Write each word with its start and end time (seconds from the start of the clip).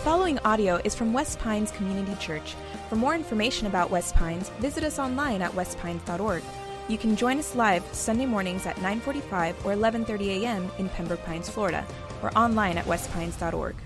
following 0.00 0.38
audio 0.46 0.80
is 0.82 0.94
from 0.94 1.12
West 1.12 1.38
Pines 1.40 1.70
Community 1.72 2.14
Church. 2.18 2.54
For 2.88 2.96
more 2.96 3.14
information 3.14 3.66
about 3.66 3.90
West 3.90 4.14
Pines, 4.14 4.48
visit 4.58 4.82
us 4.82 4.98
online 4.98 5.42
at 5.42 5.52
westpines.org. 5.52 6.42
You 6.88 6.96
can 6.96 7.16
join 7.16 7.38
us 7.38 7.54
live 7.54 7.84
Sunday 7.92 8.24
mornings 8.24 8.64
at 8.64 8.76
9:45 8.76 9.62
or 9.62 9.74
11:30 9.74 10.40
a.m. 10.40 10.70
in 10.78 10.88
Pembroke 10.88 11.22
Pines, 11.24 11.50
Florida, 11.50 11.86
or 12.22 12.30
online 12.36 12.78
at 12.78 12.86
westpines.org. 12.86 13.76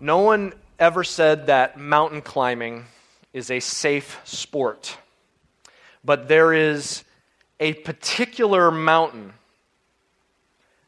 No 0.00 0.18
one 0.18 0.52
ever 0.80 1.04
said 1.04 1.46
that 1.46 1.78
mountain 1.78 2.22
climbing 2.22 2.86
is 3.32 3.52
a 3.52 3.60
safe 3.60 4.20
sport. 4.24 4.98
But 6.04 6.26
there 6.26 6.52
is 6.52 7.04
a 7.60 7.74
particular 7.74 8.72
mountain 8.72 9.34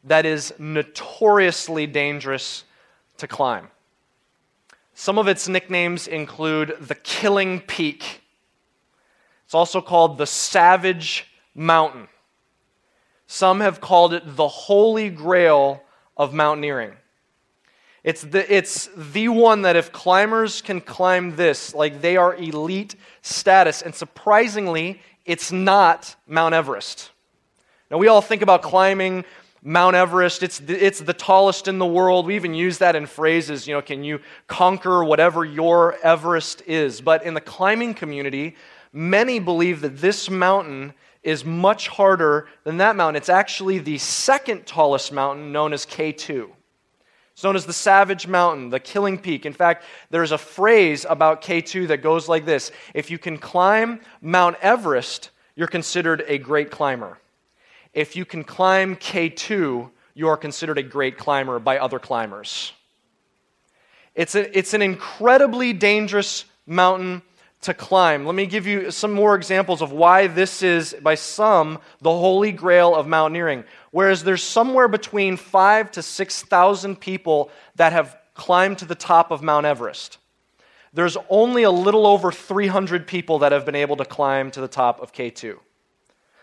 that 0.02 0.26
is 0.26 0.52
notoriously 0.58 1.86
dangerous 1.86 2.64
to 3.18 3.28
climb. 3.28 3.68
Some 4.94 5.18
of 5.18 5.28
its 5.28 5.48
nicknames 5.48 6.08
include 6.08 6.76
the 6.80 6.94
Killing 6.94 7.60
Peak. 7.60 8.22
It's 9.44 9.54
also 9.54 9.80
called 9.80 10.18
the 10.18 10.26
Savage 10.26 11.26
Mountain. 11.54 12.08
Some 13.26 13.60
have 13.60 13.80
called 13.80 14.12
it 14.14 14.22
the 14.24 14.48
Holy 14.48 15.10
Grail 15.10 15.82
of 16.16 16.32
mountaineering. 16.32 16.94
It's 18.02 18.22
the, 18.22 18.52
it's 18.52 18.88
the 18.96 19.28
one 19.28 19.62
that 19.62 19.76
if 19.76 19.92
climbers 19.92 20.62
can 20.62 20.80
climb 20.80 21.36
this, 21.36 21.74
like 21.74 22.00
they 22.00 22.16
are 22.16 22.34
elite 22.34 22.94
status. 23.22 23.82
And 23.82 23.94
surprisingly, 23.94 25.00
it's 25.24 25.52
not 25.52 26.16
Mount 26.26 26.54
Everest. 26.54 27.10
Now, 27.90 27.98
we 27.98 28.08
all 28.08 28.22
think 28.22 28.42
about 28.42 28.62
climbing 28.62 29.24
Mount 29.68 29.94
Everest, 29.94 30.42
it's 30.42 30.60
the, 30.60 30.82
it's 30.82 31.00
the 31.00 31.12
tallest 31.12 31.68
in 31.68 31.78
the 31.78 31.84
world. 31.84 32.24
We 32.24 32.36
even 32.36 32.54
use 32.54 32.78
that 32.78 32.96
in 32.96 33.04
phrases, 33.04 33.66
you 33.66 33.74
know, 33.74 33.82
can 33.82 34.02
you 34.02 34.20
conquer 34.46 35.04
whatever 35.04 35.44
your 35.44 35.98
Everest 36.02 36.62
is? 36.66 37.02
But 37.02 37.22
in 37.22 37.34
the 37.34 37.42
climbing 37.42 37.92
community, 37.92 38.56
many 38.94 39.38
believe 39.38 39.82
that 39.82 39.98
this 39.98 40.30
mountain 40.30 40.94
is 41.22 41.44
much 41.44 41.88
harder 41.88 42.48
than 42.64 42.78
that 42.78 42.96
mountain. 42.96 43.16
It's 43.16 43.28
actually 43.28 43.78
the 43.78 43.98
second 43.98 44.64
tallest 44.64 45.12
mountain, 45.12 45.52
known 45.52 45.74
as 45.74 45.84
K2. 45.84 46.48
It's 47.34 47.44
known 47.44 47.54
as 47.54 47.66
the 47.66 47.74
Savage 47.74 48.26
Mountain, 48.26 48.70
the 48.70 48.80
Killing 48.80 49.18
Peak. 49.18 49.44
In 49.44 49.52
fact, 49.52 49.84
there's 50.08 50.32
a 50.32 50.38
phrase 50.38 51.04
about 51.06 51.42
K2 51.42 51.88
that 51.88 51.98
goes 51.98 52.26
like 52.26 52.46
this 52.46 52.72
If 52.94 53.10
you 53.10 53.18
can 53.18 53.36
climb 53.36 54.00
Mount 54.22 54.56
Everest, 54.62 55.28
you're 55.56 55.68
considered 55.68 56.24
a 56.26 56.38
great 56.38 56.70
climber 56.70 57.18
if 57.92 58.16
you 58.16 58.24
can 58.24 58.44
climb 58.44 58.96
K2, 58.96 59.90
you 60.14 60.28
are 60.28 60.36
considered 60.36 60.78
a 60.78 60.82
great 60.82 61.16
climber 61.16 61.58
by 61.58 61.78
other 61.78 61.98
climbers. 61.98 62.72
It's, 64.14 64.34
a, 64.34 64.58
it's 64.58 64.74
an 64.74 64.82
incredibly 64.82 65.72
dangerous 65.72 66.44
mountain 66.66 67.22
to 67.60 67.74
climb. 67.74 68.24
Let 68.24 68.34
me 68.34 68.46
give 68.46 68.66
you 68.66 68.90
some 68.90 69.12
more 69.12 69.34
examples 69.34 69.82
of 69.82 69.90
why 69.90 70.26
this 70.26 70.62
is, 70.62 70.94
by 71.02 71.14
some, 71.16 71.78
the 72.00 72.10
holy 72.10 72.52
grail 72.52 72.94
of 72.94 73.06
mountaineering. 73.06 73.64
Whereas 73.90 74.22
there's 74.24 74.42
somewhere 74.42 74.88
between 74.88 75.36
five 75.36 75.90
to 75.92 76.02
6,000 76.02 77.00
people 77.00 77.50
that 77.76 77.92
have 77.92 78.16
climbed 78.34 78.78
to 78.78 78.84
the 78.84 78.94
top 78.94 79.30
of 79.30 79.42
Mount 79.42 79.66
Everest. 79.66 80.18
There's 80.92 81.16
only 81.28 81.64
a 81.64 81.70
little 81.70 82.06
over 82.06 82.32
300 82.32 83.06
people 83.06 83.40
that 83.40 83.52
have 83.52 83.66
been 83.66 83.74
able 83.74 83.96
to 83.96 84.04
climb 84.04 84.50
to 84.52 84.60
the 84.60 84.68
top 84.68 85.00
of 85.00 85.12
K2. 85.12 85.58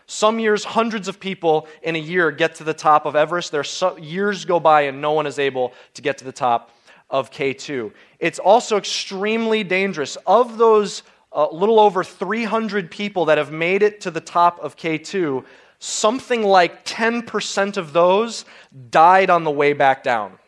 Some 0.06 0.38
years, 0.38 0.64
hundreds 0.64 1.08
of 1.08 1.18
people 1.18 1.66
in 1.82 1.96
a 1.96 1.98
year 1.98 2.30
get 2.30 2.54
to 2.56 2.64
the 2.64 2.74
top 2.74 3.06
of 3.06 3.16
Everest. 3.16 3.50
There 3.50 3.64
so, 3.64 3.96
years 3.96 4.44
go 4.44 4.60
by 4.60 4.82
and 4.82 5.00
no 5.00 5.12
one 5.12 5.26
is 5.26 5.38
able 5.38 5.72
to 5.94 6.02
get 6.02 6.18
to 6.18 6.24
the 6.24 6.32
top 6.32 6.70
of 7.10 7.30
K2. 7.30 7.92
It's 8.20 8.38
also 8.38 8.76
extremely 8.76 9.64
dangerous. 9.64 10.16
Of 10.26 10.58
those 10.58 11.02
uh, 11.32 11.48
little 11.50 11.80
over 11.80 12.04
300 12.04 12.90
people 12.90 13.26
that 13.26 13.38
have 13.38 13.50
made 13.50 13.82
it 13.82 14.00
to 14.02 14.10
the 14.12 14.20
top 14.20 14.60
of 14.60 14.76
K2, 14.76 15.44
something 15.80 16.42
like 16.42 16.84
10% 16.84 17.76
of 17.76 17.92
those 17.92 18.44
died 18.90 19.28
on 19.28 19.44
the 19.44 19.50
way 19.50 19.72
back 19.72 20.02
down. 20.04 20.38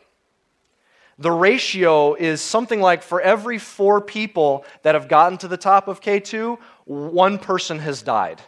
The 1.19 1.31
ratio 1.31 2.13
is 2.13 2.41
something 2.41 2.79
like 2.79 3.03
for 3.03 3.19
every 3.19 3.57
four 3.57 3.99
people 3.99 4.65
that 4.83 4.95
have 4.95 5.09
gotten 5.09 5.37
to 5.39 5.49
the 5.49 5.57
top 5.57 5.89
of 5.89 5.99
K2, 5.99 6.57
one 6.85 7.37
person 7.37 7.79
has 7.79 8.01
died. 8.01 8.41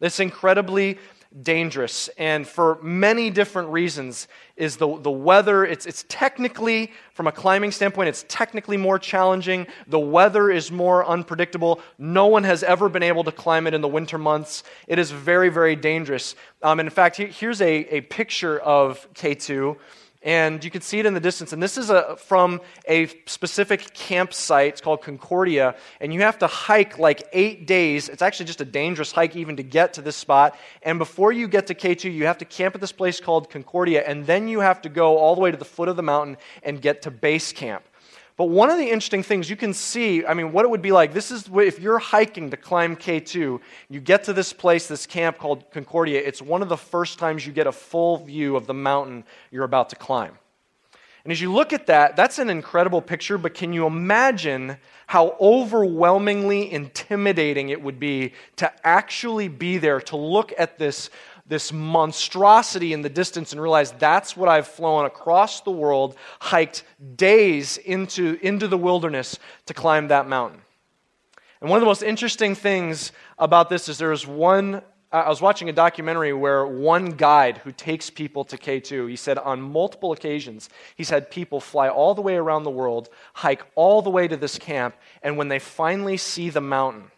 It's 0.00 0.20
incredibly 0.20 0.98
dangerous 1.42 2.08
and 2.18 2.44
for 2.46 2.80
many 2.82 3.30
different 3.30 3.68
reasons 3.68 4.26
is 4.56 4.78
the, 4.78 4.98
the 4.98 5.10
weather. 5.10 5.64
It's, 5.64 5.86
it's 5.86 6.04
technically 6.08 6.90
from 7.12 7.28
a 7.28 7.32
climbing 7.32 7.70
standpoint 7.70 8.08
it's 8.08 8.24
technically 8.26 8.76
more 8.76 8.98
challenging. 8.98 9.68
The 9.86 10.00
weather 10.00 10.50
is 10.50 10.72
more 10.72 11.06
unpredictable. 11.06 11.80
No 11.98 12.26
one 12.26 12.42
has 12.42 12.64
ever 12.64 12.88
been 12.88 13.04
able 13.04 13.22
to 13.24 13.32
climb 13.32 13.68
it 13.68 13.74
in 13.74 13.80
the 13.80 13.88
winter 13.88 14.18
months. 14.18 14.64
It 14.88 14.98
is 14.98 15.12
very 15.12 15.50
very 15.50 15.76
dangerous. 15.76 16.34
Um, 16.62 16.80
in 16.80 16.90
fact 16.90 17.16
here's 17.16 17.60
a, 17.60 17.70
a 17.94 18.00
picture 18.00 18.58
of 18.58 19.06
k2 19.14 19.76
and 20.22 20.62
you 20.62 20.70
can 20.70 20.82
see 20.82 20.98
it 20.98 21.06
in 21.06 21.14
the 21.14 21.20
distance. 21.20 21.52
And 21.52 21.62
this 21.62 21.78
is 21.78 21.88
a, 21.88 22.16
from 22.16 22.60
a 22.86 23.06
specific 23.24 23.94
campsite. 23.94 24.68
It's 24.68 24.80
called 24.80 25.00
Concordia. 25.00 25.74
And 26.00 26.12
you 26.12 26.20
have 26.20 26.38
to 26.40 26.46
hike 26.46 26.98
like 26.98 27.26
eight 27.32 27.66
days. 27.66 28.10
It's 28.10 28.20
actually 28.20 28.46
just 28.46 28.60
a 28.60 28.66
dangerous 28.66 29.12
hike 29.12 29.34
even 29.34 29.56
to 29.56 29.62
get 29.62 29.94
to 29.94 30.02
this 30.02 30.16
spot. 30.16 30.58
And 30.82 30.98
before 30.98 31.32
you 31.32 31.48
get 31.48 31.66
to 31.68 31.74
K2, 31.74 32.12
you 32.12 32.26
have 32.26 32.38
to 32.38 32.44
camp 32.44 32.74
at 32.74 32.82
this 32.82 32.92
place 32.92 33.18
called 33.18 33.48
Concordia. 33.48 34.02
And 34.06 34.26
then 34.26 34.46
you 34.46 34.60
have 34.60 34.82
to 34.82 34.90
go 34.90 35.16
all 35.16 35.34
the 35.34 35.40
way 35.40 35.50
to 35.50 35.56
the 35.56 35.64
foot 35.64 35.88
of 35.88 35.96
the 35.96 36.02
mountain 36.02 36.36
and 36.62 36.82
get 36.82 37.02
to 37.02 37.10
base 37.10 37.52
camp. 37.52 37.84
But 38.36 38.46
one 38.46 38.70
of 38.70 38.78
the 38.78 38.84
interesting 38.84 39.22
things 39.22 39.50
you 39.50 39.56
can 39.56 39.74
see, 39.74 40.24
I 40.24 40.34
mean, 40.34 40.52
what 40.52 40.64
it 40.64 40.70
would 40.70 40.82
be 40.82 40.92
like, 40.92 41.12
this 41.12 41.30
is 41.30 41.48
if 41.52 41.78
you're 41.78 41.98
hiking 41.98 42.50
to 42.50 42.56
climb 42.56 42.96
K2, 42.96 43.60
you 43.88 44.00
get 44.00 44.24
to 44.24 44.32
this 44.32 44.52
place, 44.52 44.86
this 44.86 45.06
camp 45.06 45.38
called 45.38 45.70
Concordia, 45.72 46.22
it's 46.24 46.40
one 46.40 46.62
of 46.62 46.68
the 46.68 46.76
first 46.76 47.18
times 47.18 47.46
you 47.46 47.52
get 47.52 47.66
a 47.66 47.72
full 47.72 48.16
view 48.18 48.56
of 48.56 48.66
the 48.66 48.74
mountain 48.74 49.24
you're 49.50 49.64
about 49.64 49.90
to 49.90 49.96
climb. 49.96 50.38
And 51.24 51.32
as 51.32 51.40
you 51.40 51.52
look 51.52 51.74
at 51.74 51.86
that, 51.88 52.16
that's 52.16 52.38
an 52.38 52.48
incredible 52.48 53.02
picture, 53.02 53.36
but 53.36 53.52
can 53.52 53.74
you 53.74 53.86
imagine 53.86 54.78
how 55.06 55.36
overwhelmingly 55.38 56.72
intimidating 56.72 57.68
it 57.68 57.82
would 57.82 58.00
be 58.00 58.32
to 58.56 58.72
actually 58.86 59.48
be 59.48 59.76
there, 59.76 60.00
to 60.00 60.16
look 60.16 60.52
at 60.56 60.78
this 60.78 61.10
this 61.50 61.72
monstrosity 61.72 62.92
in 62.92 63.02
the 63.02 63.08
distance 63.08 63.52
and 63.52 63.60
realize 63.60 63.90
that's 63.98 64.36
what 64.36 64.48
I've 64.48 64.68
flown 64.68 65.04
across 65.04 65.60
the 65.62 65.72
world, 65.72 66.14
hiked 66.38 66.84
days 67.16 67.76
into, 67.76 68.38
into 68.40 68.68
the 68.68 68.78
wilderness 68.78 69.36
to 69.66 69.74
climb 69.74 70.08
that 70.08 70.28
mountain. 70.28 70.62
And 71.60 71.68
one 71.68 71.76
of 71.76 71.80
the 71.80 71.86
most 71.86 72.04
interesting 72.04 72.54
things 72.54 73.10
about 73.36 73.68
this 73.68 73.88
is 73.88 73.98
there 73.98 74.10
was 74.10 74.28
one, 74.28 74.80
I 75.10 75.28
was 75.28 75.42
watching 75.42 75.68
a 75.68 75.72
documentary 75.72 76.32
where 76.32 76.64
one 76.64 77.06
guide 77.06 77.58
who 77.58 77.72
takes 77.72 78.10
people 78.10 78.44
to 78.44 78.56
K2, 78.56 79.10
he 79.10 79.16
said 79.16 79.36
on 79.36 79.60
multiple 79.60 80.12
occasions, 80.12 80.70
he's 80.94 81.10
had 81.10 81.32
people 81.32 81.58
fly 81.58 81.88
all 81.88 82.14
the 82.14 82.22
way 82.22 82.36
around 82.36 82.62
the 82.62 82.70
world, 82.70 83.08
hike 83.34 83.64
all 83.74 84.02
the 84.02 84.10
way 84.10 84.28
to 84.28 84.36
this 84.36 84.56
camp, 84.56 84.94
and 85.20 85.36
when 85.36 85.48
they 85.48 85.58
finally 85.58 86.16
see 86.16 86.48
the 86.48 86.60
mountain, 86.60 87.10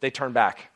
they 0.00 0.10
turn 0.10 0.32
back 0.32 0.72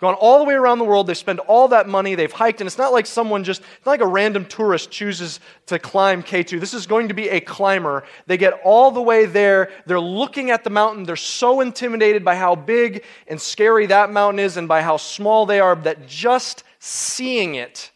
Gone 0.00 0.14
all 0.14 0.38
the 0.38 0.44
way 0.44 0.54
around 0.54 0.78
the 0.78 0.84
world, 0.84 1.08
they 1.08 1.14
spend 1.14 1.40
all 1.40 1.66
that 1.68 1.88
money, 1.88 2.14
they've 2.14 2.30
hiked, 2.30 2.60
and 2.60 2.68
it's 2.68 2.78
not 2.78 2.92
like 2.92 3.04
someone 3.04 3.42
just, 3.42 3.62
it's 3.62 3.84
not 3.84 3.92
like 3.92 4.00
a 4.00 4.06
random 4.06 4.44
tourist 4.44 4.92
chooses 4.92 5.40
to 5.66 5.80
climb 5.80 6.22
K2. 6.22 6.60
This 6.60 6.72
is 6.72 6.86
going 6.86 7.08
to 7.08 7.14
be 7.14 7.28
a 7.28 7.40
climber. 7.40 8.04
They 8.26 8.36
get 8.36 8.60
all 8.62 8.92
the 8.92 9.02
way 9.02 9.26
there, 9.26 9.72
they're 9.86 9.98
looking 9.98 10.52
at 10.52 10.62
the 10.62 10.70
mountain, 10.70 11.02
they're 11.02 11.16
so 11.16 11.60
intimidated 11.60 12.24
by 12.24 12.36
how 12.36 12.54
big 12.54 13.02
and 13.26 13.40
scary 13.40 13.86
that 13.86 14.12
mountain 14.12 14.38
is 14.38 14.56
and 14.56 14.68
by 14.68 14.82
how 14.82 14.98
small 14.98 15.46
they 15.46 15.58
are 15.58 15.74
that 15.74 16.06
just 16.06 16.62
seeing 16.78 17.56
it, 17.56 17.90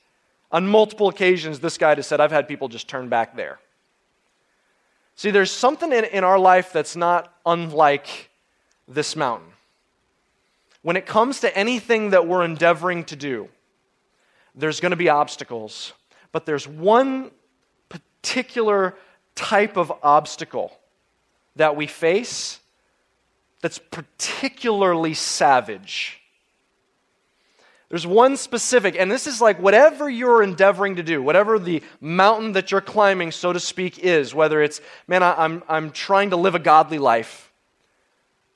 on 0.51 0.67
multiple 0.67 1.09
occasions, 1.09 1.61
this 1.61 1.79
guy 1.79 1.95
has 1.95 2.07
said, 2.07 2.21
I've 2.21 2.33
had 2.33 2.47
people 2.49 2.69
just 2.69 2.89
turn 2.89 3.09
back 3.09 3.37
there. 3.37 3.59
See, 5.15 5.31
there's 5.31 5.53
something 5.53 5.93
in, 5.93 6.05
in 6.05 6.25
our 6.25 6.39
life 6.39 6.73
that's 6.73 6.97
not 6.97 7.33
unlike 7.47 8.29
this 8.89 9.15
mountain 9.15 9.52
when 10.83 10.97
it 10.97 11.07
comes 11.07 11.41
to 11.41 11.57
anything 11.57 12.11
that 12.11 12.27
we're 12.27 12.45
endeavoring 12.45 13.05
to 13.05 13.17
do, 13.17 13.49
there's 14.55 14.81
going 14.81 14.91
to 14.91 14.97
be 14.97 15.09
obstacles. 15.09 15.93
But 16.33 16.47
there's 16.47 16.67
one 16.67 17.31
particular 17.89 18.95
type 19.35 19.77
of 19.77 19.93
obstacle 20.03 20.77
that 21.57 21.77
we 21.77 21.87
face 21.87 22.59
that's 23.61 23.79
particularly 23.79 25.15
savage. 25.15 26.19
There's 27.89 28.07
one 28.07 28.39
specific, 28.39 28.97
and 28.99 29.11
this 29.11 29.27
is 29.27 29.43
like 29.43 29.61
whatever 29.61 30.09
you're 30.09 30.43
endeavoring 30.43 30.97
to 30.97 31.03
do, 31.03 31.23
whatever 31.23 31.59
the 31.59 31.83
mountain 32.01 32.53
that 32.53 32.71
you're 32.71 32.81
climbing, 32.81 33.33
so 33.33 33.53
to 33.53 33.61
speak, 33.61 33.99
is, 33.99 34.35
whether 34.35 34.63
it's, 34.63 34.81
man, 35.07 35.23
I, 35.23 35.35
I'm, 35.45 35.63
I'm 35.69 35.91
trying 35.91 36.31
to 36.31 36.37
live 36.37 36.55
a 36.55 36.59
godly 36.59 36.99
life, 36.99 37.52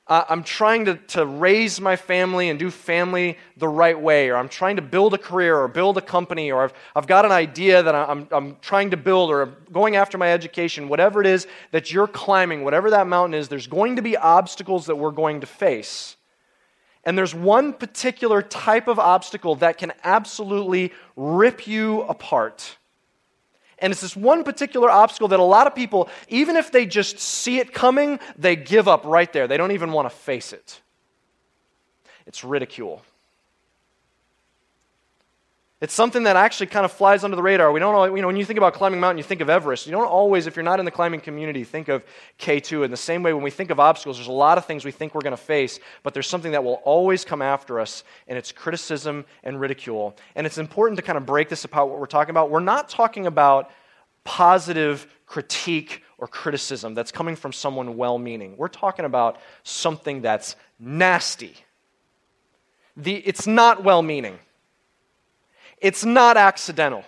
uh, 0.09 0.25
I'm 0.29 0.45
trying 0.45 0.85
to, 0.85 0.95
to 0.95 1.27
raise 1.27 1.81
my 1.81 1.97
family 1.97 2.49
and 2.49 2.59
do 2.59 2.71
family 2.71 3.39
the 3.57 3.67
right 3.67 3.99
way, 3.99 4.29
or 4.29 4.37
I'm 4.37 4.49
trying 4.49 4.77
to 4.77 4.83
build 4.83 5.15
a 5.15 5.19
career 5.19 5.57
or 5.59 5.67
build 5.67 5.99
a 5.99 6.01
company, 6.01 6.53
or 6.53 6.63
I've, 6.63 6.75
I've 6.95 7.07
got 7.09 7.25
an 7.25 7.33
idea 7.33 7.83
that 7.83 7.95
I'm, 7.95 8.29
I'm 8.31 8.57
trying 8.61 8.91
to 8.91 8.97
build, 8.97 9.31
or 9.31 9.43
I'm 9.43 9.57
going 9.73 9.97
after 9.97 10.17
my 10.17 10.33
education, 10.33 10.89
whatever 10.89 11.21
it 11.21 11.27
is 11.27 11.49
that 11.73 11.93
you're 11.93 12.07
climbing, 12.07 12.63
whatever 12.63 12.91
that 12.91 13.09
mountain 13.09 13.35
is, 13.35 13.49
there's 13.49 13.67
going 13.67 13.97
to 13.97 14.03
be 14.03 14.17
obstacles 14.17 14.87
that 14.87 14.97
we're 14.97 15.11
going 15.11 15.41
to 15.41 15.47
face. 15.47 16.17
And 17.03 17.19
there's 17.19 17.35
one 17.35 17.73
particular 17.73 18.43
type 18.43 18.87
of 18.87 19.01
obstacle 19.01 19.57
that 19.57 19.79
can 19.79 19.93
absolutely 20.05 20.93
rip 21.17 21.67
you 21.67 22.03
apart. 22.03 22.77
And 23.79 23.93
it's 23.93 24.01
this 24.01 24.17
one 24.17 24.43
particular 24.43 24.91
obstacle 24.91 25.29
that 25.29 25.41
a 25.41 25.45
lot 25.45 25.67
of 25.67 25.75
people, 25.75 26.09
even 26.29 26.57
if 26.57 26.73
they 26.73 26.87
just 26.87 27.19
see 27.19 27.59
it 27.59 27.75
coming, 27.75 28.19
they 28.37 28.57
give 28.57 28.89
up 28.89 29.05
right 29.05 29.31
there. 29.33 29.47
They 29.47 29.57
don't 29.57 29.73
even 29.73 29.93
want 29.93 30.09
to 30.09 30.17
face 30.17 30.53
it. 30.53 30.81
It's 32.27 32.43
ridicule. 32.43 33.03
It's 35.87 35.95
something 35.95 36.25
that 36.25 36.35
actually 36.35 36.67
kind 36.67 36.85
of 36.85 36.91
flies 36.91 37.23
under 37.23 37.37
the 37.37 37.45
radar. 37.45 37.71
We 37.71 37.79
don't, 37.79 38.17
you 38.17 38.21
know, 38.21 38.27
when 38.27 38.35
you 38.35 38.45
think 38.45 38.59
about 38.59 38.75
climbing 38.75 38.99
mountain, 38.99 39.19
you 39.19 39.23
think 39.23 39.41
of 39.41 39.49
Everest. 39.49 39.87
You 39.87 39.93
don't 39.93 40.09
always, 40.09 40.49
if 40.49 40.57
you're 40.57 40.65
not 40.65 40.81
in 40.81 40.85
the 40.85 40.91
climbing 40.91 41.21
community, 41.21 41.63
think 41.63 41.87
of 41.87 42.03
K2. 42.41 42.85
In 42.85 42.91
the 42.91 42.97
same 42.97 43.23
way, 43.23 43.33
when 43.33 43.45
we 43.45 43.53
think 43.53 43.71
of 43.71 43.79
obstacles, 43.79 44.17
there's 44.17 44.27
a 44.27 44.33
lot 44.33 44.59
of 44.59 44.65
things 44.65 44.85
we 44.85 44.91
think 44.91 45.15
we're 45.15 45.21
going 45.21 45.31
to 45.31 45.37
face, 45.37 45.79
but 46.03 46.13
there's 46.13 46.27
something 46.27 46.51
that 46.51 46.65
will 46.65 46.83
always 46.85 47.25
come 47.25 47.41
after 47.41 47.79
us, 47.79 48.03
and 48.27 48.37
it's 48.37 48.51
criticism 48.51 49.25
and 49.45 49.61
ridicule. 49.61 50.17
And 50.35 50.45
it's 50.45 50.59
important 50.59 50.97
to 50.97 51.05
kind 51.05 51.17
of 51.17 51.25
break 51.25 51.49
this 51.49 51.65
apart, 51.65 51.89
what 51.89 52.01
we're 52.01 52.07
talking 52.07 52.31
about. 52.31 52.51
We're 52.51 52.59
not 52.59 52.89
talking 52.89 53.29
about 53.29 53.71
positive 54.25 55.07
critique 55.25 56.03
or 56.19 56.27
criticism 56.27 56.95
that's 56.95 57.13
coming 57.13 57.37
from 57.37 57.53
someone 57.53 57.97
well 57.97 58.19
meaning. 58.19 58.57
We're 58.57 58.67
talking 58.67 59.05
about 59.05 59.39
something 59.63 60.23
that's 60.23 60.57
nasty. 60.81 61.55
The, 62.97 63.15
it's 63.15 63.47
not 63.47 63.85
well 63.85 64.03
meaning. 64.03 64.41
It's 65.79 66.05
not 66.05 66.37
accidental. 66.37 67.05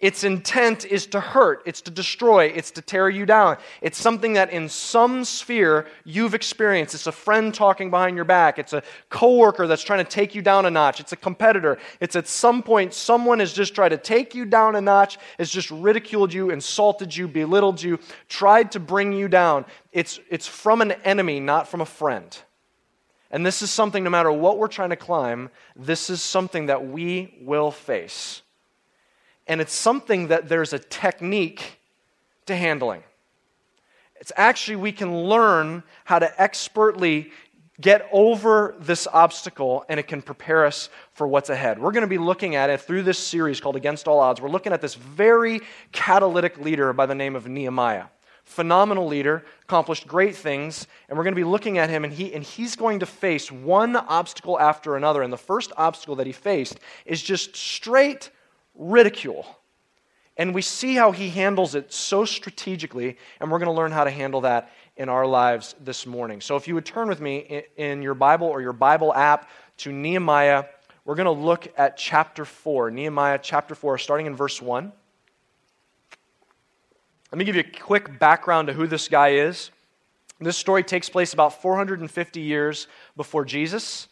Its 0.00 0.22
intent 0.22 0.84
is 0.84 1.06
to 1.06 1.18
hurt, 1.18 1.60
it's 1.66 1.80
to 1.80 1.90
destroy, 1.90 2.44
it's 2.44 2.70
to 2.70 2.80
tear 2.80 3.08
you 3.08 3.26
down. 3.26 3.56
It's 3.82 3.98
something 3.98 4.34
that 4.34 4.50
in 4.50 4.68
some 4.68 5.24
sphere 5.24 5.88
you've 6.04 6.34
experienced. 6.34 6.94
It's 6.94 7.08
a 7.08 7.12
friend 7.12 7.52
talking 7.52 7.90
behind 7.90 8.14
your 8.14 8.24
back, 8.24 8.60
it's 8.60 8.72
a 8.72 8.84
coworker 9.10 9.66
that's 9.66 9.82
trying 9.82 10.04
to 10.04 10.08
take 10.08 10.36
you 10.36 10.42
down 10.42 10.66
a 10.66 10.70
notch, 10.70 11.00
it's 11.00 11.10
a 11.10 11.16
competitor. 11.16 11.78
It's 11.98 12.14
at 12.14 12.28
some 12.28 12.62
point 12.62 12.94
someone 12.94 13.40
has 13.40 13.52
just 13.52 13.74
tried 13.74 13.88
to 13.88 13.96
take 13.96 14.36
you 14.36 14.44
down 14.44 14.76
a 14.76 14.80
notch, 14.80 15.18
has 15.36 15.50
just 15.50 15.68
ridiculed 15.72 16.32
you, 16.32 16.50
insulted 16.50 17.16
you, 17.16 17.26
belittled 17.26 17.82
you, 17.82 17.98
tried 18.28 18.70
to 18.72 18.80
bring 18.80 19.12
you 19.12 19.26
down. 19.26 19.64
It's, 19.90 20.20
it's 20.30 20.46
from 20.46 20.80
an 20.80 20.92
enemy, 21.04 21.40
not 21.40 21.66
from 21.66 21.80
a 21.80 21.86
friend. 21.86 22.38
And 23.30 23.44
this 23.44 23.60
is 23.60 23.70
something, 23.70 24.04
no 24.04 24.10
matter 24.10 24.32
what 24.32 24.58
we're 24.58 24.68
trying 24.68 24.90
to 24.90 24.96
climb, 24.96 25.50
this 25.76 26.08
is 26.08 26.22
something 26.22 26.66
that 26.66 26.88
we 26.88 27.36
will 27.42 27.70
face. 27.70 28.42
And 29.46 29.60
it's 29.60 29.74
something 29.74 30.28
that 30.28 30.48
there's 30.48 30.72
a 30.72 30.78
technique 30.78 31.78
to 32.46 32.56
handling. 32.56 33.02
It's 34.16 34.32
actually, 34.36 34.76
we 34.76 34.92
can 34.92 35.24
learn 35.24 35.82
how 36.04 36.18
to 36.18 36.40
expertly 36.40 37.30
get 37.80 38.08
over 38.10 38.74
this 38.80 39.06
obstacle 39.06 39.84
and 39.88 40.00
it 40.00 40.08
can 40.08 40.20
prepare 40.20 40.64
us 40.64 40.88
for 41.12 41.28
what's 41.28 41.50
ahead. 41.50 41.78
We're 41.78 41.92
going 41.92 42.02
to 42.02 42.08
be 42.08 42.18
looking 42.18 42.56
at 42.56 42.70
it 42.70 42.80
through 42.80 43.04
this 43.04 43.18
series 43.18 43.60
called 43.60 43.76
Against 43.76 44.08
All 44.08 44.18
Odds. 44.18 44.40
We're 44.40 44.48
looking 44.48 44.72
at 44.72 44.80
this 44.80 44.94
very 44.94 45.60
catalytic 45.92 46.58
leader 46.58 46.92
by 46.92 47.06
the 47.06 47.14
name 47.14 47.36
of 47.36 47.46
Nehemiah 47.46 48.06
phenomenal 48.48 49.06
leader, 49.06 49.44
accomplished 49.62 50.06
great 50.06 50.34
things, 50.34 50.86
and 51.08 51.16
we're 51.16 51.24
going 51.24 51.34
to 51.34 51.40
be 51.40 51.44
looking 51.44 51.76
at 51.76 51.90
him, 51.90 52.02
and, 52.02 52.12
he, 52.12 52.32
and 52.34 52.42
he's 52.42 52.76
going 52.76 53.00
to 53.00 53.06
face 53.06 53.52
one 53.52 53.94
obstacle 53.94 54.58
after 54.58 54.96
another. 54.96 55.22
And 55.22 55.32
the 55.32 55.36
first 55.36 55.70
obstacle 55.76 56.16
that 56.16 56.26
he 56.26 56.32
faced 56.32 56.80
is 57.04 57.22
just 57.22 57.54
straight 57.54 58.30
ridicule. 58.74 59.46
And 60.38 60.54
we 60.54 60.62
see 60.62 60.94
how 60.94 61.12
he 61.12 61.28
handles 61.28 61.74
it 61.74 61.92
so 61.92 62.24
strategically, 62.24 63.18
and 63.38 63.50
we're 63.50 63.58
going 63.58 63.68
to 63.68 63.72
learn 63.72 63.92
how 63.92 64.04
to 64.04 64.10
handle 64.10 64.40
that 64.42 64.72
in 64.96 65.08
our 65.08 65.26
lives 65.26 65.74
this 65.80 66.06
morning. 66.06 66.40
So 66.40 66.56
if 66.56 66.66
you 66.66 66.74
would 66.74 66.86
turn 66.86 67.08
with 67.08 67.20
me 67.20 67.64
in, 67.76 68.02
your 68.02 68.14
Bible 68.14 68.46
or 68.46 68.62
your 68.62 68.72
Bible 68.72 69.12
app 69.12 69.50
to 69.78 69.92
Nehemiah, 69.92 70.64
we're 71.04 71.16
going 71.16 71.26
to 71.26 71.44
look 71.44 71.68
at 71.76 71.96
chapter 71.96 72.44
4. 72.44 72.90
Nehemiah 72.90 73.38
chapter 73.42 73.74
4, 73.74 73.98
starting 73.98 74.26
in 74.26 74.34
verse 74.34 74.62
1. 74.62 74.92
Let 77.30 77.38
me 77.38 77.44
give 77.44 77.56
you 77.56 77.60
a 77.60 77.78
quick 77.78 78.18
background 78.18 78.68
to 78.68 78.72
who 78.72 78.86
this 78.86 79.06
guy 79.06 79.32
is. 79.32 79.70
This 80.40 80.56
story 80.56 80.82
takes 80.82 81.10
place 81.10 81.34
about 81.34 81.60
450 81.60 82.40
years 82.40 82.88
before 83.18 83.44
Jesus, 83.44 84.08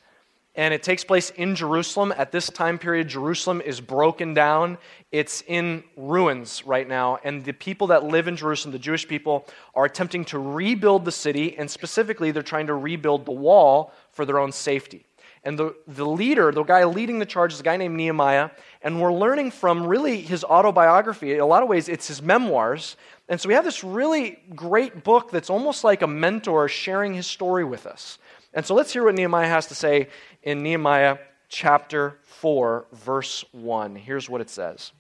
and 0.55 0.75
it 0.75 0.83
takes 0.83 1.03
place 1.03 1.31
in 1.31 1.55
Jerusalem. 1.55 2.13
At 2.15 2.31
this 2.31 2.51
time 2.51 2.79
period, 2.79 3.09
Jerusalem 3.09 3.63
is 3.63 3.81
broken 3.81 4.35
down. 4.35 4.77
It's 5.13 5.43
in 5.47 5.83
ruins 5.97 6.67
right 6.67 6.87
now, 6.87 7.19
and 7.25 7.43
the 7.43 7.53
people 7.53 7.87
that 7.87 8.05
live 8.05 8.29
in 8.29 8.37
Jerusalem, 8.37 8.73
the 8.73 8.79
Jewish 8.79 9.09
people, 9.09 9.47
are 9.75 9.87
attempting 9.87 10.27
to 10.27 10.39
rebuild 10.39 11.07
the 11.07 11.13
city, 11.13 11.57
and 11.57 11.71
specifically, 11.71 12.33
they're 12.33 12.43
trying 12.43 12.67
to 12.67 12.75
rebuild 12.75 13.25
the 13.25 13.33
wall 13.33 13.95
for 14.13 14.27
their 14.27 14.39
own 14.39 14.53
safety. 14.53 15.07
And 15.47 15.57
the, 15.57 15.77
the 15.87 16.05
leader, 16.05 16.51
the 16.51 16.65
guy 16.65 16.83
leading 16.83 17.21
the 17.21 17.25
charge, 17.25 17.53
is 17.53 17.61
a 17.61 17.63
guy 17.63 17.77
named 17.77 17.97
Nehemiah. 17.97 18.51
And 18.83 19.01
we're 19.01 19.13
learning 19.13 19.53
from 19.53 19.87
really 19.87 20.21
his 20.21 20.43
autobiography. 20.43 21.35
In 21.35 21.41
a 21.41 21.47
lot 21.47 21.63
of 21.63 21.69
ways, 21.69 21.89
it's 21.89 22.09
his 22.09 22.21
memoirs. 22.21 22.97
And 23.29 23.41
so 23.41 23.47
we 23.47 23.55
have 23.55 23.65
this 23.65 23.85
really 23.85 24.41
great 24.57 25.05
book 25.05 25.31
that's 25.31 25.49
almost 25.49 25.85
like 25.85 26.03
a 26.03 26.09
mentor 26.09 26.67
sharing 26.67 27.15
his 27.15 27.29
story 27.29 27.63
with 27.63 27.87
us. 27.87 28.19
And 28.55 28.67
so 28.67 28.75
let's 28.75 28.93
hear 28.93 29.05
what 29.05 29.15
Nehemiah 29.15 29.47
has 29.47 29.69
to 29.69 29.77
say 29.77 30.09
in 30.43 30.65
Nehemiah 30.65 31.19
chapter 31.49 32.19
4, 32.23 32.87
verse 32.93 33.45
1. 33.53 33.95
Here's 33.95 34.29
what 34.29 34.41
it 34.41 34.51
says 34.51 34.91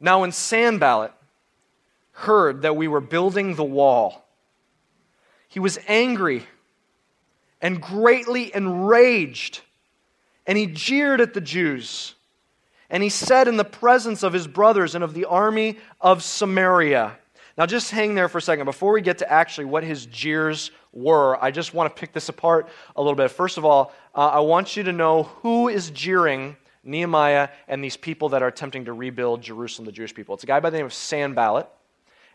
Now, 0.00 0.22
when 0.22 0.32
Sanballat 0.32 1.12
heard 2.10 2.62
that 2.62 2.74
we 2.74 2.88
were 2.88 3.00
building 3.00 3.54
the 3.54 3.62
wall, 3.62 4.26
he 5.46 5.60
was 5.60 5.78
angry 5.86 6.44
and 7.60 7.80
greatly 7.80 8.54
enraged. 8.54 9.60
And 10.46 10.56
he 10.56 10.66
jeered 10.66 11.20
at 11.20 11.34
the 11.34 11.40
Jews. 11.40 12.14
And 12.88 13.02
he 13.02 13.08
said 13.08 13.46
in 13.46 13.56
the 13.56 13.64
presence 13.64 14.22
of 14.22 14.32
his 14.32 14.46
brothers 14.46 14.94
and 14.94 15.04
of 15.04 15.14
the 15.14 15.26
army 15.26 15.78
of 16.00 16.22
Samaria. 16.22 17.16
Now, 17.56 17.66
just 17.66 17.90
hang 17.90 18.14
there 18.14 18.28
for 18.28 18.38
a 18.38 18.42
second. 18.42 18.64
Before 18.64 18.92
we 18.92 19.02
get 19.02 19.18
to 19.18 19.30
actually 19.30 19.66
what 19.66 19.84
his 19.84 20.06
jeers 20.06 20.70
were, 20.92 21.42
I 21.42 21.50
just 21.50 21.74
want 21.74 21.94
to 21.94 22.00
pick 22.00 22.12
this 22.12 22.28
apart 22.28 22.68
a 22.96 23.02
little 23.02 23.16
bit. 23.16 23.30
First 23.30 23.58
of 23.58 23.64
all, 23.64 23.92
uh, 24.14 24.28
I 24.28 24.40
want 24.40 24.76
you 24.76 24.82
to 24.84 24.92
know 24.92 25.24
who 25.24 25.68
is 25.68 25.90
jeering 25.90 26.56
Nehemiah 26.82 27.50
and 27.68 27.84
these 27.84 27.96
people 27.96 28.30
that 28.30 28.42
are 28.42 28.48
attempting 28.48 28.86
to 28.86 28.92
rebuild 28.92 29.42
Jerusalem, 29.42 29.86
the 29.86 29.92
Jewish 29.92 30.14
people. 30.14 30.34
It's 30.34 30.44
a 30.44 30.46
guy 30.46 30.60
by 30.60 30.70
the 30.70 30.78
name 30.78 30.86
of 30.86 30.94
Sanballat. 30.94 31.68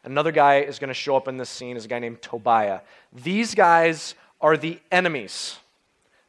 Another 0.03 0.32
guy 0.32 0.60
is 0.60 0.77
going 0.77 0.89
to 0.89 0.94
show 0.94 1.15
up 1.15 1.27
in 1.27 1.38
this 1.38 1.50
scene 1.50 1.75
is 1.75 1.86
a 1.86 1.88
guy 1.88 1.98
named 1.98 2.22
Tobiah. 2.22 2.82
These 3.12 3.55
guys 3.55 4.13
are 4.42 4.58
the 4.58 4.80
enemies. 4.92 5.58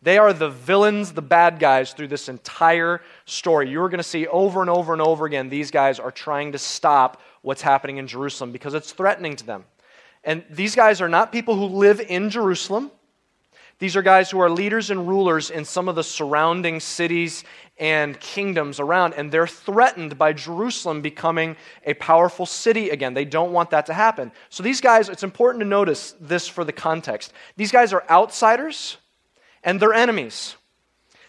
They 0.02 0.18
are 0.18 0.32
the 0.32 0.50
villains, 0.50 1.12
the 1.12 1.22
bad 1.22 1.58
guys 1.58 1.92
through 1.92 2.08
this 2.08 2.28
entire 2.28 3.00
story. 3.24 3.70
You're 3.70 3.88
going 3.88 3.98
to 3.98 4.04
see 4.04 4.26
over 4.26 4.60
and 4.60 4.70
over 4.70 4.92
and 4.92 5.02
over 5.02 5.26
again, 5.26 5.48
these 5.48 5.70
guys 5.70 5.98
are 5.98 6.10
trying 6.10 6.52
to 6.52 6.58
stop 6.58 7.20
what's 7.42 7.62
happening 7.62 7.96
in 7.96 8.06
Jerusalem 8.06 8.52
because 8.52 8.74
it's 8.74 8.92
threatening 8.92 9.36
to 9.36 9.46
them. 9.46 9.64
And 10.22 10.44
these 10.50 10.74
guys 10.74 11.00
are 11.00 11.08
not 11.08 11.32
people 11.32 11.56
who 11.56 11.66
live 11.66 12.00
in 12.00 12.30
Jerusalem. 12.30 12.90
These 13.78 13.96
are 13.96 14.02
guys 14.02 14.30
who 14.30 14.40
are 14.40 14.48
leaders 14.48 14.90
and 14.90 15.06
rulers 15.06 15.50
in 15.50 15.64
some 15.64 15.88
of 15.88 15.96
the 15.96 16.04
surrounding 16.04 16.80
cities 16.80 17.44
and 17.78 18.18
kingdoms 18.20 18.80
around, 18.80 19.14
and 19.14 19.30
they're 19.30 19.46
threatened 19.46 20.16
by 20.16 20.32
Jerusalem 20.32 21.02
becoming 21.02 21.56
a 21.84 21.94
powerful 21.94 22.46
city 22.46 22.90
again. 22.90 23.14
They 23.14 23.24
don't 23.26 23.52
want 23.52 23.70
that 23.70 23.86
to 23.86 23.94
happen. 23.94 24.32
So, 24.48 24.62
these 24.62 24.80
guys, 24.80 25.08
it's 25.08 25.22
important 25.22 25.60
to 25.60 25.68
notice 25.68 26.14
this 26.20 26.48
for 26.48 26.64
the 26.64 26.72
context. 26.72 27.32
These 27.56 27.72
guys 27.72 27.92
are 27.92 28.04
outsiders 28.08 28.96
and 29.62 29.80
they're 29.80 29.92
enemies. 29.92 30.56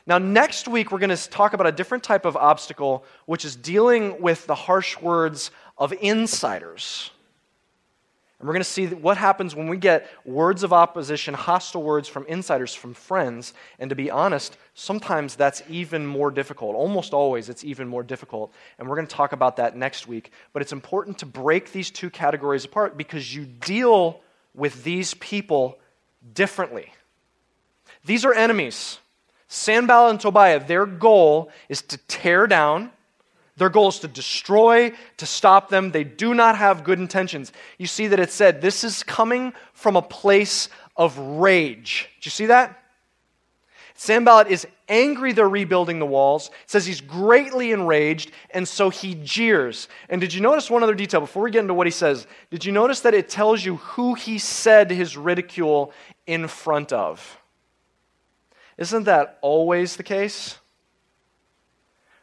Now, 0.05 0.19
next 0.19 0.69
week, 0.69 0.91
we're 0.91 0.99
going 0.99 1.15
to 1.15 1.29
talk 1.29 1.51
about 1.51 1.67
a 1.67 1.71
different 1.71 2.03
type 2.03 2.23
of 2.23 2.37
obstacle, 2.37 3.03
which 3.25 3.43
is 3.43 3.57
dealing 3.57 4.21
with 4.21 4.47
the 4.47 4.55
harsh 4.55 4.97
words 5.01 5.51
of 5.77 5.91
insiders. 5.99 7.11
And 8.39 8.47
we're 8.47 8.53
going 8.53 8.63
to 8.63 8.69
see 8.69 8.85
what 8.85 9.17
happens 9.17 9.55
when 9.55 9.67
we 9.67 9.77
get 9.77 10.07
words 10.23 10.61
of 10.61 10.71
opposition, 10.71 11.33
hostile 11.33 11.81
words 11.81 12.07
from 12.07 12.25
insiders, 12.27 12.75
from 12.75 12.93
friends. 12.93 13.53
And 13.79 13.89
to 13.89 13.95
be 13.95 14.11
honest, 14.11 14.57
sometimes 14.75 15.35
that's 15.35 15.63
even 15.67 16.05
more 16.05 16.29
difficult. 16.29 16.75
Almost 16.75 17.13
always, 17.13 17.49
it's 17.49 17.63
even 17.63 17.87
more 17.87 18.03
difficult. 18.03 18.53
And 18.77 18.87
we're 18.87 18.95
going 18.95 19.07
to 19.07 19.15
talk 19.15 19.31
about 19.31 19.55
that 19.55 19.75
next 19.75 20.07
week. 20.07 20.31
But 20.53 20.61
it's 20.61 20.71
important 20.71 21.17
to 21.19 21.25
break 21.25 21.71
these 21.71 21.89
two 21.89 22.11
categories 22.11 22.63
apart 22.63 22.95
because 22.95 23.33
you 23.33 23.45
deal 23.45 24.21
with 24.53 24.83
these 24.83 25.15
people 25.15 25.79
differently. 26.33 26.93
These 28.05 28.23
are 28.23 28.33
enemies. 28.33 28.99
Sanballat 29.47 30.11
and 30.11 30.19
Tobiah, 30.19 30.63
their 30.63 30.85
goal 30.85 31.49
is 31.69 31.81
to 31.83 31.97
tear 32.07 32.45
down 32.45 32.91
their 33.57 33.69
goal 33.69 33.89
is 33.89 33.99
to 33.99 34.07
destroy, 34.07 34.93
to 35.17 35.25
stop 35.25 35.69
them. 35.69 35.91
They 35.91 36.03
do 36.03 36.33
not 36.33 36.57
have 36.57 36.83
good 36.83 36.99
intentions. 36.99 37.51
You 37.77 37.87
see 37.87 38.07
that 38.07 38.19
it 38.19 38.31
said 38.31 38.61
this 38.61 38.83
is 38.83 39.03
coming 39.03 39.53
from 39.73 39.95
a 39.95 40.01
place 40.01 40.69
of 40.95 41.17
rage. 41.17 42.09
Did 42.19 42.25
you 42.25 42.31
see 42.31 42.45
that? 42.47 42.83
Sanballat 43.95 44.47
is 44.47 44.67
angry 44.87 45.33
they're 45.33 45.49
rebuilding 45.49 45.97
the 45.97 46.05
walls, 46.05 46.51
says 46.67 46.85
he's 46.85 47.01
greatly 47.01 47.71
enraged, 47.71 48.31
and 48.51 48.67
so 48.67 48.91
he 48.91 49.15
jeers. 49.15 49.87
And 50.07 50.21
did 50.21 50.35
you 50.35 50.39
notice 50.39 50.69
one 50.69 50.83
other 50.83 50.93
detail 50.93 51.19
before 51.19 51.41
we 51.41 51.49
get 51.49 51.61
into 51.61 51.73
what 51.73 51.87
he 51.87 51.91
says? 51.91 52.27
Did 52.51 52.63
you 52.63 52.71
notice 52.71 52.99
that 53.01 53.15
it 53.15 53.27
tells 53.27 53.65
you 53.65 53.77
who 53.77 54.13
he 54.13 54.37
said 54.37 54.91
his 54.91 55.17
ridicule 55.17 55.91
in 56.27 56.47
front 56.47 56.93
of? 56.93 57.39
Isn't 58.77 59.05
that 59.05 59.39
always 59.41 59.95
the 59.95 60.03
case? 60.03 60.59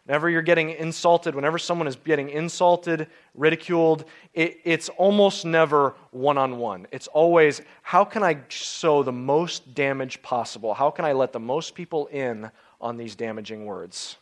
Whenever 0.07 0.29
you're 0.29 0.43
getting 0.43 0.71
insulted, 0.71 1.35
whenever 1.35 1.59
someone 1.59 1.89
is 1.89 1.97
getting 1.97 2.29
insulted, 2.29 3.07
ridiculed, 3.35 4.05
it, 4.35 4.59
it's 4.65 4.91
almost 4.91 5.47
never 5.47 5.95
one 6.11 6.37
on 6.37 6.59
one. 6.59 6.87
It's 6.93 7.07
always, 7.07 7.63
how 7.83 8.05
can 8.05 8.23
I 8.23 8.39
sow 8.51 9.03
the 9.03 9.13
most 9.13 9.75
damage 9.75 10.21
possible? 10.21 10.75
How 10.75 10.91
can 10.91 11.07
I 11.07 11.13
let 11.13 11.33
the 11.33 11.41
most 11.41 11.75
people 11.75 12.07
in 12.09 12.51
on 12.83 12.99
these 12.99 13.15
damaging 13.15 13.65
words? 13.65 14.19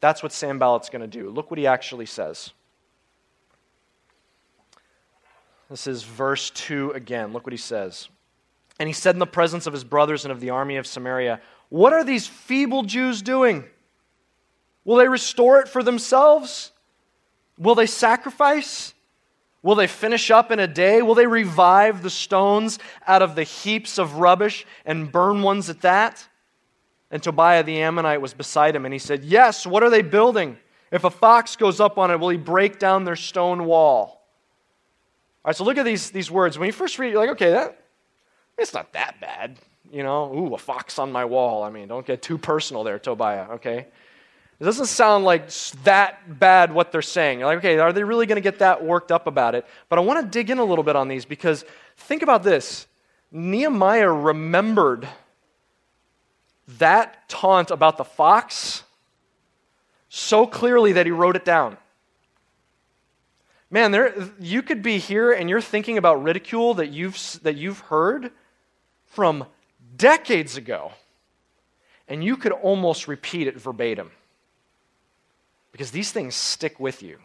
That's 0.00 0.22
what 0.22 0.32
Sanballat's 0.32 0.88
going 0.88 1.02
to 1.02 1.06
do. 1.06 1.28
Look 1.28 1.50
what 1.50 1.58
he 1.58 1.66
actually 1.66 2.06
says. 2.06 2.52
This 5.68 5.86
is 5.86 6.02
verse 6.02 6.48
2 6.50 6.92
again. 6.92 7.34
Look 7.34 7.46
what 7.46 7.52
he 7.52 7.58
says. 7.58 8.08
And 8.80 8.88
he 8.88 8.92
said 8.94 9.14
in 9.14 9.18
the 9.18 9.26
presence 9.26 9.66
of 9.66 9.72
his 9.74 9.84
brothers 9.84 10.24
and 10.24 10.32
of 10.32 10.40
the 10.40 10.50
army 10.50 10.76
of 10.76 10.86
Samaria, 10.86 11.40
What 11.68 11.92
are 11.92 12.04
these 12.04 12.26
feeble 12.26 12.84
Jews 12.84 13.20
doing? 13.20 13.64
Will 14.84 14.96
they 14.96 15.08
restore 15.08 15.60
it 15.60 15.68
for 15.68 15.82
themselves? 15.82 16.72
Will 17.58 17.74
they 17.74 17.86
sacrifice? 17.86 18.94
Will 19.62 19.74
they 19.74 19.86
finish 19.86 20.30
up 20.30 20.50
in 20.50 20.60
a 20.60 20.66
day? 20.66 21.00
Will 21.00 21.14
they 21.14 21.26
revive 21.26 22.02
the 22.02 22.10
stones 22.10 22.78
out 23.06 23.22
of 23.22 23.34
the 23.34 23.44
heaps 23.44 23.98
of 23.98 24.16
rubbish 24.16 24.66
and 24.84 25.10
burn 25.10 25.42
ones 25.42 25.70
at 25.70 25.80
that? 25.80 26.28
And 27.10 27.22
Tobiah 27.22 27.62
the 27.62 27.80
Ammonite 27.80 28.20
was 28.20 28.34
beside 28.34 28.76
him, 28.76 28.84
and 28.84 28.92
he 28.92 28.98
said, 28.98 29.24
Yes, 29.24 29.66
what 29.66 29.82
are 29.82 29.90
they 29.90 30.02
building? 30.02 30.58
If 30.90 31.04
a 31.04 31.10
fox 31.10 31.56
goes 31.56 31.80
up 31.80 31.96
on 31.96 32.10
it, 32.10 32.20
will 32.20 32.28
he 32.28 32.36
break 32.36 32.78
down 32.78 33.04
their 33.04 33.16
stone 33.16 33.64
wall? 33.64 34.20
All 35.44 35.50
right, 35.50 35.56
so 35.56 35.64
look 35.64 35.78
at 35.78 35.84
these, 35.84 36.10
these 36.10 36.30
words. 36.30 36.58
When 36.58 36.66
you 36.66 36.72
first 36.72 36.98
read 36.98 37.12
you're 37.12 37.20
like, 37.20 37.30
okay, 37.30 37.50
that, 37.50 37.78
it's 38.58 38.74
not 38.74 38.92
that 38.92 39.20
bad. 39.20 39.58
You 39.90 40.02
know, 40.02 40.34
ooh, 40.34 40.54
a 40.54 40.58
fox 40.58 40.98
on 40.98 41.12
my 41.12 41.24
wall. 41.24 41.62
I 41.62 41.70
mean, 41.70 41.88
don't 41.88 42.06
get 42.06 42.20
too 42.22 42.38
personal 42.38 42.84
there, 42.84 42.98
Tobiah, 42.98 43.48
okay? 43.52 43.86
It 44.60 44.64
doesn't 44.64 44.86
sound 44.86 45.24
like 45.24 45.50
that 45.82 46.38
bad 46.38 46.72
what 46.72 46.92
they're 46.92 47.02
saying. 47.02 47.40
You're 47.40 47.48
like, 47.48 47.58
okay, 47.58 47.78
are 47.78 47.92
they 47.92 48.04
really 48.04 48.26
going 48.26 48.36
to 48.36 48.42
get 48.42 48.60
that 48.60 48.84
worked 48.84 49.10
up 49.10 49.26
about 49.26 49.54
it? 49.54 49.66
But 49.88 49.98
I 49.98 50.02
want 50.02 50.24
to 50.24 50.30
dig 50.30 50.48
in 50.48 50.58
a 50.58 50.64
little 50.64 50.84
bit 50.84 50.94
on 50.94 51.08
these 51.08 51.24
because 51.24 51.64
think 51.96 52.22
about 52.22 52.44
this. 52.44 52.86
Nehemiah 53.32 54.12
remembered 54.12 55.08
that 56.78 57.28
taunt 57.28 57.72
about 57.72 57.96
the 57.96 58.04
fox 58.04 58.84
so 60.08 60.46
clearly 60.46 60.92
that 60.92 61.04
he 61.04 61.12
wrote 61.12 61.34
it 61.34 61.44
down. 61.44 61.76
Man, 63.70 63.90
there, 63.90 64.14
you 64.38 64.62
could 64.62 64.82
be 64.82 64.98
here 64.98 65.32
and 65.32 65.50
you're 65.50 65.60
thinking 65.60 65.98
about 65.98 66.22
ridicule 66.22 66.74
that 66.74 66.90
you've, 66.90 67.18
that 67.42 67.56
you've 67.56 67.80
heard 67.80 68.30
from 69.06 69.46
decades 69.96 70.56
ago, 70.56 70.92
and 72.06 72.22
you 72.22 72.36
could 72.36 72.52
almost 72.52 73.08
repeat 73.08 73.48
it 73.48 73.60
verbatim 73.60 74.12
because 75.74 75.90
these 75.90 76.12
things 76.12 76.36
stick 76.36 76.78
with 76.78 77.02
you. 77.02 77.18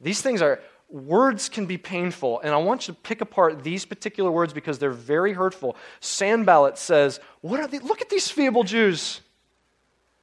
These 0.00 0.22
things 0.22 0.40
are, 0.40 0.58
words 0.88 1.50
can 1.50 1.66
be 1.66 1.76
painful, 1.76 2.40
and 2.40 2.54
I 2.54 2.56
want 2.56 2.88
you 2.88 2.94
to 2.94 3.00
pick 3.00 3.20
apart 3.20 3.62
these 3.62 3.84
particular 3.84 4.30
words 4.30 4.54
because 4.54 4.78
they're 4.78 4.90
very 4.90 5.34
hurtful. 5.34 5.76
Sanballat 6.00 6.78
says, 6.78 7.20
What 7.42 7.60
are 7.60 7.66
they? 7.66 7.78
Look 7.80 8.00
at 8.00 8.08
these 8.08 8.30
feeble 8.30 8.64
Jews. 8.64 9.20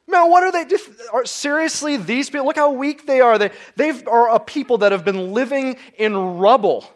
Man, 0.07 0.31
what 0.31 0.41
are 0.41 0.51
they? 0.51 0.65
Are, 1.13 1.23
seriously, 1.23 1.97
these 1.97 2.31
people, 2.31 2.47
look 2.47 2.55
how 2.55 2.71
weak 2.71 3.05
they 3.05 3.21
are. 3.21 3.37
They 3.37 3.51
they 3.75 3.91
are 4.05 4.33
a 4.33 4.39
people 4.39 4.79
that 4.79 4.91
have 4.91 5.05
been 5.05 5.31
living 5.31 5.77
in 5.99 6.17
rubble 6.17 6.91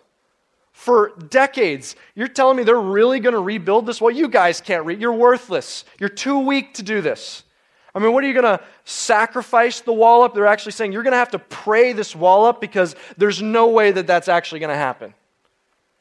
for 0.72 1.12
decades. 1.30 1.96
You're 2.16 2.28
telling 2.28 2.58
me 2.58 2.64
they're 2.64 2.76
really 2.76 3.20
going 3.20 3.36
to 3.36 3.40
rebuild 3.40 3.86
this? 3.86 4.02
Well, 4.02 4.16
you 4.16 4.28
guys 4.28 4.62
can't 4.62 4.84
read. 4.84 5.00
You're 5.00 5.14
worthless. 5.14 5.86
You're 6.00 6.10
too 6.10 6.40
weak 6.40 6.74
to 6.76 6.82
do 6.82 7.02
this. 7.02 7.44
I 7.94 8.00
mean, 8.00 8.14
what 8.14 8.24
are 8.24 8.28
you 8.28 8.34
going 8.34 8.58
to 8.58 8.64
sacrifice 8.86 9.82
the 9.82 9.94
wall 9.94 10.24
up? 10.24 10.34
They're 10.34 10.46
actually 10.46 10.74
saying 10.74 10.92
you're 10.92 11.04
going 11.04 11.14
to 11.14 11.18
have 11.18 11.32
to 11.32 11.40
pray 11.40 11.94
this 11.94 12.16
wall 12.16 12.46
up 12.46 12.62
because 12.62 12.96
there's 13.18 13.42
no 13.42 13.70
way 13.70 13.92
that 13.92 14.06
that's 14.06 14.28
actually 14.28 14.60
going 14.60 14.70
to 14.70 14.76
happen. 14.76 15.14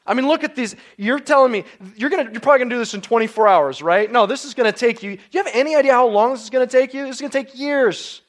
I 0.05 0.13
mean, 0.13 0.27
look 0.27 0.43
at 0.43 0.55
these. 0.55 0.75
You're 0.97 1.19
telling 1.19 1.51
me 1.51 1.65
you're, 1.95 2.09
gonna, 2.09 2.23
you're 2.23 2.41
probably 2.41 2.59
going 2.59 2.69
to 2.69 2.75
do 2.75 2.79
this 2.79 2.93
in 2.93 3.01
24 3.01 3.47
hours, 3.47 3.81
right? 3.81 4.11
No, 4.11 4.25
this 4.25 4.45
is 4.45 4.53
going 4.53 4.71
to 4.71 4.77
take 4.77 5.03
you. 5.03 5.17
Do 5.17 5.21
you 5.31 5.43
have 5.43 5.53
any 5.53 5.75
idea 5.75 5.93
how 5.93 6.07
long 6.07 6.31
this 6.31 6.43
is 6.43 6.49
going 6.49 6.67
to 6.67 6.71
take 6.71 6.93
you? 6.93 7.05
This 7.05 7.17
is 7.17 7.21
going 7.21 7.31
to 7.31 7.43
take 7.43 7.57
years. 7.57 8.21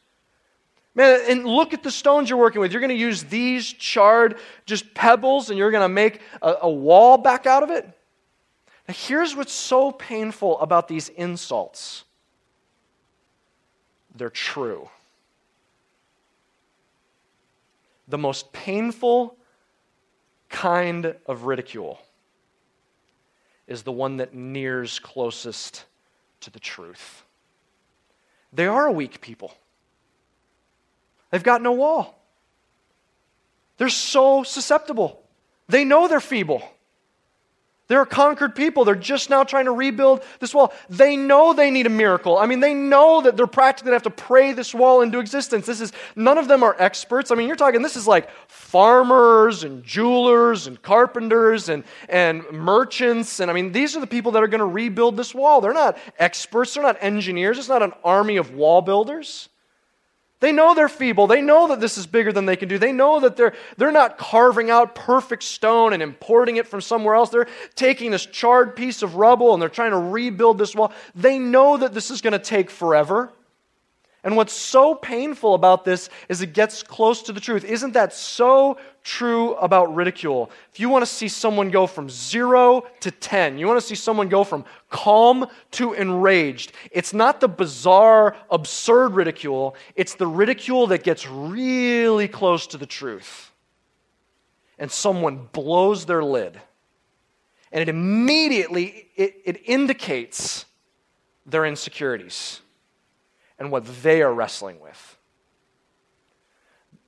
Man, 0.95 1.21
and 1.29 1.47
look 1.47 1.73
at 1.73 1.83
the 1.83 1.91
stones 1.91 2.29
you're 2.29 2.39
working 2.39 2.61
with. 2.61 2.73
You're 2.73 2.81
going 2.81 2.91
to 2.91 2.97
use 2.97 3.23
these 3.25 3.73
charred 3.73 4.39
just 4.67 4.93
pebbles 4.93 5.49
and 5.49 5.59
you're 5.59 5.71
going 5.71 5.85
to 5.85 5.89
make 5.89 6.21
a, 6.43 6.57
a 6.63 6.71
wall 6.71 7.17
back 7.17 7.47
out 7.47 7.63
of 7.63 7.71
it. 7.71 7.85
Now, 8.89 8.95
here's 8.95 9.37
what's 9.37 9.53
so 9.53 9.93
painful 9.93 10.61
about 10.61 10.89
these 10.89 11.09
insults 11.11 12.05
they're 14.15 14.31
true. 14.31 14.89
The 18.09 18.19
most 18.19 18.53
painful 18.53 19.37
kind 20.49 21.15
of 21.27 21.45
ridicule 21.45 22.01
is 23.67 23.83
the 23.83 23.93
one 23.93 24.17
that 24.17 24.35
nears 24.35 24.99
closest 24.99 25.85
to 26.41 26.51
the 26.51 26.59
truth. 26.59 27.25
They 28.53 28.67
are 28.67 28.87
a 28.87 28.93
weak 28.93 29.21
people. 29.21 29.55
They've 31.31 31.43
got 31.43 31.63
no 31.63 31.73
wall. 31.73 32.21
They're 33.79 33.89
so 33.89 34.43
susceptible. 34.43 35.23
They 35.69 35.85
know 35.85 36.09
they're 36.09 36.21
feeble. 36.21 36.63
They're 37.91 38.03
a 38.03 38.07
conquered 38.07 38.55
people. 38.55 38.85
They're 38.85 38.95
just 38.95 39.31
now 39.31 39.43
trying 39.43 39.65
to 39.65 39.73
rebuild 39.73 40.23
this 40.39 40.55
wall. 40.55 40.73
They 40.89 41.17
know 41.17 41.53
they 41.53 41.73
need 41.73 41.87
a 41.87 41.91
miracle. 41.91 42.39
I 42.39 42.47
mean, 42.47 42.61
they 42.61 42.73
know 42.73 43.21
that 43.23 43.37
they're 43.37 43.49
practically 43.49 43.91
going 43.91 44.01
to 44.01 44.09
have 44.09 44.17
to 44.17 44.23
pray 44.23 44.53
this 44.53 44.73
wall 44.73 45.03
into 45.03 45.19
existence. 45.19 45.67
This 45.67 45.81
is 45.81 45.93
none 46.15 46.39
of 46.39 46.47
them 46.47 46.63
are 46.63 46.77
experts. 46.79 47.33
I 47.33 47.35
mean, 47.35 47.49
you're 47.49 47.57
talking 47.57 47.83
this 47.83 47.97
is 47.97 48.07
like 48.07 48.31
farmers 48.47 49.65
and 49.65 49.83
jewelers 49.83 50.69
and 50.69 50.81
carpenters 50.81 51.69
and, 51.69 51.83
and 52.09 52.49
merchants. 52.53 53.41
And 53.41 53.51
I 53.51 53.55
mean, 53.55 53.73
these 53.73 53.97
are 53.97 54.01
the 54.01 54.07
people 54.07 54.31
that 54.33 54.43
are 54.45 54.49
going 54.49 54.61
to 54.61 54.67
rebuild 54.67 55.17
this 55.17 55.35
wall. 55.35 55.61
They're 55.61 55.73
not 55.73 55.99
experts, 56.17 56.75
they're 56.75 56.85
not 56.85 56.97
engineers, 57.01 57.59
it's 57.59 57.69
not 57.69 57.83
an 57.83 57.93
army 58.05 58.37
of 58.37 58.55
wall 58.55 58.83
builders. 58.83 59.49
They 60.41 60.53
know 60.53 60.75
they're 60.75 60.89
feeble. 60.89 61.27
They 61.27 61.43
know 61.43 61.69
that 61.69 61.81
this 61.81 61.99
is 61.99 62.07
bigger 62.07 62.33
than 62.33 62.47
they 62.47 62.57
can 62.57 62.69
do. 62.69 62.79
They 62.79 62.93
know 62.93 63.21
that 63.21 63.37
they're, 63.37 63.55
they're 63.77 63.93
not 63.93 64.17
carving 64.17 64.71
out 64.71 64.95
perfect 64.95 65.43
stone 65.43 65.93
and 65.93 66.03
importing 66.03 66.57
it 66.57 66.67
from 66.67 66.81
somewhere 66.81 67.15
else. 67.15 67.29
They're 67.29 67.49
taking 67.75 68.11
this 68.11 68.25
charred 68.25 68.75
piece 68.75 69.03
of 69.03 69.17
rubble 69.17 69.53
and 69.53 69.61
they're 69.61 69.69
trying 69.69 69.91
to 69.91 69.99
rebuild 69.99 70.57
this 70.57 70.75
wall. 70.75 70.93
They 71.15 71.39
know 71.39 71.77
that 71.77 71.93
this 71.93 72.11
is 72.11 72.23
going 72.23 72.33
to 72.33 72.39
take 72.39 72.71
forever. 72.71 73.31
And 74.23 74.37
what's 74.37 74.53
so 74.53 74.95
painful 74.95 75.55
about 75.55 75.85
this 75.85 76.11
is 76.29 76.43
it 76.43 76.53
gets 76.53 76.83
close 76.83 77.23
to 77.23 77.33
the 77.33 77.41
truth. 77.41 77.65
Isn't 77.65 77.93
that 77.95 78.13
so 78.13 78.77
true 79.03 79.55
about 79.55 79.95
ridicule? 79.95 80.51
If 80.73 80.79
you 80.79 80.91
want 80.91 81.03
to 81.03 81.11
see 81.11 81.29
someone 81.29 81.71
go 81.71 81.87
from 81.87 82.11
zero 82.11 82.85
to 83.01 83.11
10, 83.11 83.59
you 83.59 83.67
want 83.67 83.81
to 83.81 83.87
see 83.87 83.95
someone 83.95 84.29
go 84.29 84.45
from 84.45 84.67
calm 84.91 85.47
to 85.73 85.95
enraged, 85.95 86.73
it's 86.91 87.15
not 87.15 87.41
the 87.41 87.49
bizarre, 87.49 88.37
absurd 88.51 89.15
ridicule, 89.15 89.75
it's 89.97 90.15
the 90.15 90.27
ridicule 90.27 90.89
that 90.89 91.03
gets 91.03 91.27
really 91.27 92.29
close 92.29 92.67
to 92.69 92.77
the 92.77 92.87
truth. 92.87 93.53
And 94.79 94.91
someone 94.91 95.49
blows 95.53 96.05
their 96.05 96.23
lid. 96.23 96.61
And 97.73 97.81
it 97.81 97.89
immediately 97.89 99.09
it, 99.17 99.37
it 99.45 99.63
indicates 99.65 100.67
their 101.47 101.65
insecurities 101.65 102.61
and 103.61 103.71
what 103.71 103.85
they 104.03 104.23
are 104.23 104.33
wrestling 104.33 104.81
with. 104.81 105.19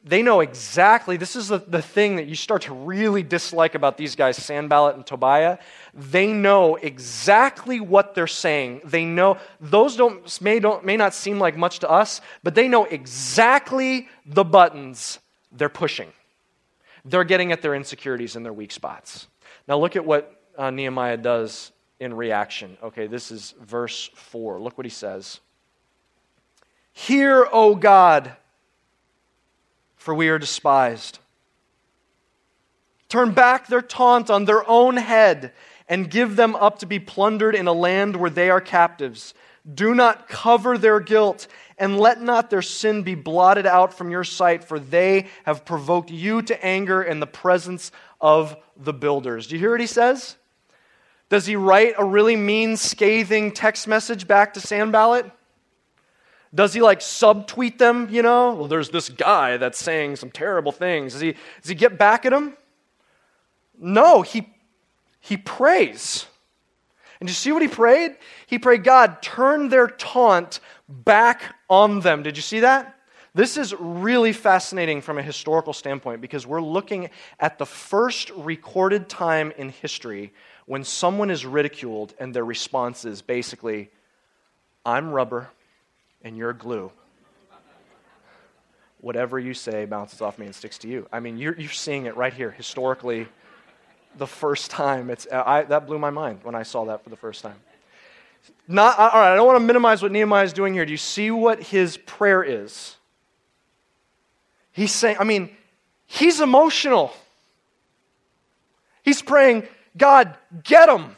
They 0.05 0.23
know 0.23 0.41
exactly, 0.41 1.17
this 1.17 1.37
is 1.37 1.49
the, 1.49 1.59
the 1.59 1.81
thing 1.81 2.17
that 2.17 2.27
you 2.27 2.35
start 2.35 2.63
to 2.63 2.75
really 2.75 3.23
dislike 3.23 3.77
about 3.77 3.97
these 3.97 4.17
guys, 4.17 4.37
Sanballat 4.37 4.97
and 4.97 5.07
Tobiah. 5.07 5.59
They 5.95 6.33
know 6.33 6.75
exactly 6.75 7.81
what 7.81 8.15
they're 8.15 8.27
saying. 8.27 8.83
They 8.85 9.05
know, 9.05 9.39
those 9.61 9.97
don't, 9.97 10.41
may, 10.43 10.59
don't, 10.59 10.85
may 10.85 10.97
not 10.97 11.15
seem 11.15 11.39
like 11.39 11.57
much 11.57 11.79
to 11.81 11.91
us, 11.91 12.21
but 12.43 12.57
they 12.57 12.67
know 12.67 12.85
exactly 12.85 14.09
the 14.27 14.45
buttons 14.45 15.21
they're 15.53 15.69
pushing. 15.69 16.13
They're 17.05 17.25
getting 17.25 17.53
at 17.53 17.63
their 17.63 17.77
insecurities 17.77 18.35
and 18.35 18.45
their 18.45 18.53
weak 18.53 18.73
spots. 18.73 19.29
Now, 19.69 19.79
look 19.79 19.95
at 19.95 20.05
what 20.05 20.43
uh, 20.59 20.71
Nehemiah 20.71 21.17
does 21.17 21.71
in 22.01 22.13
reaction. 22.13 22.77
Okay, 22.83 23.07
this 23.07 23.31
is 23.31 23.55
verse 23.61 24.11
4. 24.15 24.61
Look 24.61 24.77
what 24.77 24.85
he 24.85 24.91
says. 24.91 25.39
Hear, 26.93 27.47
O 27.53 27.75
God, 27.75 28.37
for 29.97 30.15
we 30.15 30.29
are 30.29 30.39
despised. 30.39 31.19
Turn 33.09 33.33
back 33.33 33.67
their 33.67 33.83
taunt 33.83 34.31
on 34.31 34.45
their 34.45 34.69
own 34.69 34.97
head 34.97 35.53
and 35.89 36.11
give 36.11 36.37
them 36.37 36.55
up 36.57 36.79
to 36.79 36.87
be 36.87 36.99
plundered 36.99 37.55
in 37.55 37.67
a 37.67 37.73
land 37.73 38.17
where 38.17 38.31
they 38.31 38.49
are 38.49 38.61
captives. 38.61 39.35
Do 39.75 39.95
not 39.95 40.29
cover 40.29 40.77
their 40.79 40.99
guilt, 40.99 41.47
and 41.79 41.99
let 41.99 42.21
not 42.21 42.51
their 42.51 42.63
sin 42.63 43.03
be 43.03 43.15
blotted 43.15 43.67
out 43.67 43.95
from 43.95 44.11
your 44.11 44.25
sight, 44.25 44.65
for 44.65 44.79
they 44.79 45.29
have 45.45 45.65
provoked 45.65 46.11
you 46.11 46.43
to 46.43 46.65
anger 46.65 47.03
in 47.03 47.21
the 47.21 47.27
presence 47.27 47.93
of 48.21 48.57
the 48.77 48.93
builders. 48.93 49.47
Do 49.47 49.55
you 49.55 49.61
hear 49.61 49.71
what 49.73 49.81
he 49.81 49.87
says? 49.87 50.37
Does 51.29 51.47
he 51.47 51.57
write 51.57 51.95
a 51.99 52.05
really 52.05 52.37
mean, 52.37 52.77
scathing 52.77 53.53
text 53.53 53.87
message 53.87 54.27
back 54.27 54.55
to 54.55 54.61
Sanballat? 54.61 55.31
Does 56.55 56.75
he 56.75 56.83
like 56.83 57.01
subtweet 57.01 57.79
them, 57.79 58.09
you 58.11 58.23
know? 58.23 58.55
Well, 58.55 58.69
there's 58.69 58.91
this 58.91 59.09
guy 59.09 59.57
that's 59.57 59.79
saying 59.79 60.17
some 60.17 60.31
terrible 60.31 60.73
things. 60.73 61.13
Does 61.13 61.23
he, 61.23 61.33
does 61.33 61.69
he 61.69 61.75
get 61.75 61.99
back 61.99 62.27
at 62.27 62.33
him? 62.33 62.57
No, 63.79 64.23
he, 64.23 64.49
he 65.21 65.37
prays. 65.37 66.27
And 67.21 67.29
you 67.29 67.35
see 67.35 67.53
what 67.53 67.63
he 67.63 67.69
prayed? 67.69 68.17
He 68.47 68.59
prayed, 68.59 68.85
God, 68.85 69.23
turn 69.23 69.69
their 69.69 69.87
taunt 69.87 70.61
back 70.89 71.55
on 71.71 72.01
them. 72.01 72.23
Did 72.23 72.37
you 72.37 72.43
see 72.43 72.61
that? 72.61 72.99
This 73.35 73.57
is 73.57 73.75
really 73.79 74.35
fascinating 74.35 75.01
from 75.01 75.17
a 75.17 75.23
historical 75.23 75.73
standpoint 75.73 76.21
because 76.21 76.47
we're 76.47 76.61
looking 76.61 77.09
at 77.41 77.57
the 77.57 77.65
first 77.65 78.31
recorded 78.37 79.09
time 79.09 79.53
in 79.57 79.71
history 79.71 80.35
when 80.67 80.85
someone 80.85 81.31
is 81.31 81.47
ridiculed 81.47 82.13
and 82.19 82.35
their 82.35 82.45
response 82.45 83.07
is 83.07 83.23
basically, 83.23 83.91
I'm 84.85 85.13
rubber 85.13 85.49
and 86.25 86.37
you're 86.37 86.53
glue. 86.53 86.91
Whatever 89.01 89.39
you 89.39 89.55
say 89.55 89.85
bounces 89.85 90.21
off 90.21 90.39
me 90.39 90.47
and 90.47 90.55
sticks 90.55 90.79
to 90.79 90.89
you. 90.89 91.09
I 91.13 91.21
mean, 91.21 91.37
you're, 91.37 91.59
you're 91.59 91.71
seeing 91.71 92.07
it 92.07 92.17
right 92.17 92.33
here 92.33 92.51
historically 92.51 93.27
the 94.17 94.27
first 94.27 94.71
time. 94.71 95.11
It's, 95.11 95.27
I, 95.31 95.63
that 95.63 95.87
blew 95.87 95.99
my 95.99 96.11
mind 96.11 96.41
when 96.43 96.55
I 96.55 96.63
saw 96.63 96.85
that 96.85 97.03
for 97.03 97.11
the 97.11 97.17
first 97.17 97.43
time. 97.43 97.57
Not, 98.69 98.99
all 98.99 99.09
right, 99.09 99.33
I 99.33 99.35
don't 99.35 99.47
want 99.47 99.59
to 99.59 99.65
minimize 99.65 100.03
what 100.03 100.13
Nehemiah 100.13 100.45
is 100.45 100.53
doing 100.53 100.73
here. 100.75 100.85
Do 100.85 100.93
you 100.93 100.97
see 100.97 101.31
what 101.31 101.63
his 101.63 101.97
prayer 101.97 102.43
is? 102.43 102.97
He's 104.73 104.93
saying, 104.93 105.17
I 105.19 105.25
mean, 105.25 105.51
he's 106.07 106.41
emotional. 106.41 107.13
He's 109.03 109.21
praying, 109.21 109.67
God, 109.97 110.37
get 110.63 110.87
them. 110.87 111.17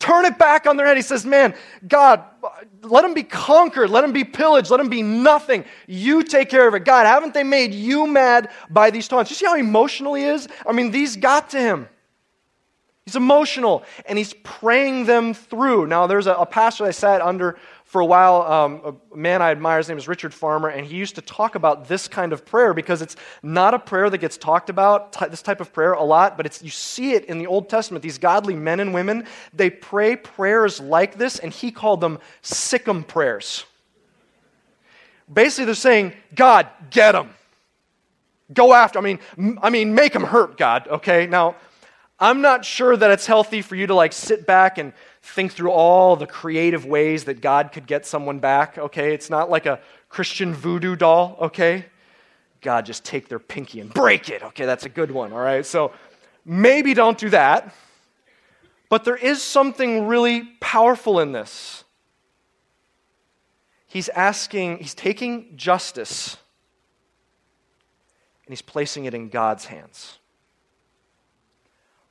Turn 0.00 0.24
it 0.24 0.38
back 0.38 0.66
on 0.66 0.78
their 0.78 0.86
head. 0.86 0.96
He 0.96 1.02
says, 1.02 1.26
Man, 1.26 1.54
God, 1.86 2.24
let 2.82 3.02
them 3.02 3.12
be 3.12 3.22
conquered. 3.22 3.90
Let 3.90 4.00
them 4.00 4.12
be 4.12 4.24
pillaged. 4.24 4.70
Let 4.70 4.78
them 4.78 4.88
be 4.88 5.02
nothing. 5.02 5.64
You 5.86 6.22
take 6.22 6.48
care 6.48 6.66
of 6.66 6.74
it. 6.74 6.86
God, 6.86 7.06
haven't 7.06 7.34
they 7.34 7.44
made 7.44 7.74
you 7.74 8.06
mad 8.06 8.48
by 8.70 8.90
these 8.90 9.06
taunts? 9.06 9.30
You 9.30 9.36
see 9.36 9.44
how 9.44 9.56
emotional 9.56 10.14
he 10.14 10.24
is? 10.24 10.48
I 10.66 10.72
mean, 10.72 10.90
these 10.90 11.16
got 11.16 11.50
to 11.50 11.60
him. 11.60 11.88
He's 13.04 13.16
emotional 13.16 13.84
and 14.06 14.16
he's 14.16 14.32
praying 14.42 15.04
them 15.04 15.34
through. 15.34 15.86
Now, 15.86 16.06
there's 16.06 16.26
a, 16.26 16.32
a 16.32 16.46
pastor 16.46 16.86
I 16.86 16.92
sat 16.92 17.20
under 17.20 17.58
for 17.90 18.00
a 18.00 18.06
while, 18.06 18.42
um, 18.42 19.00
a 19.12 19.16
man 19.16 19.42
I 19.42 19.50
admire, 19.50 19.78
his 19.78 19.88
name 19.88 19.98
is 19.98 20.06
Richard 20.06 20.32
Farmer, 20.32 20.68
and 20.68 20.86
he 20.86 20.94
used 20.94 21.16
to 21.16 21.20
talk 21.22 21.56
about 21.56 21.88
this 21.88 22.06
kind 22.06 22.32
of 22.32 22.46
prayer 22.46 22.72
because 22.72 23.02
it's 23.02 23.16
not 23.42 23.74
a 23.74 23.80
prayer 23.80 24.08
that 24.08 24.18
gets 24.18 24.36
talked 24.36 24.70
about, 24.70 25.12
t- 25.12 25.26
this 25.26 25.42
type 25.42 25.60
of 25.60 25.72
prayer, 25.72 25.94
a 25.94 26.04
lot, 26.04 26.36
but 26.36 26.46
it's, 26.46 26.62
you 26.62 26.70
see 26.70 27.14
it 27.14 27.24
in 27.24 27.38
the 27.38 27.48
Old 27.48 27.68
Testament. 27.68 28.04
These 28.04 28.18
godly 28.18 28.54
men 28.54 28.78
and 28.78 28.94
women, 28.94 29.26
they 29.52 29.70
pray 29.70 30.14
prayers 30.14 30.78
like 30.78 31.18
this, 31.18 31.40
and 31.40 31.52
he 31.52 31.72
called 31.72 32.00
them 32.00 32.20
sic 32.42 32.86
'em 32.86 33.02
prayers. 33.02 33.64
Basically, 35.32 35.64
they're 35.64 35.74
saying, 35.74 36.12
God, 36.32 36.68
get 36.90 37.10
them. 37.10 37.30
Go 38.52 38.72
after. 38.72 39.00
I 39.00 39.02
mean, 39.02 39.18
I 39.60 39.68
mean, 39.68 39.96
make 39.96 40.12
them 40.12 40.22
hurt, 40.22 40.56
God. 40.56 40.86
Okay. 40.86 41.26
Now, 41.26 41.56
I'm 42.20 42.40
not 42.40 42.64
sure 42.64 42.96
that 42.96 43.10
it's 43.10 43.26
healthy 43.26 43.62
for 43.62 43.74
you 43.74 43.88
to 43.88 43.94
like 43.96 44.12
sit 44.12 44.46
back 44.46 44.78
and 44.78 44.92
think 45.22 45.52
through 45.52 45.70
all 45.70 46.16
the 46.16 46.26
creative 46.26 46.84
ways 46.84 47.24
that 47.24 47.40
God 47.40 47.72
could 47.72 47.86
get 47.86 48.06
someone 48.06 48.38
back, 48.38 48.78
okay? 48.78 49.14
It's 49.14 49.30
not 49.30 49.50
like 49.50 49.66
a 49.66 49.80
Christian 50.08 50.54
voodoo 50.54 50.96
doll, 50.96 51.36
okay? 51.40 51.86
God, 52.60 52.86
just 52.86 53.04
take 53.04 53.28
their 53.28 53.38
pinky 53.38 53.80
and 53.80 53.92
break 53.92 54.28
it. 54.28 54.42
Okay, 54.42 54.66
that's 54.66 54.86
a 54.86 54.88
good 54.88 55.10
one, 55.10 55.32
all 55.32 55.40
right? 55.40 55.64
So 55.64 55.92
maybe 56.44 56.94
don't 56.94 57.18
do 57.18 57.30
that. 57.30 57.74
But 58.88 59.04
there 59.04 59.16
is 59.16 59.40
something 59.42 60.06
really 60.06 60.42
powerful 60.60 61.20
in 61.20 61.32
this. 61.32 61.84
He's 63.86 64.08
asking, 64.10 64.78
he's 64.78 64.94
taking 64.94 65.56
justice 65.56 66.36
and 68.46 68.52
he's 68.52 68.62
placing 68.62 69.04
it 69.04 69.14
in 69.14 69.28
God's 69.28 69.66
hands. 69.66 70.18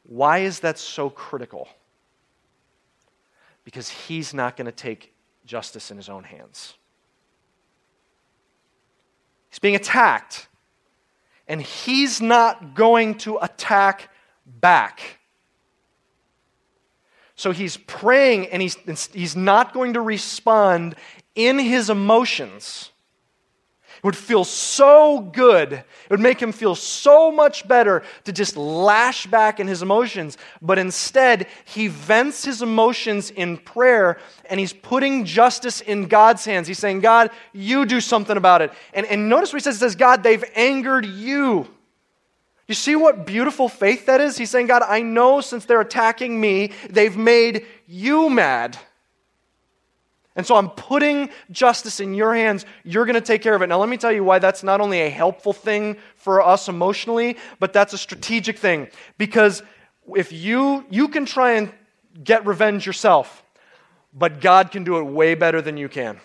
Why 0.03 0.39
is 0.39 0.61
that 0.61 0.79
so 0.79 1.09
critical? 1.09 1.67
Because 3.69 3.87
he's 3.87 4.33
not 4.33 4.57
going 4.57 4.65
to 4.65 4.71
take 4.71 5.13
justice 5.45 5.91
in 5.91 5.97
his 5.97 6.09
own 6.09 6.23
hands. 6.23 6.73
He's 9.51 9.59
being 9.59 9.75
attacked, 9.75 10.47
and 11.47 11.61
he's 11.61 12.19
not 12.19 12.73
going 12.73 13.13
to 13.19 13.37
attack 13.37 14.09
back. 14.43 15.19
So 17.35 17.51
he's 17.51 17.77
praying, 17.77 18.47
and 18.47 18.59
he's, 18.59 18.75
he's 19.13 19.35
not 19.35 19.71
going 19.71 19.93
to 19.93 20.01
respond 20.01 20.95
in 21.35 21.59
his 21.59 21.91
emotions. 21.91 22.89
It 23.99 24.05
would 24.05 24.15
feel 24.15 24.45
so 24.45 25.19
good. 25.19 25.73
It 25.73 26.09
would 26.09 26.21
make 26.21 26.41
him 26.41 26.53
feel 26.53 26.73
so 26.73 27.29
much 27.31 27.67
better 27.67 28.01
to 28.23 28.31
just 28.31 28.55
lash 28.55 29.27
back 29.27 29.59
in 29.59 29.67
his 29.67 29.81
emotions. 29.81 30.37
But 30.61 30.79
instead, 30.79 31.47
he 31.65 31.89
vents 31.89 32.45
his 32.45 32.61
emotions 32.61 33.29
in 33.29 33.57
prayer 33.57 34.17
and 34.49 34.57
he's 34.57 34.71
putting 34.71 35.25
justice 35.25 35.81
in 35.81 36.07
God's 36.07 36.45
hands. 36.45 36.65
He's 36.65 36.79
saying, 36.79 37.01
God, 37.01 37.29
you 37.51 37.85
do 37.85 37.99
something 37.99 38.37
about 38.37 38.61
it. 38.61 38.71
And, 38.93 39.05
and 39.05 39.27
notice 39.27 39.51
what 39.51 39.61
he 39.61 39.63
says. 39.63 39.75
He 39.75 39.79
says, 39.79 39.97
God, 39.97 40.23
they've 40.23 40.45
angered 40.55 41.05
you. 41.05 41.67
You 42.69 42.75
see 42.75 42.95
what 42.95 43.25
beautiful 43.25 43.67
faith 43.67 44.05
that 44.05 44.21
is? 44.21 44.37
He's 44.37 44.49
saying, 44.49 44.67
God, 44.67 44.83
I 44.83 45.01
know 45.01 45.41
since 45.41 45.65
they're 45.65 45.81
attacking 45.81 46.39
me, 46.39 46.71
they've 46.89 47.17
made 47.17 47.65
you 47.85 48.29
mad. 48.29 48.77
And 50.35 50.45
so 50.45 50.55
I'm 50.55 50.69
putting 50.69 51.29
justice 51.51 51.99
in 51.99 52.13
your 52.13 52.33
hands. 52.33 52.65
You're 52.83 53.05
going 53.05 53.15
to 53.15 53.21
take 53.21 53.41
care 53.41 53.55
of 53.55 53.61
it. 53.61 53.67
Now, 53.67 53.79
let 53.79 53.89
me 53.89 53.97
tell 53.97 54.11
you 54.11 54.23
why 54.23 54.39
that's 54.39 54.63
not 54.63 54.79
only 54.79 55.01
a 55.01 55.09
helpful 55.09 55.53
thing 55.53 55.97
for 56.15 56.41
us 56.41 56.69
emotionally, 56.69 57.37
but 57.59 57.73
that's 57.73 57.93
a 57.93 57.97
strategic 57.97 58.57
thing. 58.57 58.87
Because 59.17 59.63
if 60.15 60.31
you, 60.31 60.85
you 60.89 61.07
can 61.09 61.25
try 61.25 61.53
and 61.53 61.73
get 62.23 62.45
revenge 62.45 62.85
yourself, 62.85 63.43
but 64.13 64.39
God 64.39 64.71
can 64.71 64.83
do 64.83 64.97
it 64.97 65.03
way 65.03 65.35
better 65.35 65.61
than 65.61 65.77
you 65.77 65.89
can. 65.89 66.19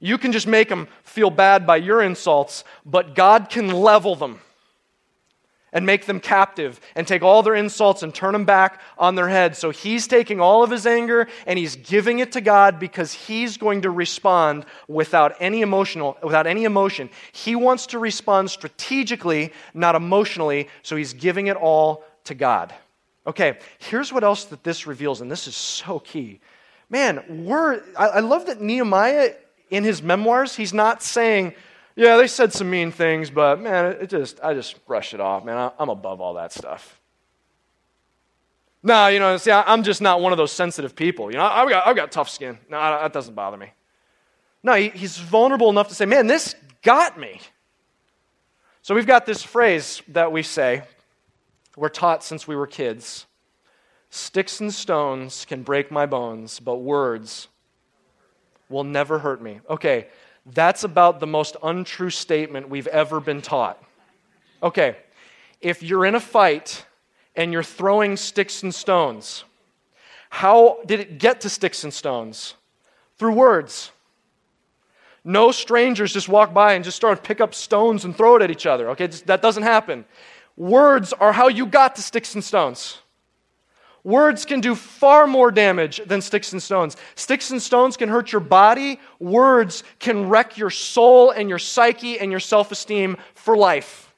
You 0.00 0.18
can 0.18 0.32
just 0.32 0.46
make 0.46 0.68
them 0.68 0.88
feel 1.02 1.30
bad 1.30 1.66
by 1.66 1.76
your 1.76 2.02
insults, 2.02 2.64
but 2.84 3.14
God 3.14 3.50
can 3.50 3.68
level 3.68 4.14
them 4.14 4.40
and 5.78 5.86
make 5.86 6.06
them 6.06 6.18
captive 6.18 6.80
and 6.96 7.06
take 7.06 7.22
all 7.22 7.40
their 7.40 7.54
insults 7.54 8.02
and 8.02 8.12
turn 8.12 8.32
them 8.32 8.44
back 8.44 8.80
on 8.98 9.14
their 9.14 9.28
head. 9.28 9.56
So 9.56 9.70
he's 9.70 10.08
taking 10.08 10.40
all 10.40 10.64
of 10.64 10.72
his 10.72 10.88
anger 10.88 11.28
and 11.46 11.56
he's 11.56 11.76
giving 11.76 12.18
it 12.18 12.32
to 12.32 12.40
God 12.40 12.80
because 12.80 13.12
he's 13.12 13.56
going 13.56 13.82
to 13.82 13.90
respond 13.90 14.66
without 14.88 15.36
any 15.38 15.62
emotional 15.62 16.18
without 16.20 16.48
any 16.48 16.64
emotion. 16.64 17.10
He 17.30 17.54
wants 17.54 17.86
to 17.86 18.00
respond 18.00 18.50
strategically, 18.50 19.52
not 19.72 19.94
emotionally, 19.94 20.68
so 20.82 20.96
he's 20.96 21.12
giving 21.12 21.46
it 21.46 21.56
all 21.56 22.04
to 22.24 22.34
God. 22.34 22.74
Okay, 23.24 23.56
here's 23.78 24.12
what 24.12 24.24
else 24.24 24.46
that 24.46 24.64
this 24.64 24.84
reveals 24.84 25.20
and 25.20 25.30
this 25.30 25.46
is 25.46 25.54
so 25.54 26.00
key. 26.00 26.40
Man, 26.90 27.44
we're 27.46 27.84
I, 27.96 28.06
I 28.08 28.18
love 28.18 28.46
that 28.46 28.60
Nehemiah 28.60 29.30
in 29.70 29.84
his 29.84 30.02
memoirs, 30.02 30.56
he's 30.56 30.74
not 30.74 31.04
saying 31.04 31.54
yeah, 31.98 32.16
they 32.16 32.26
said 32.26 32.52
some 32.52 32.70
mean 32.70 32.90
things, 32.92 33.28
but 33.28 33.60
man, 33.60 33.96
it 34.00 34.08
just 34.08 34.40
I 34.42 34.54
just 34.54 34.86
brushed 34.86 35.14
it 35.14 35.20
off, 35.20 35.44
man. 35.44 35.72
I'm 35.78 35.88
above 35.88 36.20
all 36.20 36.34
that 36.34 36.52
stuff. 36.52 37.00
No, 38.82 39.08
you 39.08 39.18
know, 39.18 39.36
see, 39.36 39.50
I'm 39.50 39.82
just 39.82 40.00
not 40.00 40.20
one 40.20 40.32
of 40.32 40.38
those 40.38 40.52
sensitive 40.52 40.94
people. 40.94 41.30
You 41.30 41.38
know, 41.38 41.44
I've 41.44 41.68
got, 41.68 41.86
I've 41.86 41.96
got 41.96 42.12
tough 42.12 42.30
skin. 42.30 42.56
No, 42.70 42.78
that 42.78 43.12
doesn't 43.12 43.34
bother 43.34 43.56
me. 43.56 43.72
No, 44.62 44.74
he's 44.74 45.18
vulnerable 45.18 45.68
enough 45.68 45.88
to 45.88 45.94
say, 45.94 46.06
man, 46.06 46.28
this 46.28 46.54
got 46.82 47.18
me. 47.18 47.40
So 48.82 48.94
we've 48.94 49.06
got 49.06 49.26
this 49.26 49.42
phrase 49.42 50.00
that 50.08 50.30
we 50.30 50.44
say, 50.44 50.82
we're 51.76 51.88
taught 51.88 52.22
since 52.22 52.46
we 52.46 52.54
were 52.54 52.66
kids 52.66 53.26
Sticks 54.10 54.60
and 54.60 54.72
stones 54.72 55.44
can 55.44 55.62
break 55.62 55.90
my 55.90 56.06
bones, 56.06 56.60
but 56.60 56.76
words 56.76 57.48
will 58.68 58.84
never 58.84 59.18
hurt 59.18 59.42
me. 59.42 59.60
Okay, 59.68 60.06
that's 60.54 60.84
about 60.84 61.20
the 61.20 61.26
most 61.26 61.56
untrue 61.62 62.10
statement 62.10 62.68
we've 62.68 62.86
ever 62.86 63.20
been 63.20 63.42
taught. 63.42 63.82
Okay, 64.62 64.96
if 65.60 65.82
you're 65.82 66.06
in 66.06 66.14
a 66.14 66.20
fight 66.20 66.84
and 67.36 67.52
you're 67.52 67.62
throwing 67.62 68.16
sticks 68.16 68.62
and 68.62 68.74
stones, 68.74 69.44
how 70.30 70.78
did 70.86 71.00
it 71.00 71.18
get 71.18 71.40
to 71.42 71.48
sticks 71.48 71.84
and 71.84 71.92
stones? 71.92 72.54
Through 73.18 73.34
words. 73.34 73.90
No 75.24 75.50
strangers 75.50 76.12
just 76.12 76.28
walk 76.28 76.54
by 76.54 76.74
and 76.74 76.84
just 76.84 76.96
start 76.96 77.18
to 77.18 77.26
pick 77.26 77.40
up 77.40 77.54
stones 77.54 78.04
and 78.04 78.16
throw 78.16 78.36
it 78.36 78.42
at 78.42 78.50
each 78.50 78.66
other. 78.66 78.90
Okay, 78.90 79.06
that 79.06 79.42
doesn't 79.42 79.64
happen. 79.64 80.04
words 80.56 81.12
are 81.12 81.32
how 81.32 81.48
you 81.48 81.66
got 81.66 81.96
to 81.96 82.02
sticks 82.02 82.34
and 82.34 82.42
stones. 82.42 82.98
Words 84.08 84.46
can 84.46 84.62
do 84.62 84.74
far 84.74 85.26
more 85.26 85.50
damage 85.50 86.00
than 86.06 86.22
sticks 86.22 86.54
and 86.54 86.62
stones. 86.62 86.96
Sticks 87.14 87.50
and 87.50 87.60
stones 87.60 87.98
can 87.98 88.08
hurt 88.08 88.32
your 88.32 88.40
body. 88.40 89.00
Words 89.18 89.84
can 89.98 90.30
wreck 90.30 90.56
your 90.56 90.70
soul 90.70 91.30
and 91.30 91.50
your 91.50 91.58
psyche 91.58 92.18
and 92.18 92.30
your 92.30 92.40
self 92.40 92.72
esteem 92.72 93.18
for 93.34 93.54
life. 93.54 94.14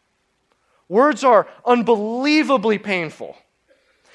Words 0.89 1.25
are 1.25 1.49
unbelievably 1.67 2.79
painful. 2.79 3.37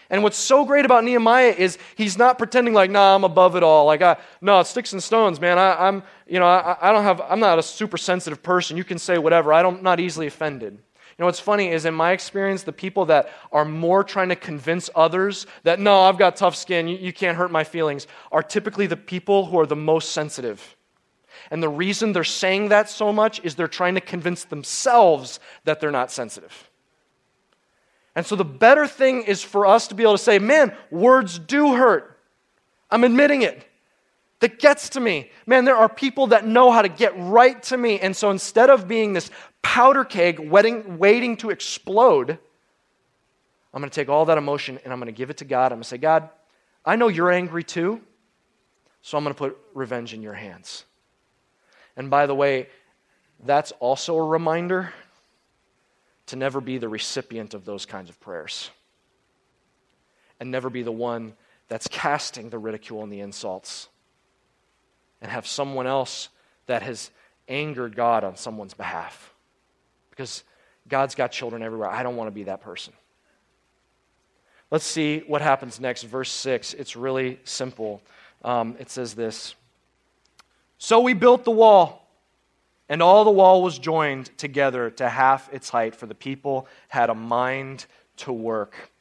And 0.10 0.24
what's 0.24 0.38
so 0.38 0.64
great 0.64 0.86
about 0.86 1.04
Nehemiah 1.04 1.54
is 1.58 1.78
he's 1.98 2.18
not 2.18 2.38
pretending 2.38 2.74
like, 2.74 2.90
nah, 2.90 3.14
I'm 3.14 3.26
above 3.26 3.58
it 3.58 3.64
all. 3.64 3.84
Like, 3.84 4.02
I, 4.02 4.16
no, 4.40 4.64
sticks 4.64 4.94
and 4.94 5.04
stones, 5.04 5.42
man. 5.42 5.60
I, 5.60 5.90
am 5.90 6.04
you 6.26 6.40
know, 6.40 6.48
I, 6.48 6.78
I 6.80 6.94
don't 6.94 7.04
have, 7.04 7.20
I'm 7.20 7.42
not 7.42 7.60
a 7.60 7.64
super 7.64 7.98
sensitive 7.98 8.42
person. 8.42 8.78
You 8.78 8.86
can 8.86 8.98
say 8.98 9.18
whatever. 9.18 9.52
I 9.52 9.62
don't, 9.62 9.80
I'm 9.80 9.84
not 9.84 10.00
easily 10.00 10.28
offended. 10.28 10.78
You 11.18 11.24
know 11.24 11.28
what's 11.28 11.40
funny 11.40 11.70
is 11.70 11.86
in 11.86 11.94
my 11.94 12.12
experience, 12.12 12.64
the 12.64 12.74
people 12.74 13.06
that 13.06 13.30
are 13.54 13.64
more 13.64 14.04
trying 14.04 14.30
to 14.30 14.36
convince 14.36 14.90
others 14.96 15.48
that, 15.64 15.80
no, 15.80 16.02
I've 16.02 16.18
got 16.18 16.36
tough 16.36 16.58
skin, 16.58 16.90
you, 16.90 16.98
you 16.98 17.14
can't 17.14 17.38
hurt 17.38 17.52
my 17.52 17.64
feelings, 17.64 18.06
are 18.34 18.44
typically 18.44 18.86
the 18.86 18.98
people 18.98 19.46
who 19.46 19.58
are 19.58 19.66
the 19.66 19.78
most 19.78 20.12
sensitive. 20.12 20.76
And 21.52 21.64
the 21.64 21.70
reason 21.70 22.12
they're 22.12 22.26
saying 22.26 22.70
that 22.70 22.90
so 22.90 23.14
much 23.14 23.40
is 23.46 23.56
they're 23.56 23.70
trying 23.70 23.96
to 23.96 24.02
convince 24.02 24.44
themselves 24.44 25.40
that 25.64 25.80
they're 25.80 25.90
not 25.90 26.12
sensitive. 26.12 26.70
And 28.14 28.26
so 28.26 28.36
the 28.36 28.44
better 28.46 28.86
thing 28.86 29.24
is 29.24 29.42
for 29.42 29.66
us 29.66 29.88
to 29.90 29.96
be 29.96 30.04
able 30.04 30.18
to 30.18 30.24
say, 30.24 30.40
man, 30.40 30.76
words 30.92 31.40
do 31.40 31.76
hurt. 31.76 32.18
I'm 32.92 33.06
admitting 33.06 33.42
it. 33.42 33.66
That 34.40 34.60
gets 34.60 34.90
to 34.90 35.00
me. 35.00 35.32
Man, 35.46 35.66
there 35.66 35.78
are 35.78 35.88
people 35.88 36.28
that 36.28 36.46
know 36.46 36.72
how 36.72 36.82
to 36.82 36.90
get 36.90 37.14
right 37.18 37.62
to 37.64 37.78
me. 37.78 38.00
And 38.00 38.16
so 38.16 38.32
instead 38.32 38.70
of 38.70 38.88
being 38.88 39.14
this 39.14 39.32
powder 39.66 40.06
keg 40.06 40.40
waiting, 40.40 41.00
waiting 41.00 41.36
to 41.36 41.50
explode, 41.50 42.38
I'm 43.74 43.82
going 43.82 43.90
to 43.90 43.94
take 43.94 44.10
all 44.10 44.26
that 44.26 44.38
emotion 44.38 44.80
and 44.84 44.94
I'm 44.94 45.00
going 45.00 45.12
to 45.12 45.18
give 45.18 45.32
it 45.32 45.38
to 45.38 45.46
God. 45.46 45.72
I'm 45.72 45.78
going 45.78 45.82
to 45.82 45.90
say, 45.90 45.98
God, 45.98 46.30
I 46.86 46.96
know 46.96 47.08
you're 47.08 47.32
angry 47.32 47.64
too, 47.64 48.00
so 49.02 49.18
I'm 49.18 49.24
going 49.24 49.34
to 49.34 49.38
put 49.38 49.58
revenge 49.74 50.14
in 50.14 50.22
your 50.22 50.36
hands. 50.36 50.86
And 51.98 52.12
by 52.12 52.28
the 52.28 52.36
way, 52.36 52.70
that's 53.44 53.72
also 53.80 54.16
a 54.16 54.24
reminder 54.24 54.94
to 56.28 56.36
never 56.36 56.62
be 56.62 56.78
the 56.78 56.88
recipient 56.88 57.56
of 57.56 57.66
those 57.66 57.88
kinds 57.88 58.10
of 58.10 58.20
prayers 58.20 58.70
and 60.40 60.52
never 60.52 60.70
be 60.70 60.84
the 60.84 60.92
one 60.92 61.34
that's 61.70 61.88
casting 61.88 62.50
the 62.50 62.60
ridicule 62.60 63.02
and 63.02 63.12
the 63.12 63.20
insults 63.20 63.90
and 65.22 65.32
have 65.32 65.48
someone 65.48 65.88
else 65.88 66.30
that 66.68 66.84
has 66.84 67.10
angered 67.50 67.96
God 67.96 68.24
on 68.24 68.38
someone's 68.38 68.76
behalf 68.76 69.32
because 70.16 70.44
God's 70.88 71.16
got 71.16 71.32
children 71.32 71.62
everywhere. 71.62 71.90
I 71.90 72.04
don't 72.04 72.16
want 72.16 72.28
to 72.28 72.32
be 72.32 72.44
that 72.44 72.62
person. 72.62 72.94
Let's 74.72 74.86
see 74.86 75.24
what 75.28 75.42
happens 75.42 75.80
next. 75.80 76.04
Verse 76.04 76.32
6. 76.32 76.74
It's 76.74 76.96
really 76.96 77.40
simple. 77.44 78.02
Um, 78.44 78.76
it 78.80 78.90
says 78.90 79.14
this 79.14 79.56
So 80.78 81.02
we 81.02 81.14
built 81.14 81.44
the 81.44 81.52
wall, 81.52 82.08
and 82.90 83.02
all 83.02 83.24
the 83.24 83.32
wall 83.32 83.62
was 83.62 83.78
joined 83.78 84.36
together 84.38 84.90
to 84.92 85.10
half 85.10 85.52
its 85.54 85.70
height, 85.70 85.96
for 85.96 86.06
the 86.06 86.16
people 86.16 86.68
had 86.88 87.10
a 87.10 87.16
mind 87.16 87.86
to 88.18 88.34
work. 88.34 88.92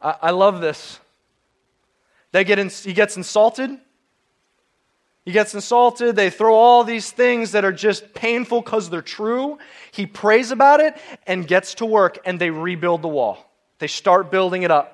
I, 0.00 0.16
I 0.22 0.30
love 0.30 0.60
this. 0.60 0.98
They 2.32 2.44
get 2.44 2.58
in, 2.58 2.68
he 2.68 2.92
gets 2.92 3.16
insulted. 3.16 3.78
He 5.24 5.32
gets 5.32 5.54
insulted. 5.54 6.16
They 6.16 6.28
throw 6.28 6.54
all 6.54 6.84
these 6.84 7.10
things 7.10 7.52
that 7.52 7.64
are 7.64 7.72
just 7.72 8.12
painful 8.12 8.60
because 8.60 8.90
they're 8.90 9.00
true. 9.00 9.58
He 9.90 10.06
prays 10.06 10.50
about 10.50 10.80
it 10.80 10.96
and 11.26 11.46
gets 11.46 11.74
to 11.76 11.86
work, 11.86 12.18
and 12.26 12.38
they 12.38 12.50
rebuild 12.50 13.00
the 13.00 13.08
wall. 13.08 13.50
They 13.78 13.86
start 13.86 14.30
building 14.30 14.64
it 14.64 14.70
up. 14.70 14.90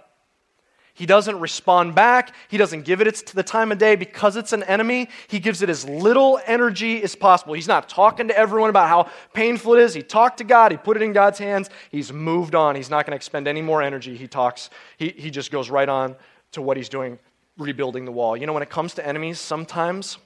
He 0.95 1.07
doesn't 1.07 1.41
respond 1.41 1.95
back. 1.95 2.35
He 2.49 2.59
doesn't 2.59 2.83
give 2.83 3.01
it 3.01 3.13
to 3.15 3.35
the 3.35 3.43
time 3.43 3.73
of 3.73 3.79
day 3.79 3.97
because 3.97 4.37
it's 4.37 4.53
an 4.53 4.63
enemy. 4.65 5.09
He 5.29 5.41
gives 5.41 5.63
it 5.63 5.71
as 5.71 5.89
little 5.89 6.39
energy 6.47 7.03
as 7.03 7.15
possible. 7.17 7.55
He's 7.55 7.69
not 7.69 7.89
talking 7.89 8.29
to 8.29 8.37
everyone 8.37 8.71
about 8.71 8.89
how 8.89 9.11
painful 9.33 9.75
it 9.75 9.81
is. 9.81 9.95
He 9.95 10.03
talked 10.03 10.39
to 10.39 10.45
God. 10.45 10.73
He 10.73 10.77
put 10.77 10.97
it 10.97 11.03
in 11.03 11.13
God's 11.13 11.39
hands. 11.39 11.71
He's 11.91 12.13
moved 12.13 12.55
on. 12.55 12.77
He's 12.77 12.91
not 12.91 13.07
going 13.07 13.13
to 13.13 13.17
expend 13.17 13.49
any 13.49 13.63
more 13.63 13.83
energy. 13.83 14.15
He 14.15 14.29
talks, 14.29 14.69
he, 14.99 15.09
he 15.17 15.31
just 15.31 15.51
goes 15.51 15.71
right 15.71 15.89
on 15.89 16.17
to 16.53 16.61
what 16.61 16.77
he's 16.77 16.91
doing 16.91 17.19
rebuilding 17.61 18.05
the 18.05 18.13
wall. 18.13 18.37
You 18.37 18.47
know, 18.47 18.53
when 18.53 18.63
it 18.63 18.71
comes 18.71 18.95
to 18.95 19.07
enemies, 19.07 19.39
sometimes 19.39 20.19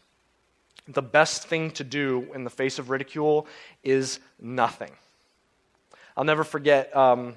the 0.88 1.02
best 1.02 1.48
thing 1.48 1.70
to 1.72 1.84
do 1.84 2.28
in 2.34 2.44
the 2.44 2.50
face 2.50 2.78
of 2.78 2.90
ridicule 2.90 3.46
is 3.82 4.20
nothing. 4.40 4.90
I'll 6.16 6.24
never 6.24 6.44
forget 6.44 6.94
um, 6.96 7.34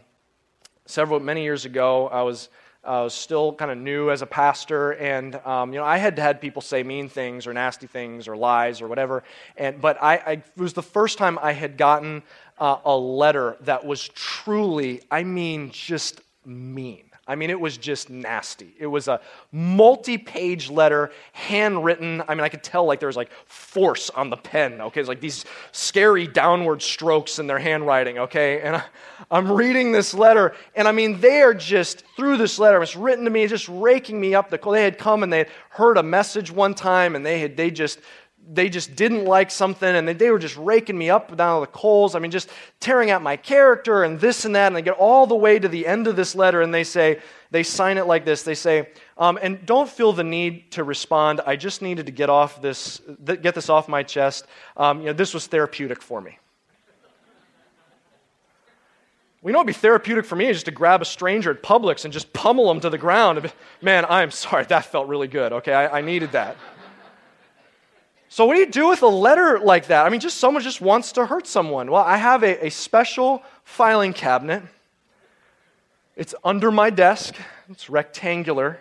several, 0.85 1.19
many 1.19 1.43
years 1.43 1.65
ago, 1.65 2.07
I 2.07 2.21
was. 2.21 2.49
I 2.83 3.01
was 3.01 3.13
still 3.13 3.53
kind 3.53 3.69
of 3.69 3.77
new 3.77 4.11
as 4.11 4.21
a 4.21 4.25
pastor, 4.25 4.91
and 4.93 5.35
um, 5.45 5.73
you 5.73 5.79
know 5.79 5.83
I 5.83 5.97
had 5.97 6.17
had 6.17 6.39
people 6.39 6.61
say 6.61 6.83
mean 6.83 7.09
things 7.09 7.45
or 7.45 7.53
nasty 7.53 7.85
things 7.85 8.29
or 8.29 8.37
lies 8.37 8.81
or 8.81 8.87
whatever. 8.87 9.25
And 9.57 9.81
but 9.81 10.01
I, 10.01 10.15
I 10.15 10.31
it 10.31 10.43
was 10.55 10.71
the 10.71 10.83
first 10.83 11.17
time 11.17 11.37
I 11.41 11.51
had 11.51 11.75
gotten 11.75 12.23
uh, 12.57 12.77
a 12.85 12.95
letter 12.95 13.57
that 13.61 13.85
was 13.85 14.07
truly, 14.07 15.01
I 15.11 15.23
mean, 15.23 15.71
just 15.71 16.21
mean. 16.45 17.06
I 17.27 17.35
mean, 17.35 17.49
it 17.49 17.59
was 17.59 17.77
just 17.77 18.09
nasty. 18.09 18.73
It 18.79 18.87
was 18.87 19.09
a 19.09 19.19
multi 19.51 20.17
page 20.17 20.69
letter, 20.69 21.11
handwritten. 21.33 22.23
I 22.27 22.35
mean, 22.35 22.43
I 22.43 22.49
could 22.49 22.63
tell 22.63 22.85
like 22.85 22.99
there 22.99 23.07
was 23.07 23.17
like 23.17 23.31
force 23.45 24.09
on 24.09 24.29
the 24.29 24.37
pen, 24.37 24.79
okay? 24.79 25.01
It's 25.01 25.09
like 25.09 25.19
these 25.19 25.43
scary 25.73 26.25
downward 26.25 26.81
strokes 26.81 27.39
in 27.39 27.47
their 27.47 27.59
handwriting, 27.59 28.17
okay? 28.19 28.61
And 28.61 28.77
I, 28.77 28.83
am 29.37 29.51
reading 29.51 29.91
this 29.91 30.13
letter, 30.13 30.55
and 30.73 30.87
I 30.87 30.93
mean, 30.93 31.19
they 31.19 31.41
are 31.41 31.53
just, 31.53 32.03
through 32.15 32.37
this 32.37 32.59
letter, 32.59 32.81
it's 32.81 32.95
written 32.95 33.25
to 33.25 33.31
me, 33.31 33.45
just 33.47 33.67
raking 33.67 34.19
me 34.19 34.33
up 34.33 34.49
the 34.49 34.57
They 34.57 34.83
had 34.83 34.97
come 34.97 35.23
and 35.23 35.31
they 35.31 35.39
had 35.39 35.49
heard 35.69 35.97
a 35.97 36.03
message 36.03 36.49
one 36.49 36.73
time, 36.73 37.15
and 37.15 37.25
they 37.25 37.39
had, 37.39 37.57
they 37.57 37.71
just, 37.71 37.99
they 38.49 38.69
just 38.69 38.95
didn't 38.95 39.25
like 39.25 39.51
something 39.51 39.95
and 39.95 40.07
they, 40.07 40.13
they 40.13 40.31
were 40.31 40.39
just 40.39 40.55
raking 40.57 40.97
me 40.97 41.09
up 41.09 41.35
down 41.35 41.61
the 41.61 41.67
coals. 41.67 42.15
I 42.15 42.19
mean, 42.19 42.31
just 42.31 42.49
tearing 42.79 43.09
at 43.09 43.21
my 43.21 43.35
character 43.35 44.03
and 44.03 44.19
this 44.19 44.45
and 44.45 44.55
that. 44.55 44.67
And 44.67 44.75
they 44.75 44.81
get 44.81 44.95
all 44.97 45.27
the 45.27 45.35
way 45.35 45.59
to 45.59 45.67
the 45.67 45.85
end 45.85 46.07
of 46.07 46.15
this 46.15 46.35
letter 46.35 46.61
and 46.61 46.73
they 46.73 46.83
say, 46.83 47.19
they 47.51 47.63
sign 47.63 47.97
it 47.97 48.07
like 48.07 48.25
this. 48.25 48.43
They 48.43 48.55
say, 48.55 48.89
um, 49.17 49.37
and 49.41 49.65
don't 49.65 49.89
feel 49.89 50.13
the 50.13 50.23
need 50.23 50.71
to 50.71 50.83
respond. 50.83 51.41
I 51.45 51.55
just 51.55 51.81
needed 51.81 52.05
to 52.05 52.11
get 52.11 52.29
off 52.29 52.61
this, 52.61 53.01
th- 53.25 53.41
get 53.41 53.55
this 53.55 53.69
off 53.69 53.87
my 53.87 54.03
chest. 54.03 54.45
Um, 54.75 54.99
you 54.99 55.07
know, 55.07 55.13
this 55.13 55.33
was 55.33 55.47
therapeutic 55.47 56.01
for 56.01 56.21
me. 56.21 56.37
We 59.41 59.51
know 59.51 59.59
it'd 59.59 59.67
be 59.67 59.73
therapeutic 59.73 60.25
for 60.25 60.35
me 60.35 60.51
just 60.51 60.65
to 60.65 60.71
grab 60.71 61.01
a 61.01 61.05
stranger 61.05 61.51
at 61.51 61.63
Publix 61.63 62.03
and 62.03 62.13
just 62.13 62.33
pummel 62.33 62.67
them 62.67 62.79
to 62.81 62.89
the 62.89 62.97
ground. 62.97 63.51
Man, 63.81 64.03
I'm 64.05 64.31
sorry, 64.31 64.65
that 64.65 64.85
felt 64.85 65.07
really 65.07 65.27
good. 65.27 65.53
Okay, 65.53 65.73
I, 65.73 65.99
I 65.99 66.01
needed 66.01 66.31
that. 66.31 66.57
So, 68.37 68.45
what 68.45 68.53
do 68.53 68.59
you 68.59 68.67
do 68.67 68.87
with 68.87 69.01
a 69.01 69.07
letter 69.07 69.57
like 69.57 69.87
that? 69.87 70.05
I 70.05 70.09
mean, 70.09 70.19
just 70.19 70.37
someone 70.37 70.61
just 70.61 70.79
wants 70.79 71.13
to 71.13 71.25
hurt 71.25 71.47
someone. 71.47 71.89
Well, 71.89 72.03
I 72.03 72.17
have 72.17 72.43
a, 72.43 72.67
a 72.67 72.69
special 72.69 73.41
filing 73.63 74.13
cabinet. 74.13 74.61
It's 76.15 76.35
under 76.43 76.69
my 76.69 76.91
desk, 76.91 77.33
it's 77.67 77.89
rectangular. 77.89 78.79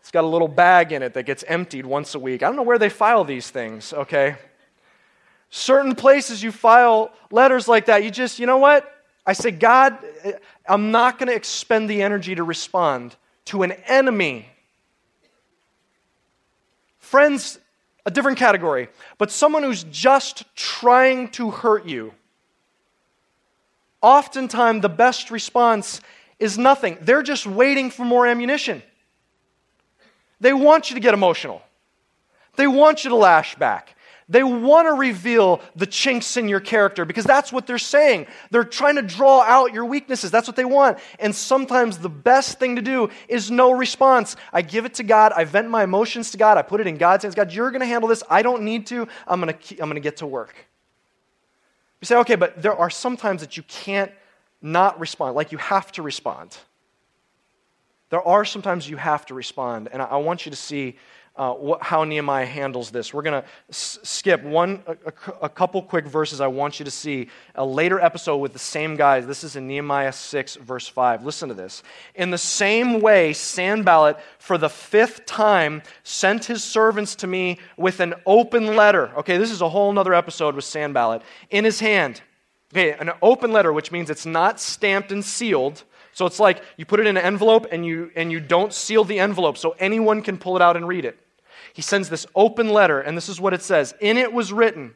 It's 0.00 0.10
got 0.10 0.22
a 0.22 0.26
little 0.26 0.48
bag 0.48 0.92
in 0.92 1.02
it 1.02 1.14
that 1.14 1.22
gets 1.22 1.44
emptied 1.44 1.86
once 1.86 2.14
a 2.14 2.18
week. 2.18 2.42
I 2.42 2.48
don't 2.48 2.56
know 2.56 2.62
where 2.62 2.76
they 2.76 2.90
file 2.90 3.24
these 3.24 3.48
things, 3.48 3.94
okay? 3.94 4.36
Certain 5.48 5.94
places 5.94 6.42
you 6.42 6.52
file 6.52 7.12
letters 7.30 7.68
like 7.68 7.86
that, 7.86 8.04
you 8.04 8.10
just, 8.10 8.38
you 8.38 8.44
know 8.44 8.58
what? 8.58 9.02
I 9.24 9.32
say, 9.32 9.50
God, 9.50 9.96
I'm 10.68 10.90
not 10.90 11.18
going 11.18 11.30
to 11.30 11.34
expend 11.34 11.88
the 11.88 12.02
energy 12.02 12.34
to 12.34 12.44
respond 12.44 13.16
to 13.46 13.62
an 13.62 13.72
enemy. 13.86 14.46
Friends, 16.98 17.60
a 18.06 18.10
different 18.10 18.38
category, 18.38 18.88
but 19.18 19.32
someone 19.32 19.64
who's 19.64 19.84
just 19.84 20.44
trying 20.54 21.28
to 21.30 21.50
hurt 21.50 21.84
you. 21.86 22.14
Oftentimes, 24.00 24.80
the 24.80 24.88
best 24.88 25.30
response 25.32 26.00
is 26.38 26.56
nothing. 26.56 26.96
They're 27.00 27.24
just 27.24 27.46
waiting 27.46 27.90
for 27.90 28.04
more 28.04 28.26
ammunition. 28.26 28.82
They 30.40 30.52
want 30.52 30.88
you 30.88 30.94
to 30.94 31.00
get 31.00 31.12
emotional, 31.12 31.62
they 32.54 32.68
want 32.68 33.04
you 33.04 33.10
to 33.10 33.16
lash 33.16 33.56
back. 33.56 33.95
They 34.28 34.42
want 34.42 34.88
to 34.88 34.94
reveal 34.94 35.60
the 35.76 35.86
chinks 35.86 36.36
in 36.36 36.48
your 36.48 36.58
character 36.58 37.04
because 37.04 37.24
that's 37.24 37.52
what 37.52 37.68
they're 37.68 37.78
saying. 37.78 38.26
They're 38.50 38.64
trying 38.64 38.96
to 38.96 39.02
draw 39.02 39.42
out 39.42 39.72
your 39.72 39.84
weaknesses. 39.84 40.32
That's 40.32 40.48
what 40.48 40.56
they 40.56 40.64
want. 40.64 40.98
And 41.20 41.32
sometimes 41.32 41.98
the 41.98 42.08
best 42.08 42.58
thing 42.58 42.74
to 42.74 42.82
do 42.82 43.10
is 43.28 43.52
no 43.52 43.70
response. 43.70 44.34
I 44.52 44.62
give 44.62 44.84
it 44.84 44.94
to 44.94 45.04
God. 45.04 45.32
I 45.36 45.44
vent 45.44 45.70
my 45.70 45.84
emotions 45.84 46.32
to 46.32 46.38
God. 46.38 46.58
I 46.58 46.62
put 46.62 46.80
it 46.80 46.88
in 46.88 46.96
God's 46.96 47.22
hands. 47.22 47.36
God, 47.36 47.52
you're 47.52 47.70
going 47.70 47.80
to 47.80 47.86
handle 47.86 48.08
this. 48.08 48.24
I 48.28 48.42
don't 48.42 48.62
need 48.62 48.88
to. 48.88 49.06
I'm 49.28 49.40
going 49.40 49.56
to, 49.56 49.78
I'm 49.78 49.88
going 49.88 49.94
to 49.94 50.00
get 50.00 50.16
to 50.18 50.26
work. 50.26 50.56
You 52.00 52.06
say, 52.06 52.16
okay, 52.16 52.34
but 52.34 52.60
there 52.60 52.74
are 52.74 52.90
some 52.90 53.16
times 53.16 53.42
that 53.42 53.56
you 53.56 53.62
can't 53.62 54.10
not 54.60 54.98
respond, 54.98 55.36
like 55.36 55.52
you 55.52 55.58
have 55.58 55.92
to 55.92 56.02
respond. 56.02 56.56
There 58.10 58.22
are 58.22 58.44
sometimes 58.44 58.88
you 58.88 58.96
have 58.96 59.26
to 59.26 59.34
respond. 59.34 59.88
And 59.92 60.02
I, 60.02 60.06
I 60.06 60.16
want 60.16 60.46
you 60.46 60.50
to 60.50 60.56
see 60.56 60.96
uh, 61.36 61.52
what, 61.52 61.82
how 61.82 62.04
Nehemiah 62.04 62.46
handles 62.46 62.90
this. 62.90 63.12
We're 63.12 63.22
going 63.22 63.42
to 63.42 63.48
s- 63.68 63.98
skip 64.02 64.42
one, 64.42 64.82
a, 64.86 65.12
a, 65.42 65.48
couple 65.48 65.82
quick 65.82 66.06
verses 66.06 66.40
I 66.40 66.46
want 66.46 66.78
you 66.78 66.84
to 66.84 66.90
see. 66.90 67.28
A 67.54 67.64
later 67.64 68.00
episode 68.00 68.38
with 68.38 68.52
the 68.52 68.58
same 68.58 68.96
guys. 68.96 69.26
This 69.26 69.44
is 69.44 69.56
in 69.56 69.66
Nehemiah 69.66 70.12
6, 70.12 70.56
verse 70.56 70.88
5. 70.88 71.24
Listen 71.24 71.48
to 71.48 71.54
this. 71.54 71.82
In 72.14 72.30
the 72.30 72.38
same 72.38 73.00
way, 73.00 73.32
Sanballat, 73.32 74.18
for 74.38 74.56
the 74.56 74.70
fifth 74.70 75.26
time, 75.26 75.82
sent 76.02 76.46
his 76.46 76.64
servants 76.64 77.14
to 77.16 77.26
me 77.26 77.58
with 77.76 78.00
an 78.00 78.14
open 78.24 78.76
letter. 78.76 79.12
Okay, 79.18 79.36
this 79.36 79.50
is 79.50 79.60
a 79.60 79.68
whole 79.68 79.96
other 79.98 80.14
episode 80.14 80.54
with 80.54 80.64
Sanballat. 80.64 81.22
In 81.50 81.64
his 81.64 81.80
hand. 81.80 82.22
Okay, 82.72 82.92
an 82.92 83.12
open 83.22 83.52
letter, 83.52 83.72
which 83.72 83.92
means 83.92 84.10
it's 84.10 84.26
not 84.26 84.58
stamped 84.60 85.12
and 85.12 85.24
sealed 85.24 85.84
so 86.16 86.24
it's 86.24 86.40
like 86.40 86.62
you 86.78 86.86
put 86.86 86.98
it 86.98 87.06
in 87.06 87.18
an 87.18 87.22
envelope 87.22 87.66
and 87.70 87.84
you, 87.84 88.10
and 88.16 88.32
you 88.32 88.40
don't 88.40 88.72
seal 88.72 89.04
the 89.04 89.18
envelope 89.18 89.58
so 89.58 89.76
anyone 89.78 90.22
can 90.22 90.38
pull 90.38 90.56
it 90.56 90.62
out 90.62 90.74
and 90.74 90.88
read 90.88 91.04
it. 91.04 91.18
He 91.72 91.82
sends 91.82 92.08
this 92.08 92.26
open 92.34 92.68
letter, 92.68 93.00
and 93.00 93.16
this 93.16 93.28
is 93.28 93.40
what 93.40 93.54
it 93.54 93.62
says 93.62 93.94
In 94.00 94.16
it 94.16 94.32
was 94.32 94.52
written, 94.52 94.94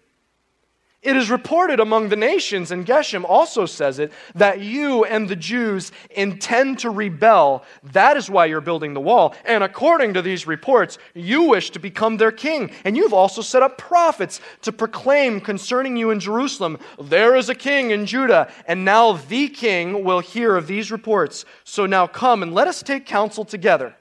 it 1.03 1.17
is 1.17 1.31
reported 1.31 1.81
among 1.81 2.11
the 2.11 2.17
nations, 2.17 2.71
and 2.71 2.85
Geshem 2.85 3.25
also 3.25 3.65
says 3.65 3.99
it, 3.99 4.13
that 4.35 4.61
you 4.61 5.07
and 5.07 5.27
the 5.27 5.37
Jews 5.37 5.93
intend 6.11 6.81
to 6.81 6.91
rebel. 6.91 7.65
That 7.83 8.19
is 8.19 8.29
why 8.29 8.47
you're 8.47 8.61
building 8.61 8.93
the 8.93 9.01
wall. 9.01 9.35
And 9.47 9.65
according 9.65 10.13
to 10.15 10.23
these 10.23 10.47
reports, 10.47 10.99
you 11.15 11.45
wish 11.45 11.71
to 11.71 11.79
become 11.79 12.19
their 12.19 12.33
king. 12.33 12.71
And 12.85 12.99
you've 12.99 13.15
also 13.15 13.41
set 13.41 13.63
up 13.63 13.79
prophets 13.79 14.43
to 14.61 14.73
proclaim 14.73 15.41
concerning 15.41 15.97
you 15.97 16.11
in 16.11 16.21
Jerusalem, 16.21 16.79
there 17.01 17.35
is 17.35 17.49
a 17.49 17.55
king 17.55 17.93
in 17.93 18.05
Judah. 18.05 18.53
And 18.67 18.85
now 18.85 19.15
the 19.15 19.49
king 19.49 20.05
will 20.05 20.21
hear 20.21 20.55
of 20.55 20.67
these 20.67 20.93
reports. 20.93 21.47
So 21.65 21.87
now 21.87 22.09
come 22.09 22.43
and 22.43 22.53
let 22.53 22.69
us 22.69 22.83
take 22.83 23.07
counsel 23.07 23.47
together. 23.47 23.97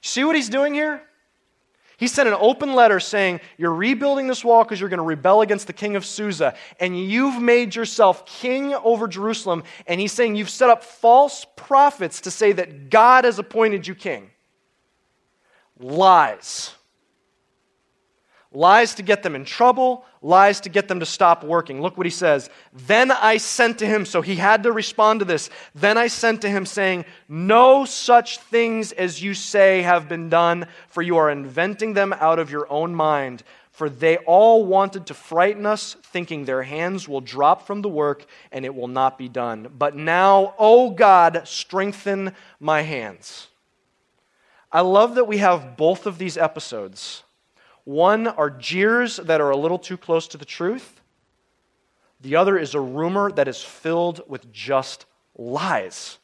See 0.00 0.24
what 0.24 0.34
he's 0.34 0.48
doing 0.48 0.74
here? 0.74 1.02
He 2.00 2.08
sent 2.08 2.30
an 2.30 2.34
open 2.40 2.72
letter 2.72 2.98
saying, 2.98 3.40
You're 3.58 3.74
rebuilding 3.74 4.26
this 4.26 4.42
wall 4.42 4.64
because 4.64 4.80
you're 4.80 4.88
going 4.88 4.98
to 4.98 5.04
rebel 5.04 5.42
against 5.42 5.66
the 5.66 5.74
king 5.74 5.96
of 5.96 6.06
Susa, 6.06 6.56
and 6.80 6.98
you've 6.98 7.40
made 7.42 7.74
yourself 7.74 8.24
king 8.24 8.72
over 8.74 9.06
Jerusalem. 9.06 9.64
And 9.86 10.00
he's 10.00 10.10
saying, 10.10 10.34
You've 10.34 10.48
set 10.48 10.70
up 10.70 10.82
false 10.82 11.44
prophets 11.56 12.22
to 12.22 12.30
say 12.30 12.52
that 12.52 12.88
God 12.88 13.24
has 13.24 13.38
appointed 13.38 13.86
you 13.86 13.94
king. 13.94 14.30
Lies. 15.78 16.74
Lies 18.52 18.96
to 18.96 19.02
get 19.04 19.22
them 19.22 19.36
in 19.36 19.44
trouble, 19.44 20.04
lies 20.22 20.60
to 20.62 20.68
get 20.68 20.88
them 20.88 20.98
to 20.98 21.06
stop 21.06 21.44
working. 21.44 21.80
Look 21.80 21.96
what 21.96 22.06
he 22.06 22.10
says. 22.10 22.50
Then 22.72 23.12
I 23.12 23.36
sent 23.36 23.78
to 23.78 23.86
him, 23.86 24.04
so 24.04 24.22
he 24.22 24.34
had 24.34 24.64
to 24.64 24.72
respond 24.72 25.20
to 25.20 25.24
this. 25.24 25.50
Then 25.72 25.96
I 25.96 26.08
sent 26.08 26.42
to 26.42 26.48
him, 26.48 26.66
saying, 26.66 27.04
No 27.28 27.84
such 27.84 28.38
things 28.38 28.90
as 28.90 29.22
you 29.22 29.34
say 29.34 29.82
have 29.82 30.08
been 30.08 30.28
done, 30.28 30.66
for 30.88 31.00
you 31.00 31.16
are 31.16 31.30
inventing 31.30 31.92
them 31.92 32.12
out 32.12 32.40
of 32.40 32.50
your 32.50 32.70
own 32.72 32.92
mind. 32.92 33.44
For 33.70 33.88
they 33.88 34.16
all 34.18 34.66
wanted 34.66 35.06
to 35.06 35.14
frighten 35.14 35.64
us, 35.64 35.94
thinking 36.02 36.44
their 36.44 36.64
hands 36.64 37.08
will 37.08 37.20
drop 37.20 37.68
from 37.68 37.82
the 37.82 37.88
work 37.88 38.26
and 38.50 38.64
it 38.64 38.74
will 38.74 38.88
not 38.88 39.16
be 39.16 39.28
done. 39.28 39.68
But 39.78 39.94
now, 39.94 40.54
O 40.58 40.90
God, 40.90 41.42
strengthen 41.44 42.34
my 42.58 42.82
hands. 42.82 43.46
I 44.72 44.80
love 44.80 45.14
that 45.14 45.28
we 45.28 45.38
have 45.38 45.76
both 45.76 46.06
of 46.06 46.18
these 46.18 46.36
episodes 46.36 47.22
one 47.90 48.28
are 48.28 48.50
jeers 48.50 49.16
that 49.16 49.40
are 49.40 49.50
a 49.50 49.56
little 49.56 49.78
too 49.78 49.96
close 49.96 50.28
to 50.28 50.38
the 50.38 50.44
truth. 50.44 51.00
The 52.20 52.36
other 52.36 52.56
is 52.56 52.76
a 52.76 52.80
rumor 52.80 53.32
that 53.32 53.48
is 53.48 53.60
filled 53.60 54.20
with 54.28 54.52
just 54.52 55.06
lies. 55.36 56.18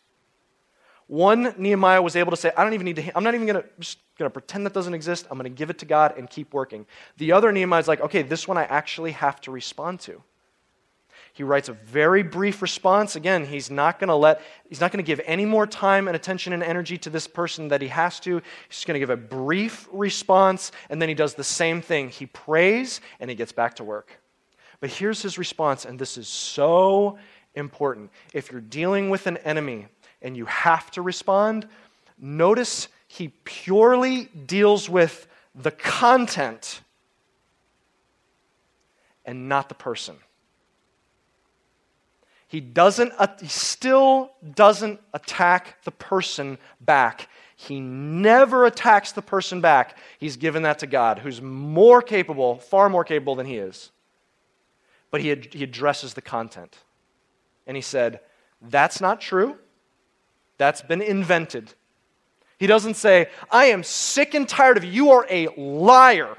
One, 1.08 1.54
Nehemiah 1.58 2.02
was 2.02 2.14
able 2.14 2.30
to 2.30 2.36
say, 2.36 2.52
I 2.56 2.62
don't 2.62 2.74
even 2.74 2.84
need 2.84 2.96
to, 2.96 3.16
I'm 3.16 3.24
not 3.24 3.34
even 3.34 3.48
going 3.48 3.62
to, 3.62 3.96
going 4.16 4.30
to 4.30 4.30
pretend 4.30 4.64
that 4.66 4.74
doesn't 4.74 4.94
exist. 4.94 5.26
I'm 5.28 5.38
going 5.38 5.50
to 5.52 5.58
give 5.58 5.70
it 5.70 5.78
to 5.78 5.86
God 5.86 6.14
and 6.16 6.30
keep 6.30 6.54
working. 6.54 6.86
The 7.16 7.32
other, 7.32 7.50
Nehemiah 7.50 7.80
is 7.80 7.88
like, 7.88 8.00
okay, 8.00 8.22
this 8.22 8.46
one 8.46 8.56
I 8.56 8.64
actually 8.64 9.10
have 9.12 9.40
to 9.40 9.50
respond 9.50 9.98
to. 10.00 10.22
He 11.36 11.42
writes 11.42 11.68
a 11.68 11.74
very 11.74 12.22
brief 12.22 12.62
response. 12.62 13.14
Again, 13.14 13.44
he's 13.44 13.70
not 13.70 13.98
going 13.98 14.08
to 14.08 14.14
let, 14.14 14.40
he's 14.70 14.80
not 14.80 14.90
going 14.90 15.04
to 15.04 15.06
give 15.06 15.20
any 15.26 15.44
more 15.44 15.66
time 15.66 16.08
and 16.08 16.16
attention 16.16 16.54
and 16.54 16.62
energy 16.62 16.96
to 16.96 17.10
this 17.10 17.26
person 17.26 17.68
that 17.68 17.82
he 17.82 17.88
has 17.88 18.18
to. 18.20 18.40
He's 18.70 18.86
going 18.86 18.94
to 18.94 18.98
give 18.98 19.10
a 19.10 19.18
brief 19.18 19.86
response, 19.92 20.72
and 20.88 21.00
then 21.00 21.10
he 21.10 21.14
does 21.14 21.34
the 21.34 21.44
same 21.44 21.82
thing. 21.82 22.08
He 22.08 22.24
prays 22.24 23.02
and 23.20 23.28
he 23.28 23.36
gets 23.36 23.52
back 23.52 23.74
to 23.74 23.84
work. 23.84 24.18
But 24.80 24.88
here's 24.88 25.20
his 25.20 25.36
response, 25.36 25.84
and 25.84 25.98
this 25.98 26.16
is 26.16 26.26
so 26.26 27.18
important. 27.54 28.12
If 28.32 28.50
you're 28.50 28.62
dealing 28.62 29.10
with 29.10 29.26
an 29.26 29.36
enemy 29.36 29.88
and 30.22 30.38
you 30.38 30.46
have 30.46 30.90
to 30.92 31.02
respond, 31.02 31.68
notice 32.18 32.88
he 33.08 33.28
purely 33.44 34.30
deals 34.46 34.88
with 34.88 35.26
the 35.54 35.70
content 35.70 36.80
and 39.26 39.50
not 39.50 39.68
the 39.68 39.74
person. 39.74 40.16
He 42.48 42.60
doesn't, 42.60 43.12
he 43.40 43.48
still 43.48 44.32
doesn't 44.54 45.00
attack 45.12 45.82
the 45.84 45.90
person 45.90 46.58
back. 46.80 47.28
He 47.56 47.80
never 47.80 48.66
attacks 48.66 49.12
the 49.12 49.22
person 49.22 49.60
back. 49.60 49.96
He's 50.18 50.36
given 50.36 50.62
that 50.62 50.78
to 50.80 50.86
God, 50.86 51.18
who's 51.20 51.40
more 51.40 52.02
capable, 52.02 52.56
far 52.56 52.88
more 52.88 53.04
capable 53.04 53.34
than 53.34 53.46
he 53.46 53.56
is. 53.56 53.90
But 55.10 55.22
he, 55.22 55.34
he 55.50 55.64
addresses 55.64 56.14
the 56.14 56.22
content. 56.22 56.76
And 57.66 57.76
he 57.76 57.80
said, 57.80 58.20
That's 58.60 59.00
not 59.00 59.20
true. 59.20 59.56
That's 60.58 60.82
been 60.82 61.02
invented. 61.02 61.74
He 62.58 62.66
doesn't 62.66 62.94
say, 62.94 63.28
I 63.50 63.66
am 63.66 63.82
sick 63.82 64.34
and 64.34 64.48
tired 64.48 64.76
of 64.76 64.84
you. 64.84 64.90
You 64.90 65.10
are 65.10 65.26
a 65.28 65.48
liar. 65.56 66.36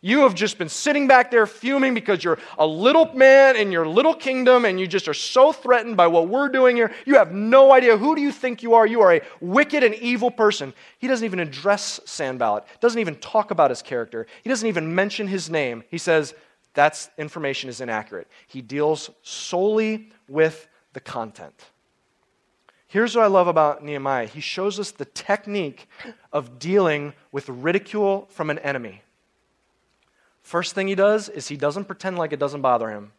You 0.00 0.20
have 0.20 0.34
just 0.34 0.58
been 0.58 0.68
sitting 0.68 1.06
back 1.06 1.30
there 1.30 1.46
fuming 1.46 1.94
because 1.94 2.22
you're 2.22 2.38
a 2.58 2.66
little 2.66 3.12
man 3.14 3.56
in 3.56 3.72
your 3.72 3.86
little 3.86 4.14
kingdom 4.14 4.64
and 4.64 4.78
you 4.78 4.86
just 4.86 5.08
are 5.08 5.14
so 5.14 5.52
threatened 5.52 5.96
by 5.96 6.06
what 6.06 6.28
we're 6.28 6.48
doing 6.48 6.76
here. 6.76 6.92
You 7.04 7.16
have 7.16 7.32
no 7.32 7.72
idea. 7.72 7.96
Who 7.96 8.14
do 8.14 8.22
you 8.22 8.32
think 8.32 8.62
you 8.62 8.74
are? 8.74 8.86
You 8.86 9.00
are 9.00 9.14
a 9.14 9.20
wicked 9.40 9.82
and 9.82 9.94
evil 9.96 10.30
person. 10.30 10.72
He 10.98 11.08
doesn't 11.08 11.24
even 11.24 11.40
address 11.40 12.00
Sanballat, 12.04 12.64
doesn't 12.80 13.00
even 13.00 13.16
talk 13.16 13.50
about 13.50 13.70
his 13.70 13.82
character, 13.82 14.26
he 14.42 14.48
doesn't 14.48 14.68
even 14.68 14.94
mention 14.94 15.26
his 15.26 15.50
name. 15.50 15.84
He 15.90 15.98
says, 15.98 16.34
That 16.74 17.08
information 17.18 17.68
is 17.68 17.80
inaccurate. 17.80 18.28
He 18.46 18.62
deals 18.62 19.10
solely 19.22 20.10
with 20.28 20.68
the 20.92 21.00
content. 21.00 21.54
Here's 22.88 23.14
what 23.14 23.24
I 23.24 23.28
love 23.28 23.48
about 23.48 23.84
Nehemiah. 23.84 24.26
He 24.26 24.40
shows 24.40 24.80
us 24.80 24.92
the 24.92 25.04
technique 25.04 25.88
of 26.32 26.58
dealing 26.58 27.12
with 27.32 27.46
ridicule 27.50 28.26
from 28.30 28.48
an 28.48 28.58
enemy. 28.60 29.02
First 30.48 30.74
thing 30.74 30.88
he 30.88 30.94
does 30.94 31.28
is 31.28 31.46
he 31.46 31.58
doesn't 31.58 31.84
pretend 31.84 32.16
like 32.16 32.32
it 32.32 32.38
doesn't 32.38 32.62
bother 32.62 32.88
him. 32.88 33.12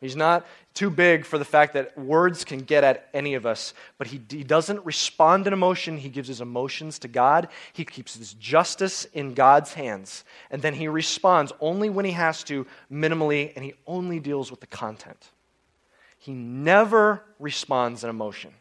He's 0.00 0.16
not 0.16 0.44
too 0.74 0.90
big 0.90 1.24
for 1.24 1.38
the 1.38 1.44
fact 1.44 1.74
that 1.74 1.96
words 1.96 2.44
can 2.44 2.58
get 2.58 2.82
at 2.82 3.08
any 3.14 3.34
of 3.34 3.46
us, 3.46 3.74
but 3.96 4.08
he, 4.08 4.20
he 4.28 4.42
doesn't 4.42 4.84
respond 4.84 5.46
in 5.46 5.52
emotion. 5.52 5.96
He 5.96 6.08
gives 6.08 6.26
his 6.26 6.40
emotions 6.40 6.98
to 7.00 7.08
God. 7.08 7.46
He 7.72 7.84
keeps 7.84 8.16
his 8.16 8.34
justice 8.34 9.04
in 9.12 9.34
God's 9.34 9.74
hands. 9.74 10.24
And 10.50 10.60
then 10.62 10.74
he 10.74 10.88
responds 10.88 11.52
only 11.60 11.90
when 11.90 12.04
he 12.04 12.10
has 12.10 12.42
to, 12.44 12.66
minimally, 12.90 13.52
and 13.54 13.64
he 13.64 13.74
only 13.86 14.18
deals 14.18 14.50
with 14.50 14.58
the 14.58 14.66
content. 14.66 15.30
He 16.18 16.32
never 16.32 17.22
responds 17.38 18.02
in 18.02 18.10
emotion. 18.10 18.52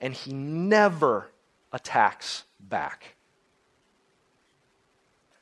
And 0.00 0.14
he 0.14 0.32
never 0.32 1.28
attacks 1.70 2.44
back. 2.58 3.15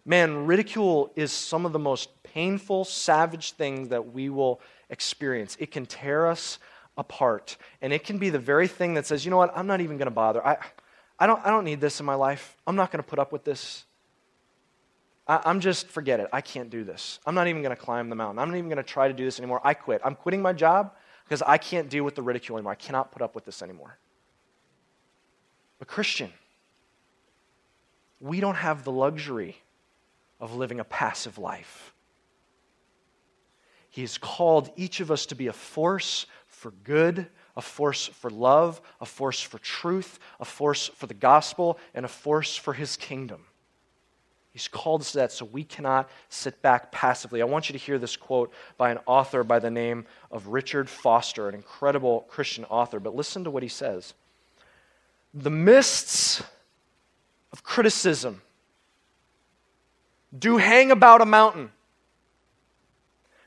Man, 0.07 0.47
ridicule 0.47 1.11
is 1.17 1.33
some 1.33 1.65
of 1.65 1.73
the 1.73 1.79
most 1.79 2.23
painful, 2.23 2.85
savage 2.85 3.53
things 3.53 3.89
that 3.89 4.13
we 4.13 4.29
will 4.29 4.61
experience. 4.91 5.57
It 5.59 5.71
can 5.71 5.87
tear 5.87 6.27
us 6.27 6.59
apart. 6.99 7.57
And 7.81 7.93
it 7.93 8.05
can 8.05 8.19
be 8.19 8.31
the 8.31 8.39
very 8.39 8.69
thing 8.69 8.95
that 8.95 9.07
says, 9.07 9.25
you 9.25 9.31
know 9.31 9.37
what, 9.37 9.57
I'm 9.57 9.67
not 9.67 9.81
even 9.81 9.97
going 9.97 10.07
to 10.07 10.15
bother. 10.15 10.47
I, 10.47 10.59
I, 11.19 11.27
don't, 11.27 11.45
I 11.45 11.51
don't 11.51 11.65
need 11.65 11.81
this 11.81 12.01
in 12.01 12.07
my 12.07 12.15
life. 12.15 12.57
I'm 12.67 12.77
not 12.77 12.91
going 12.91 13.03
to 13.03 13.09
put 13.09 13.19
up 13.19 13.33
with 13.33 13.45
this. 13.45 13.85
I, 15.27 15.41
I'm 15.45 15.61
just, 15.61 15.89
forget 15.89 16.21
it. 16.21 16.29
I 16.33 16.43
can't 16.43 16.69
do 16.69 16.85
this. 16.85 17.19
I'm 17.25 17.35
not 17.35 17.49
even 17.49 17.63
going 17.63 17.75
to 17.75 17.81
climb 17.81 18.11
the 18.11 18.17
mountain. 18.17 18.39
I'm 18.39 18.51
not 18.51 18.59
even 18.59 18.69
going 18.69 18.77
to 18.77 18.83
try 18.83 19.09
to 19.09 19.15
do 19.15 19.25
this 19.25 19.39
anymore. 19.39 19.61
I 19.65 19.73
quit. 19.73 20.03
I'm 20.05 20.15
quitting 20.15 20.43
my 20.43 20.53
job 20.53 20.93
because 21.25 21.41
I 21.41 21.57
can't 21.57 21.89
deal 21.89 22.05
with 22.05 22.15
the 22.15 22.23
ridicule 22.23 22.59
anymore. 22.59 22.73
I 22.73 22.77
cannot 22.77 23.11
put 23.11 23.23
up 23.23 23.35
with 23.35 23.47
this 23.47 23.63
anymore. 23.63 23.97
But, 25.79 25.89
Christian, 25.89 26.31
we 28.21 28.41
don't 28.41 28.55
have 28.57 28.85
the 28.85 28.93
luxury 28.93 29.57
of 30.45 30.55
living 30.55 30.79
a 30.79 30.85
passive 30.85 31.39
life. 31.39 31.95
He 33.89 34.03
has 34.03 34.19
called 34.19 34.71
each 34.77 35.01
of 35.01 35.11
us 35.11 35.25
to 35.27 35.35
be 35.35 35.47
a 35.47 35.55
force 35.55 36.27
for 36.47 36.73
good, 36.85 37.27
a 37.57 37.63
force 37.63 38.09
for 38.09 38.29
love, 38.29 38.83
a 39.01 39.07
force 39.07 39.41
for 39.41 39.59
truth, 39.59 40.19
a 40.39 40.45
force 40.45 40.89
for 40.89 41.07
the 41.07 41.15
gospel, 41.15 41.79
and 41.95 42.05
a 42.05 42.09
force 42.09 42.57
for 42.57 42.75
his 42.75 42.99
kingdom. 42.99 43.41
He's 44.51 44.69
called 44.69 45.01
us 45.01 45.13
to 45.13 45.19
that 45.19 45.33
so 45.33 45.47
we 45.47 45.65
cannot 45.65 46.11
sit 46.29 46.61
back 46.61 46.93
passively. 46.93 47.41
I 47.41 47.47
want 47.47 47.71
you 47.71 47.73
to 47.73 47.83
hear 47.83 47.99
this 47.99 48.15
quote 48.15 48.53
by 48.77 48.91
an 48.91 48.99
author 49.07 49.45
by 49.45 49.61
the 49.61 49.71
name 49.71 50.05
of 50.31 50.49
Richard 50.49 50.91
Foster, 50.91 51.49
an 51.49 51.55
incredible 51.55 52.27
Christian 52.29 52.67
author. 52.67 53.01
But 53.01 53.17
listen 53.17 53.45
to 53.45 53.51
what 53.51 53.63
he 53.63 53.69
says 53.71 54.13
The 55.33 55.49
mists 55.49 56.43
of 57.51 57.65
criticism 57.65 58.43
do 60.37 60.57
hang 60.57 60.91
about 60.91 61.21
a 61.21 61.27
mountain. 61.27 61.71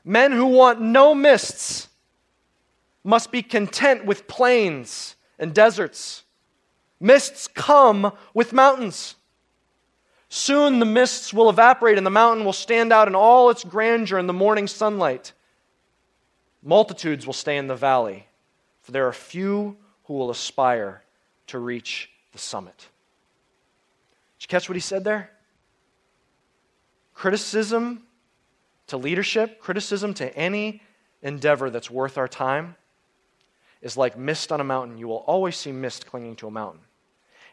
Men 0.04 0.32
who 0.32 0.46
want 0.46 0.80
no 0.80 1.14
mists 1.14 1.88
must 3.04 3.30
be 3.30 3.42
content 3.42 4.04
with 4.04 4.26
plains 4.26 5.16
and 5.38 5.54
deserts. 5.54 6.24
Mists 7.00 7.46
come 7.48 8.12
with 8.34 8.52
mountains. 8.52 9.14
Soon 10.28 10.78
the 10.78 10.86
mists 10.86 11.32
will 11.32 11.48
evaporate 11.48 11.96
and 11.96 12.06
the 12.06 12.10
mountain 12.10 12.44
will 12.44 12.52
stand 12.52 12.92
out 12.92 13.08
in 13.08 13.14
all 13.14 13.50
its 13.50 13.64
grandeur 13.64 14.18
in 14.18 14.26
the 14.26 14.32
morning 14.32 14.66
sunlight. 14.66 15.32
Multitudes 16.62 17.24
will 17.24 17.32
stay 17.32 17.56
in 17.56 17.66
the 17.66 17.76
valley, 17.76 18.26
for 18.82 18.92
there 18.92 19.06
are 19.06 19.12
few 19.12 19.76
who 20.04 20.14
will 20.14 20.30
aspire 20.30 21.02
to 21.46 21.58
reach 21.58 22.10
the 22.32 22.38
summit. 22.38 22.88
Did 24.38 24.44
you 24.44 24.48
catch 24.48 24.68
what 24.68 24.76
he 24.76 24.80
said 24.80 25.04
there? 25.04 25.30
Criticism 27.18 28.04
to 28.86 28.96
leadership, 28.96 29.58
criticism 29.58 30.14
to 30.14 30.32
any 30.36 30.80
endeavor 31.20 31.68
that's 31.68 31.90
worth 31.90 32.16
our 32.16 32.28
time 32.28 32.76
is 33.82 33.96
like 33.96 34.16
mist 34.16 34.52
on 34.52 34.60
a 34.60 34.64
mountain. 34.64 34.98
You 34.98 35.08
will 35.08 35.24
always 35.26 35.56
see 35.56 35.72
mist 35.72 36.06
clinging 36.06 36.36
to 36.36 36.46
a 36.46 36.50
mountain. 36.52 36.82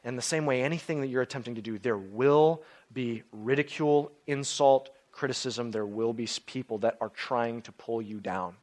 In 0.04 0.15
the 0.15 0.21
same 0.21 0.45
way, 0.45 0.62
anything 0.62 1.01
that 1.01 1.08
you're 1.08 1.23
attempting 1.23 1.56
to 1.56 1.63
do, 1.63 1.80
there 1.80 1.97
will 1.97 2.62
be 2.93 3.23
ridicule, 3.32 4.12
insult, 4.28 4.91
criticism. 5.12 5.71
There 5.71 5.88
will 5.88 6.13
be 6.13 6.30
people 6.45 6.78
that 6.78 6.97
are 7.01 7.10
trying 7.10 7.63
to 7.63 7.71
pull 7.71 8.04
you 8.04 8.19
down. 8.19 8.58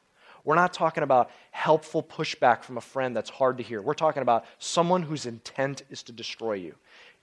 We're 0.44 0.54
not 0.54 0.72
talking 0.72 1.02
about 1.02 1.32
helpful 1.50 2.04
pushback 2.04 2.62
from 2.62 2.76
a 2.76 2.80
friend 2.80 3.16
that's 3.16 3.28
hard 3.28 3.56
to 3.56 3.64
hear. 3.64 3.82
We're 3.82 3.94
talking 3.94 4.22
about 4.22 4.44
someone 4.60 5.02
whose 5.02 5.26
intent 5.26 5.82
is 5.90 6.04
to 6.04 6.12
destroy 6.12 6.52
you. 6.52 6.76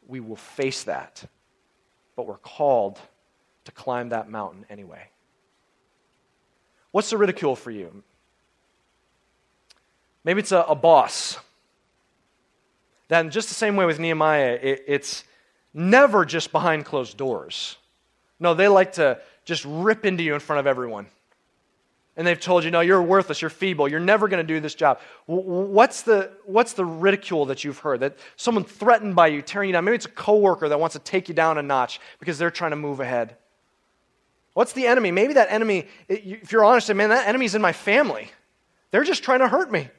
We 0.06 0.20
will 0.20 0.36
face 0.36 0.84
that, 0.84 1.24
but 2.18 2.28
we're 2.28 2.40
called 2.40 3.00
to 3.70 3.76
climb 3.76 4.10
that 4.10 4.30
mountain 4.30 4.66
anyway. 4.70 5.08
What's 6.92 7.10
the 7.10 7.18
ridicule 7.18 7.56
for 7.56 7.72
you? 7.72 8.04
Maybe 10.24 10.40
it's 10.40 10.52
a, 10.52 10.62
a 10.62 10.76
boss. 10.76 11.38
That, 13.08 13.26
in 13.26 13.32
just 13.32 13.48
the 13.48 13.56
same 13.56 13.76
way 13.76 13.86
with 13.86 14.00
Nehemiah, 14.00 14.60
it, 14.62 14.84
it's 14.88 15.24
never 15.74 16.26
just 16.26 16.52
behind 16.52 16.86
closed 16.86 17.18
doors. 17.18 17.78
No, 18.40 18.54
they 18.54 18.68
like 18.68 18.94
to 18.94 19.20
just 19.46 19.66
rip 19.66 20.06
into 20.06 20.24
you 20.24 20.34
in 20.34 20.40
front 20.40 20.60
of 20.60 20.68
everyone. 20.68 21.08
And 22.18 22.28
they've 22.28 22.40
told 22.40 22.66
you, 22.66 22.72
no, 22.72 22.82
you're 22.82 23.02
worthless, 23.02 23.42
you're 23.42 23.50
feeble, 23.50 23.88
you're 23.88 24.00
never 24.00 24.28
going 24.28 24.46
to 24.46 24.54
do 24.54 24.60
this 24.60 24.76
job. 24.76 25.00
What's 25.26 26.02
the, 26.02 26.32
what's 26.46 26.74
the 26.74 26.84
ridicule 26.84 27.46
that 27.46 27.64
you've 27.64 27.80
heard? 27.80 28.02
That 28.02 28.18
someone 28.36 28.66
threatened 28.66 29.16
by 29.16 29.28
you, 29.28 29.42
tearing 29.42 29.70
you 29.70 29.74
down. 29.74 29.86
Maybe 29.86 29.96
it's 29.96 30.06
a 30.06 30.10
coworker 30.10 30.68
that 30.68 30.80
wants 30.80 30.94
to 30.94 31.00
take 31.00 31.30
you 31.30 31.36
down 31.36 31.58
a 31.58 31.64
notch 31.64 32.02
because 32.20 32.38
they're 32.38 32.52
trying 32.52 32.72
to 32.72 32.78
move 32.78 33.00
ahead. 33.00 33.38
What's 34.54 34.74
the 34.74 34.88
enemy? 34.88 35.12
Maybe 35.12 35.34
that 35.34 35.52
enemy, 35.52 35.88
if 36.08 36.52
you're 36.52 36.66
honest, 36.66 36.94
man, 36.94 37.10
that 37.10 37.28
enemy's 37.28 37.56
in 37.56 37.62
my 37.62 37.72
family. 37.72 38.32
They're 38.92 39.04
just 39.04 39.24
trying 39.24 39.40
to 39.40 39.48
hurt 39.48 39.72
me. 39.72 39.90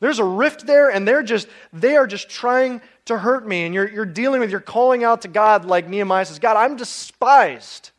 There's 0.00 0.18
a 0.18 0.24
rift 0.24 0.66
there, 0.66 0.90
and 0.90 1.06
they're 1.08 1.22
just, 1.22 1.48
they 1.72 1.96
are 1.96 2.06
just 2.06 2.28
trying 2.28 2.82
to 3.06 3.16
hurt 3.16 3.46
me. 3.46 3.64
And 3.64 3.74
you're, 3.74 3.88
you're 3.88 4.04
dealing 4.04 4.40
with, 4.40 4.50
you're 4.50 4.60
calling 4.60 5.04
out 5.04 5.22
to 5.22 5.28
God 5.28 5.64
like 5.64 5.88
Nehemiah 5.88 6.26
says, 6.26 6.38
God, 6.38 6.56
I'm 6.56 6.76
despised. 6.76 7.90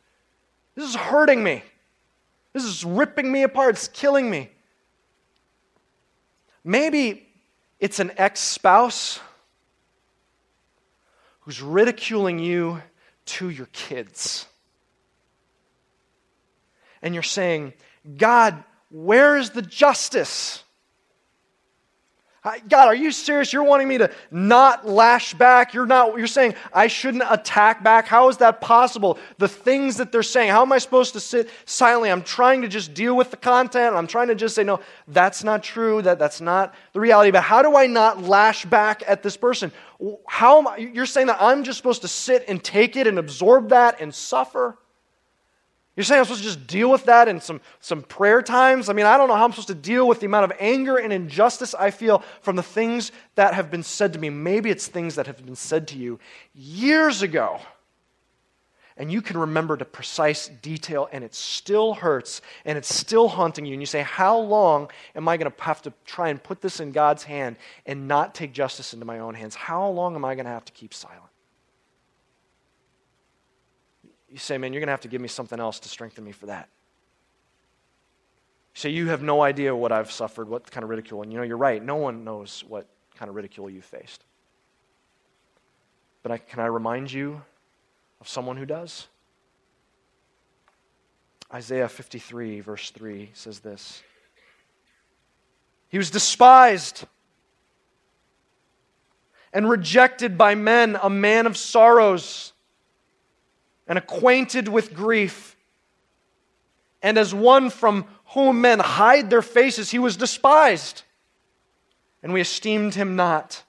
This 0.74 0.88
is 0.88 0.94
hurting 0.94 1.42
me. 1.42 1.62
This 2.52 2.64
is 2.64 2.84
ripping 2.84 3.30
me 3.30 3.42
apart. 3.42 3.74
It's 3.74 3.88
killing 3.88 4.30
me. 4.30 4.50
Maybe 6.62 7.26
it's 7.80 7.98
an 7.98 8.12
ex 8.16 8.40
spouse 8.40 9.20
who's 11.40 11.62
ridiculing 11.62 12.38
you 12.38 12.82
to 13.24 13.50
your 13.50 13.66
kids. 13.66 14.46
And 17.06 17.14
you're 17.14 17.22
saying, 17.22 17.72
God, 18.16 18.64
where 18.90 19.36
is 19.36 19.50
the 19.50 19.62
justice? 19.62 20.64
God, 22.68 22.88
are 22.88 22.96
you 22.96 23.12
serious? 23.12 23.52
You're 23.52 23.62
wanting 23.62 23.86
me 23.86 23.98
to 23.98 24.10
not 24.32 24.88
lash 24.88 25.32
back? 25.32 25.72
You're 25.72 25.86
not 25.86 26.18
you're 26.18 26.26
saying 26.26 26.56
I 26.72 26.88
shouldn't 26.88 27.22
attack 27.30 27.84
back? 27.84 28.08
How 28.08 28.28
is 28.28 28.38
that 28.38 28.60
possible? 28.60 29.20
The 29.38 29.46
things 29.46 29.98
that 29.98 30.10
they're 30.10 30.24
saying, 30.24 30.50
how 30.50 30.62
am 30.62 30.72
I 30.72 30.78
supposed 30.78 31.12
to 31.12 31.20
sit 31.20 31.48
silently? 31.64 32.10
I'm 32.10 32.22
trying 32.22 32.62
to 32.62 32.68
just 32.68 32.92
deal 32.92 33.16
with 33.16 33.30
the 33.30 33.36
content. 33.36 33.94
I'm 33.94 34.08
trying 34.08 34.26
to 34.26 34.34
just 34.34 34.56
say 34.56 34.64
no, 34.64 34.80
that's 35.06 35.44
not 35.44 35.62
true. 35.62 36.02
That 36.02 36.18
that's 36.18 36.40
not 36.40 36.74
the 36.92 36.98
reality. 36.98 37.30
But 37.30 37.44
how 37.44 37.62
do 37.62 37.76
I 37.76 37.86
not 37.86 38.24
lash 38.24 38.64
back 38.64 39.04
at 39.06 39.22
this 39.22 39.36
person? 39.36 39.70
How 40.26 40.58
am 40.58 40.66
I, 40.66 40.76
you're 40.78 41.06
saying 41.06 41.28
that 41.28 41.40
I'm 41.40 41.62
just 41.62 41.76
supposed 41.76 42.02
to 42.02 42.08
sit 42.08 42.46
and 42.48 42.62
take 42.64 42.96
it 42.96 43.06
and 43.06 43.16
absorb 43.16 43.68
that 43.68 44.00
and 44.00 44.12
suffer? 44.12 44.76
You're 45.96 46.04
saying 46.04 46.18
I'm 46.18 46.24
supposed 46.26 46.42
to 46.42 46.48
just 46.48 46.66
deal 46.66 46.90
with 46.90 47.06
that 47.06 47.26
in 47.26 47.40
some, 47.40 47.62
some 47.80 48.02
prayer 48.02 48.42
times? 48.42 48.90
I 48.90 48.92
mean, 48.92 49.06
I 49.06 49.16
don't 49.16 49.28
know 49.28 49.34
how 49.34 49.46
I'm 49.46 49.52
supposed 49.52 49.68
to 49.68 49.74
deal 49.74 50.06
with 50.06 50.20
the 50.20 50.26
amount 50.26 50.44
of 50.44 50.52
anger 50.60 50.98
and 50.98 51.10
injustice 51.10 51.74
I 51.74 51.90
feel 51.90 52.22
from 52.42 52.56
the 52.56 52.62
things 52.62 53.12
that 53.34 53.54
have 53.54 53.70
been 53.70 53.82
said 53.82 54.12
to 54.12 54.18
me. 54.18 54.28
Maybe 54.28 54.68
it's 54.68 54.86
things 54.86 55.14
that 55.14 55.26
have 55.26 55.42
been 55.44 55.56
said 55.56 55.88
to 55.88 55.98
you 55.98 56.20
years 56.54 57.22
ago. 57.22 57.60
And 58.98 59.10
you 59.12 59.20
can 59.20 59.38
remember 59.38 59.76
the 59.76 59.84
precise 59.84 60.48
detail, 60.48 61.08
and 61.12 61.22
it 61.22 61.34
still 61.34 61.92
hurts, 61.92 62.40
and 62.64 62.78
it's 62.78 62.94
still 62.94 63.28
haunting 63.28 63.66
you. 63.66 63.74
And 63.74 63.82
you 63.82 63.86
say, 63.86 64.00
How 64.00 64.38
long 64.38 64.90
am 65.14 65.28
I 65.28 65.36
going 65.36 65.50
to 65.50 65.62
have 65.62 65.82
to 65.82 65.92
try 66.06 66.30
and 66.30 66.42
put 66.42 66.62
this 66.62 66.80
in 66.80 66.92
God's 66.92 67.22
hand 67.22 67.56
and 67.84 68.08
not 68.08 68.34
take 68.34 68.54
justice 68.54 68.94
into 68.94 69.04
my 69.04 69.18
own 69.18 69.34
hands? 69.34 69.54
How 69.54 69.86
long 69.88 70.14
am 70.14 70.24
I 70.24 70.34
going 70.34 70.46
to 70.46 70.50
have 70.50 70.64
to 70.66 70.72
keep 70.72 70.94
silent? 70.94 71.30
You 74.30 74.38
say, 74.38 74.58
man, 74.58 74.72
you're 74.72 74.80
going 74.80 74.88
to 74.88 74.92
have 74.92 75.02
to 75.02 75.08
give 75.08 75.20
me 75.20 75.28
something 75.28 75.60
else 75.60 75.80
to 75.80 75.88
strengthen 75.88 76.24
me 76.24 76.32
for 76.32 76.46
that. 76.46 76.68
You 78.74 78.80
say, 78.80 78.90
you 78.90 79.08
have 79.08 79.22
no 79.22 79.42
idea 79.42 79.74
what 79.74 79.92
I've 79.92 80.10
suffered, 80.10 80.48
what 80.48 80.70
kind 80.70 80.84
of 80.84 80.90
ridicule. 80.90 81.22
And 81.22 81.32
you 81.32 81.38
know, 81.38 81.44
you're 81.44 81.56
right. 81.56 81.82
No 81.82 81.96
one 81.96 82.24
knows 82.24 82.64
what 82.66 82.86
kind 83.16 83.28
of 83.28 83.34
ridicule 83.34 83.70
you've 83.70 83.84
faced. 83.84 84.24
But 86.22 86.32
I, 86.32 86.38
can 86.38 86.60
I 86.60 86.66
remind 86.66 87.12
you 87.12 87.40
of 88.20 88.28
someone 88.28 88.56
who 88.56 88.66
does? 88.66 89.06
Isaiah 91.52 91.88
53, 91.88 92.60
verse 92.60 92.90
3 92.90 93.30
says 93.32 93.60
this 93.60 94.02
He 95.88 95.98
was 95.98 96.10
despised 96.10 97.04
and 99.52 99.70
rejected 99.70 100.36
by 100.36 100.54
men, 100.54 100.98
a 101.00 101.08
man 101.08 101.46
of 101.46 101.56
sorrows 101.56 102.52
and 103.86 103.98
acquainted 103.98 104.68
with 104.68 104.94
grief. 104.94 105.56
And 107.02 107.18
as 107.18 107.34
one 107.34 107.70
from 107.70 108.06
whom 108.28 108.60
men 108.60 108.80
hide 108.80 109.30
their 109.30 109.42
faces, 109.42 109.90
he 109.90 109.98
was 109.98 110.16
despised, 110.16 111.02
and 112.22 112.32
we 112.32 112.40
esteemed 112.40 112.94
him 112.94 113.16
not. 113.16 113.62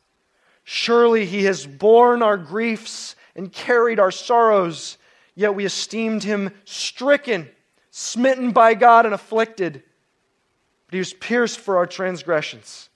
Surely 0.63 1.25
he 1.25 1.43
has 1.43 1.65
borne 1.65 2.21
our 2.21 2.37
griefs 2.37 3.15
and 3.35 3.51
carried 3.51 3.99
our 3.99 4.11
sorrows, 4.11 4.97
yet 5.35 5.53
we 5.53 5.65
esteemed 5.65 6.23
him 6.23 6.51
stricken, 6.65 7.47
smitten 7.91 8.51
by 8.51 8.73
God, 8.73 9.05
and 9.05 9.13
afflicted. 9.13 9.83
But 10.87 10.93
he 10.93 10.99
was 10.99 11.13
pierced 11.13 11.59
for 11.59 11.77
our 11.77 11.87
transgressions, 11.87 12.89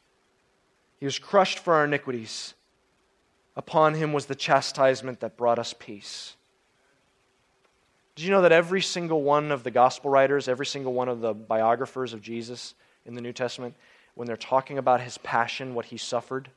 he 0.99 1.05
was 1.05 1.19
crushed 1.19 1.59
for 1.59 1.73
our 1.75 1.85
iniquities. 1.85 2.53
Upon 3.53 3.95
him 3.95 4.13
was 4.13 4.27
the 4.27 4.35
chastisement 4.35 5.19
that 5.19 5.35
brought 5.35 5.59
us 5.59 5.75
peace 5.77 6.37
did 8.21 8.27
you 8.27 8.33
know 8.35 8.43
that 8.43 8.51
every 8.51 8.83
single 8.83 9.23
one 9.23 9.51
of 9.51 9.63
the 9.63 9.71
gospel 9.71 10.11
writers, 10.11 10.47
every 10.47 10.67
single 10.67 10.93
one 10.93 11.09
of 11.09 11.21
the 11.21 11.33
biographers 11.33 12.13
of 12.13 12.21
Jesus 12.21 12.75
in 13.03 13.15
the 13.15 13.21
New 13.21 13.33
Testament, 13.33 13.73
when 14.13 14.27
they're 14.27 14.37
talking 14.37 14.77
about 14.77 15.01
his 15.01 15.17
passion, 15.17 15.73
what 15.73 15.85
he 15.85 15.97
suffered, 15.97 16.43
do 16.43 16.51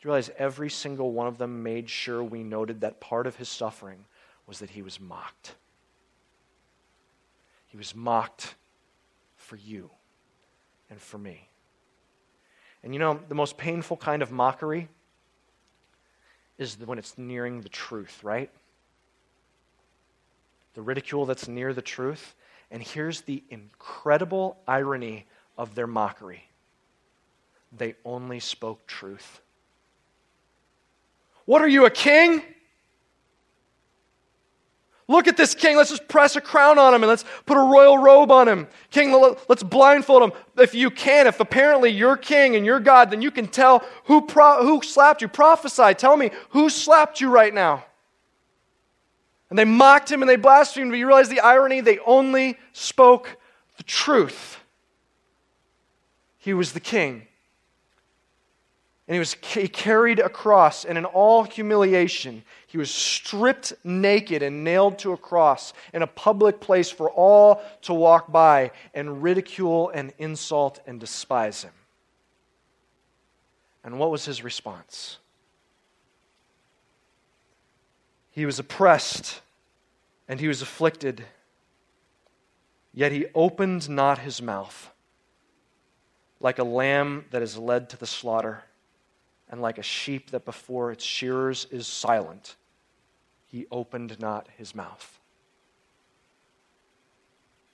you 0.00 0.08
realize 0.08 0.30
every 0.38 0.70
single 0.70 1.12
one 1.12 1.26
of 1.26 1.36
them 1.36 1.62
made 1.62 1.90
sure 1.90 2.24
we 2.24 2.42
noted 2.42 2.80
that 2.80 3.00
part 3.00 3.26
of 3.26 3.36
his 3.36 3.50
suffering 3.50 4.06
was 4.46 4.60
that 4.60 4.70
he 4.70 4.80
was 4.80 4.98
mocked? 4.98 5.56
He 7.66 7.76
was 7.76 7.94
mocked 7.94 8.54
for 9.36 9.56
you 9.56 9.90
and 10.88 10.98
for 10.98 11.18
me. 11.18 11.50
And 12.82 12.94
you 12.94 12.98
know, 12.98 13.20
the 13.28 13.34
most 13.34 13.58
painful 13.58 13.98
kind 13.98 14.22
of 14.22 14.32
mockery 14.32 14.88
is 16.56 16.78
when 16.78 16.96
it's 16.96 17.18
nearing 17.18 17.60
the 17.60 17.68
truth, 17.68 18.24
right? 18.24 18.50
The 20.74 20.82
ridicule 20.82 21.26
that's 21.26 21.48
near 21.48 21.72
the 21.72 21.82
truth. 21.82 22.34
And 22.70 22.82
here's 22.82 23.22
the 23.22 23.42
incredible 23.50 24.56
irony 24.66 25.26
of 25.58 25.74
their 25.74 25.86
mockery 25.86 26.44
they 27.74 27.94
only 28.04 28.38
spoke 28.38 28.86
truth. 28.86 29.40
What 31.46 31.62
are 31.62 31.68
you, 31.68 31.86
a 31.86 31.90
king? 31.90 32.42
Look 35.08 35.26
at 35.26 35.36
this 35.36 35.54
king. 35.54 35.76
Let's 35.76 35.90
just 35.90 36.06
press 36.08 36.36
a 36.36 36.40
crown 36.40 36.78
on 36.78 36.94
him 36.94 37.02
and 37.02 37.08
let's 37.08 37.24
put 37.44 37.56
a 37.56 37.60
royal 37.60 37.98
robe 37.98 38.30
on 38.30 38.48
him. 38.48 38.68
King, 38.90 39.12
let's 39.48 39.62
blindfold 39.62 40.22
him. 40.22 40.32
If 40.56 40.74
you 40.74 40.90
can, 40.90 41.26
if 41.26 41.40
apparently 41.40 41.90
you're 41.90 42.16
king 42.16 42.56
and 42.56 42.64
you're 42.64 42.80
God, 42.80 43.10
then 43.10 43.20
you 43.20 43.30
can 43.30 43.46
tell 43.46 43.84
who, 44.04 44.22
pro- 44.22 44.62
who 44.62 44.80
slapped 44.82 45.20
you. 45.20 45.28
Prophesy. 45.28 45.94
Tell 45.94 46.16
me 46.16 46.30
who 46.50 46.70
slapped 46.70 47.20
you 47.20 47.28
right 47.30 47.52
now. 47.52 47.84
And 49.52 49.58
they 49.58 49.66
mocked 49.66 50.10
him 50.10 50.22
and 50.22 50.28
they 50.30 50.36
blasphemed, 50.36 50.90
but 50.90 50.96
you 50.96 51.06
realize 51.06 51.28
the 51.28 51.40
irony? 51.40 51.82
They 51.82 51.98
only 52.06 52.56
spoke 52.72 53.36
the 53.76 53.82
truth. 53.82 54.58
He 56.38 56.54
was 56.54 56.72
the 56.72 56.80
king. 56.80 57.26
And 59.06 59.14
he 59.14 59.18
was 59.18 59.34
he 59.34 59.68
carried 59.68 60.20
a 60.20 60.30
cross, 60.30 60.86
and 60.86 60.96
in 60.96 61.04
all 61.04 61.44
humiliation, 61.44 62.44
he 62.66 62.78
was 62.78 62.90
stripped 62.90 63.74
naked 63.84 64.42
and 64.42 64.64
nailed 64.64 64.98
to 65.00 65.12
a 65.12 65.18
cross 65.18 65.74
in 65.92 66.00
a 66.00 66.06
public 66.06 66.58
place 66.58 66.90
for 66.90 67.10
all 67.10 67.60
to 67.82 67.92
walk 67.92 68.32
by 68.32 68.70
and 68.94 69.22
ridicule 69.22 69.90
and 69.90 70.14
insult 70.16 70.80
and 70.86 70.98
despise 70.98 71.62
him. 71.62 71.74
And 73.84 73.98
what 73.98 74.10
was 74.10 74.24
his 74.24 74.42
response? 74.42 75.18
He 78.32 78.46
was 78.46 78.58
oppressed 78.58 79.40
and 80.26 80.40
he 80.40 80.48
was 80.48 80.62
afflicted, 80.62 81.24
yet 82.92 83.12
he 83.12 83.26
opened 83.34 83.88
not 83.88 84.18
his 84.18 84.40
mouth, 84.40 84.90
like 86.40 86.58
a 86.58 86.64
lamb 86.64 87.26
that 87.30 87.42
is 87.42 87.58
led 87.58 87.90
to 87.90 87.98
the 87.98 88.06
slaughter, 88.06 88.64
and 89.50 89.60
like 89.60 89.76
a 89.76 89.82
sheep 89.82 90.30
that 90.30 90.46
before 90.46 90.90
its 90.90 91.04
shearers 91.04 91.66
is 91.70 91.86
silent, 91.86 92.56
he 93.46 93.66
opened 93.70 94.18
not 94.18 94.48
his 94.56 94.74
mouth. 94.74 95.20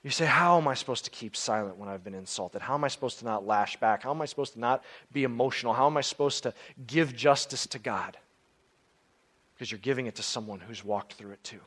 You 0.03 0.09
say, 0.09 0.25
How 0.25 0.57
am 0.57 0.67
I 0.67 0.73
supposed 0.73 1.05
to 1.05 1.11
keep 1.11 1.37
silent 1.37 1.77
when 1.77 1.87
I've 1.87 2.03
been 2.03 2.13
insulted? 2.13 2.61
How 2.61 2.73
am 2.73 2.83
I 2.83 2.89
supposed 2.89 3.19
to 3.19 3.25
not 3.25 3.45
lash 3.47 3.77
back? 3.77 4.03
How 4.03 4.11
am 4.11 4.21
I 4.21 4.25
supposed 4.25 4.53
to 4.53 4.59
not 4.59 4.83
be 5.13 5.23
emotional? 5.23 5.73
How 5.73 5.87
am 5.87 5.95
I 5.95 6.01
supposed 6.01 6.43
to 6.43 6.53
give 6.85 7.15
justice 7.15 7.65
to 7.67 7.79
God? 7.79 8.17
Because 9.59 9.73
you're 9.73 9.79
giving 9.79 10.05
it 10.05 10.15
to 10.15 10.23
someone 10.23 10.61
who's 10.61 10.85
walked 10.85 11.15
through 11.15 11.31
it 11.31 11.43
too. 11.43 11.59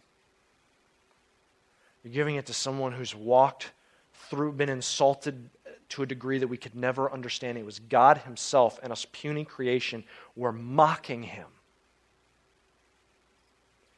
You're 2.02 2.14
giving 2.14 2.36
it 2.36 2.46
to 2.46 2.54
someone 2.54 2.92
who's 2.92 3.14
walked 3.14 3.70
through, 4.14 4.52
been 4.52 4.70
insulted 4.70 5.50
to 5.90 6.02
a 6.02 6.06
degree 6.06 6.38
that 6.38 6.48
we 6.48 6.56
could 6.56 6.74
never 6.74 7.12
understand. 7.12 7.58
It 7.58 7.66
was 7.66 7.80
God 7.80 8.16
Himself 8.16 8.80
and 8.82 8.90
us 8.90 9.06
puny 9.12 9.44
creation 9.44 10.04
were 10.34 10.52
mocking 10.52 11.22
Him, 11.22 11.48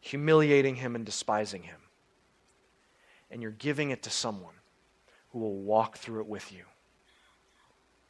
humiliating 0.00 0.74
Him, 0.74 0.96
and 0.96 1.06
despising 1.06 1.62
Him. 1.62 1.78
And 3.30 3.42
you're 3.42 3.52
giving 3.52 3.90
it 3.90 4.02
to 4.02 4.10
someone 4.10 4.54
who 5.30 5.38
will 5.38 5.54
walk 5.54 5.98
through 5.98 6.18
it 6.22 6.26
with 6.26 6.52
you 6.52 6.64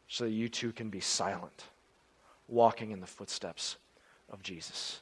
so 0.08 0.24
that 0.24 0.30
you 0.30 0.48
too 0.48 0.72
can 0.72 0.88
be 0.88 1.00
silent, 1.00 1.64
walking 2.48 2.90
in 2.90 3.00
the 3.00 3.06
footsteps 3.06 3.76
of 4.30 4.42
Jesus. 4.42 5.00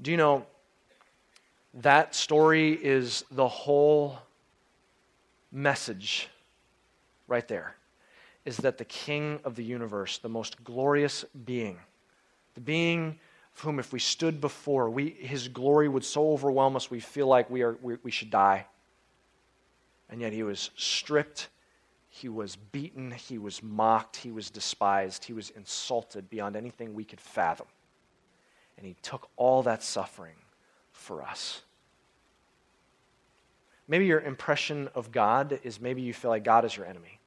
Do 0.00 0.10
you 0.10 0.16
know 0.16 0.46
that 1.74 2.14
story 2.14 2.72
is 2.72 3.24
the 3.30 3.48
whole 3.48 4.18
message 5.50 6.28
right 7.26 7.46
there 7.48 7.74
is 8.44 8.56
that 8.58 8.78
the 8.78 8.84
king 8.84 9.40
of 9.44 9.56
the 9.56 9.64
universe, 9.64 10.18
the 10.18 10.28
most 10.28 10.62
glorious 10.64 11.24
being, 11.44 11.78
the 12.54 12.60
being 12.60 13.18
of 13.54 13.60
whom 13.60 13.78
if 13.78 13.92
we 13.92 13.98
stood 13.98 14.40
before, 14.40 14.88
we, 14.88 15.10
his 15.10 15.48
glory 15.48 15.88
would 15.88 16.04
so 16.04 16.32
overwhelm 16.32 16.76
us 16.76 16.90
we 16.90 17.00
feel 17.00 17.26
like 17.26 17.50
we, 17.50 17.62
are, 17.62 17.76
we, 17.82 17.96
we 18.02 18.10
should 18.10 18.30
die. 18.30 18.66
And 20.08 20.20
yet 20.20 20.32
he 20.32 20.42
was 20.42 20.70
stripped, 20.76 21.48
he 22.08 22.28
was 22.28 22.56
beaten, 22.56 23.10
he 23.10 23.36
was 23.36 23.62
mocked, 23.62 24.16
he 24.16 24.30
was 24.30 24.48
despised, 24.48 25.24
he 25.24 25.34
was 25.34 25.50
insulted 25.50 26.30
beyond 26.30 26.56
anything 26.56 26.94
we 26.94 27.04
could 27.04 27.20
fathom. 27.20 27.66
And 28.78 28.86
he 28.86 28.96
took 29.02 29.28
all 29.36 29.64
that 29.64 29.82
suffering 29.82 30.36
for 30.92 31.22
us. 31.22 31.60
Maybe 33.88 34.06
your 34.06 34.20
impression 34.20 34.88
of 34.94 35.10
God 35.12 35.60
is 35.62 35.80
maybe 35.80 36.02
you 36.02 36.14
feel 36.14 36.30
like 36.30 36.44
God 36.44 36.64
is 36.64 36.76
your 36.76 36.86
enemy. 36.86 37.18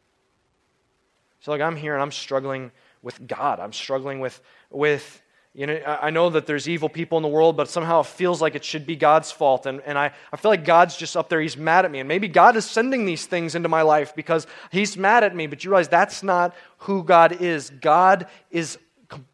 So, 1.41 1.51
like, 1.51 1.61
I'm 1.61 1.75
here 1.75 1.93
and 1.93 2.01
I'm 2.01 2.11
struggling 2.11 2.71
with 3.01 3.27
God. 3.27 3.59
I'm 3.59 3.73
struggling 3.73 4.19
with, 4.19 4.39
with 4.69 5.21
you 5.53 5.67
know, 5.67 5.81
I 5.85 6.11
know 6.11 6.29
that 6.29 6.45
there's 6.45 6.69
evil 6.69 6.87
people 6.87 7.17
in 7.17 7.23
the 7.23 7.27
world, 7.27 7.57
but 7.57 7.67
somehow 7.67 7.99
it 7.99 8.05
feels 8.05 8.41
like 8.41 8.55
it 8.55 8.63
should 8.63 8.85
be 8.85 8.95
God's 8.95 9.31
fault. 9.31 9.65
And, 9.65 9.81
and 9.81 9.97
I, 9.97 10.13
I 10.31 10.37
feel 10.37 10.49
like 10.49 10.63
God's 10.63 10.95
just 10.95 11.17
up 11.17 11.27
there. 11.27 11.41
He's 11.41 11.57
mad 11.57 11.83
at 11.83 11.91
me. 11.91 11.99
And 11.99 12.07
maybe 12.07 12.29
God 12.29 12.55
is 12.55 12.63
sending 12.63 13.05
these 13.05 13.25
things 13.25 13.53
into 13.53 13.67
my 13.67 13.81
life 13.81 14.15
because 14.15 14.47
He's 14.71 14.95
mad 14.95 15.25
at 15.25 15.35
me. 15.35 15.47
But 15.47 15.65
you 15.65 15.71
realize 15.71 15.89
that's 15.89 16.23
not 16.23 16.55
who 16.77 17.03
God 17.03 17.41
is. 17.41 17.69
God 17.69 18.27
is 18.49 18.77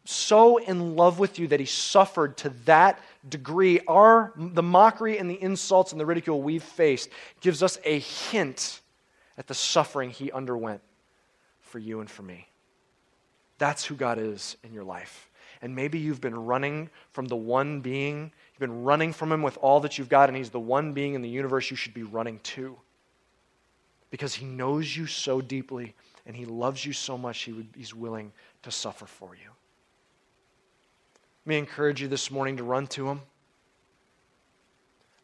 so 0.04 0.58
in 0.58 0.96
love 0.96 1.18
with 1.18 1.38
you 1.38 1.48
that 1.48 1.60
He 1.60 1.66
suffered 1.66 2.36
to 2.38 2.50
that 2.64 3.00
degree, 3.28 3.80
our, 3.86 4.32
the 4.36 4.62
mockery 4.62 5.18
and 5.18 5.30
the 5.30 5.40
insults 5.40 5.92
and 5.92 6.00
the 6.00 6.06
ridicule 6.06 6.42
we've 6.42 6.62
faced 6.62 7.10
gives 7.40 7.62
us 7.62 7.78
a 7.84 7.98
hint 7.98 8.80
at 9.36 9.46
the 9.46 9.54
suffering 9.54 10.10
he 10.10 10.32
underwent 10.32 10.80
for 11.60 11.78
you 11.78 12.00
and 12.00 12.10
for 12.10 12.22
me. 12.22 12.48
That's 13.58 13.84
who 13.84 13.94
God 13.94 14.18
is 14.18 14.56
in 14.64 14.72
your 14.72 14.84
life. 14.84 15.30
And 15.62 15.74
maybe 15.74 15.98
you've 15.98 16.20
been 16.20 16.46
running 16.46 16.90
from 17.10 17.26
the 17.26 17.36
one 17.36 17.80
being, 17.80 18.32
you've 18.52 18.60
been 18.60 18.84
running 18.84 19.12
from 19.12 19.32
him 19.32 19.42
with 19.42 19.56
all 19.58 19.80
that 19.80 19.98
you've 19.98 20.08
got, 20.08 20.28
and 20.28 20.36
he's 20.36 20.50
the 20.50 20.60
one 20.60 20.92
being 20.92 21.14
in 21.14 21.22
the 21.22 21.28
universe 21.28 21.70
you 21.70 21.76
should 21.76 21.94
be 21.94 22.04
running 22.04 22.38
to. 22.40 22.76
Because 24.10 24.34
he 24.34 24.46
knows 24.46 24.96
you 24.96 25.06
so 25.06 25.40
deeply 25.40 25.94
and 26.26 26.36
he 26.36 26.44
loves 26.44 26.84
you 26.84 26.92
so 26.92 27.18
much, 27.18 27.42
he 27.42 27.52
would, 27.52 27.68
he's 27.76 27.94
willing 27.94 28.32
to 28.62 28.70
suffer 28.70 29.06
for 29.06 29.34
you. 29.34 29.50
Me 31.48 31.56
encourage 31.56 32.02
you 32.02 32.08
this 32.08 32.30
morning 32.30 32.58
to 32.58 32.62
run 32.62 32.86
to 32.88 33.08
him. 33.08 33.22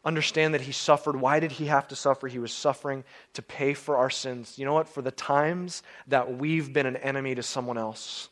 Understand 0.03 0.55
that 0.55 0.61
he 0.61 0.71
suffered. 0.71 1.15
Why 1.15 1.39
did 1.39 1.51
he 1.51 1.67
have 1.67 1.87
to 1.89 1.95
suffer? 1.95 2.27
He 2.27 2.39
was 2.39 2.51
suffering 2.51 3.03
to 3.33 3.43
pay 3.43 3.75
for 3.75 3.97
our 3.97 4.09
sins. 4.09 4.57
You 4.57 4.65
know 4.65 4.73
what? 4.73 4.89
For 4.89 5.03
the 5.03 5.11
times 5.11 5.83
that 6.07 6.35
we've 6.35 6.73
been 6.73 6.87
an 6.87 6.95
enemy 6.95 7.35
to 7.35 7.43
someone 7.43 7.77
else. 7.77 8.29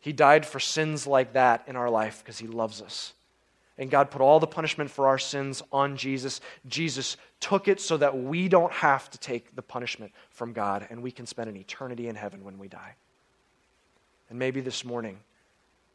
He 0.00 0.14
died 0.14 0.46
for 0.46 0.58
sins 0.58 1.06
like 1.06 1.34
that 1.34 1.64
in 1.66 1.76
our 1.76 1.90
life 1.90 2.22
because 2.24 2.38
he 2.38 2.46
loves 2.46 2.80
us. 2.80 3.12
And 3.76 3.90
God 3.90 4.10
put 4.10 4.22
all 4.22 4.40
the 4.40 4.46
punishment 4.46 4.90
for 4.90 5.08
our 5.08 5.18
sins 5.18 5.62
on 5.72 5.98
Jesus. 5.98 6.40
Jesus 6.66 7.18
took 7.38 7.68
it 7.68 7.82
so 7.82 7.98
that 7.98 8.16
we 8.16 8.48
don't 8.48 8.72
have 8.72 9.10
to 9.10 9.18
take 9.18 9.54
the 9.54 9.60
punishment 9.60 10.12
from 10.30 10.54
God 10.54 10.86
and 10.88 11.02
we 11.02 11.10
can 11.10 11.26
spend 11.26 11.50
an 11.50 11.56
eternity 11.58 12.08
in 12.08 12.16
heaven 12.16 12.44
when 12.44 12.58
we 12.58 12.66
die. 12.66 12.94
And 14.30 14.38
maybe 14.38 14.62
this 14.62 14.86
morning, 14.86 15.18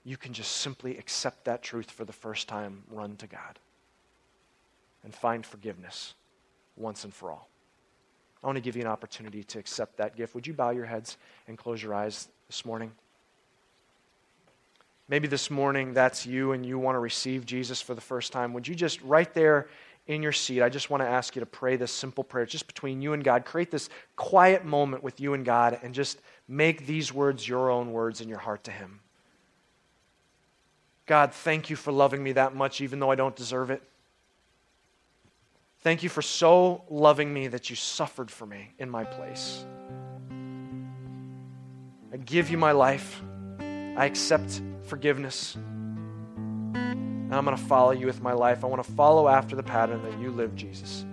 you 0.04 0.18
can 0.18 0.34
just 0.34 0.58
simply 0.58 0.98
accept 0.98 1.46
that 1.46 1.62
truth 1.62 1.90
for 1.90 2.06
the 2.06 2.14
first 2.14 2.48
time, 2.48 2.84
run 2.90 3.16
to 3.18 3.28
God, 3.28 3.60
and 5.04 5.14
find 5.14 5.46
forgiveness 5.46 6.14
once 6.76 7.04
and 7.04 7.14
for 7.14 7.32
all. 7.32 7.48
I 8.44 8.48
want 8.48 8.58
to 8.58 8.62
give 8.62 8.76
you 8.76 8.82
an 8.82 8.88
opportunity 8.88 9.44
to 9.46 9.60
accept 9.60 9.98
that 9.98 10.18
gift. 10.18 10.36
Would 10.36 10.46
you 10.46 10.54
bow 10.54 10.72
your 10.72 10.86
heads 10.86 11.18
and 11.48 11.58
close 11.58 11.82
your 11.82 11.94
eyes 11.94 12.28
this 12.48 12.66
morning? 12.66 12.92
Maybe 15.08 15.28
this 15.28 15.50
morning 15.50 15.94
that's 15.94 16.26
you 16.26 16.52
and 16.52 16.66
you 16.66 16.78
want 16.78 16.96
to 16.96 17.00
receive 17.00 17.46
Jesus 17.46 17.82
for 17.82 17.94
the 17.96 18.02
first 18.02 18.34
time. 18.34 18.54
Would 18.54 18.68
you 18.68 18.76
just, 18.76 19.02
right 19.02 19.34
there 19.34 19.68
in 20.08 20.22
your 20.22 20.32
seat, 20.34 20.62
I 20.62 20.68
just 20.68 20.90
want 20.90 21.02
to 21.04 21.08
ask 21.08 21.36
you 21.36 21.40
to 21.40 21.46
pray 21.46 21.78
this 21.78 21.92
simple 21.92 22.24
prayer 22.24 22.46
just 22.46 22.68
between 22.68 23.02
you 23.02 23.14
and 23.14 23.24
God. 23.24 23.46
Create 23.46 23.72
this 23.72 23.90
quiet 24.18 24.66
moment 24.66 25.04
with 25.04 25.22
you 25.22 25.34
and 25.34 25.46
God 25.46 25.80
and 25.82 25.94
just 25.94 26.20
make 26.48 26.86
these 26.86 27.14
words 27.14 27.48
your 27.48 27.70
own 27.70 27.94
words 27.94 28.20
in 28.20 28.28
your 28.28 28.40
heart 28.40 28.66
to 28.66 28.72
Him. 28.72 29.00
God, 31.14 31.32
thank 31.32 31.70
you 31.70 31.76
for 31.76 31.92
loving 31.92 32.24
me 32.24 32.32
that 32.32 32.56
much, 32.56 32.82
even 32.82 32.98
though 32.98 33.12
I 33.12 33.14
don't 33.14 33.36
deserve 33.36 33.70
it. 33.70 33.84
Thank 35.82 36.02
you 36.02 36.10
for 36.10 36.24
so 36.24 36.86
loving 36.90 37.32
me 37.32 37.46
that 37.50 37.70
you 37.70 37.76
suffered 37.76 38.32
for 38.32 38.48
me 38.48 38.72
in 38.80 38.90
my 38.90 39.04
place. 39.04 39.64
I 42.12 42.18
give 42.18 42.50
you 42.50 42.58
my 42.58 42.72
life. 42.72 43.22
I 43.60 44.06
accept 44.06 44.60
forgiveness. 44.86 45.54
And 45.54 47.32
I'm 47.32 47.46
going 47.46 47.56
to 47.56 47.64
follow 47.64 47.92
you 47.92 48.08
with 48.08 48.24
my 48.24 48.34
life. 48.34 48.64
I 48.64 48.68
want 48.68 48.84
to 48.84 48.92
follow 48.94 49.28
after 49.28 49.56
the 49.56 49.62
pattern 49.62 50.02
that 50.02 50.20
you 50.20 50.32
live, 50.32 50.56
Jesus. 50.56 51.06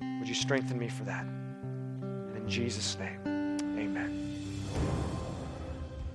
Would 0.00 0.30
you 0.30 0.34
strengthen 0.34 0.78
me 0.78 0.88
for 0.88 1.04
that? 1.04 1.26
In 1.26 2.44
Jesus' 2.48 2.96
name. 2.98 3.34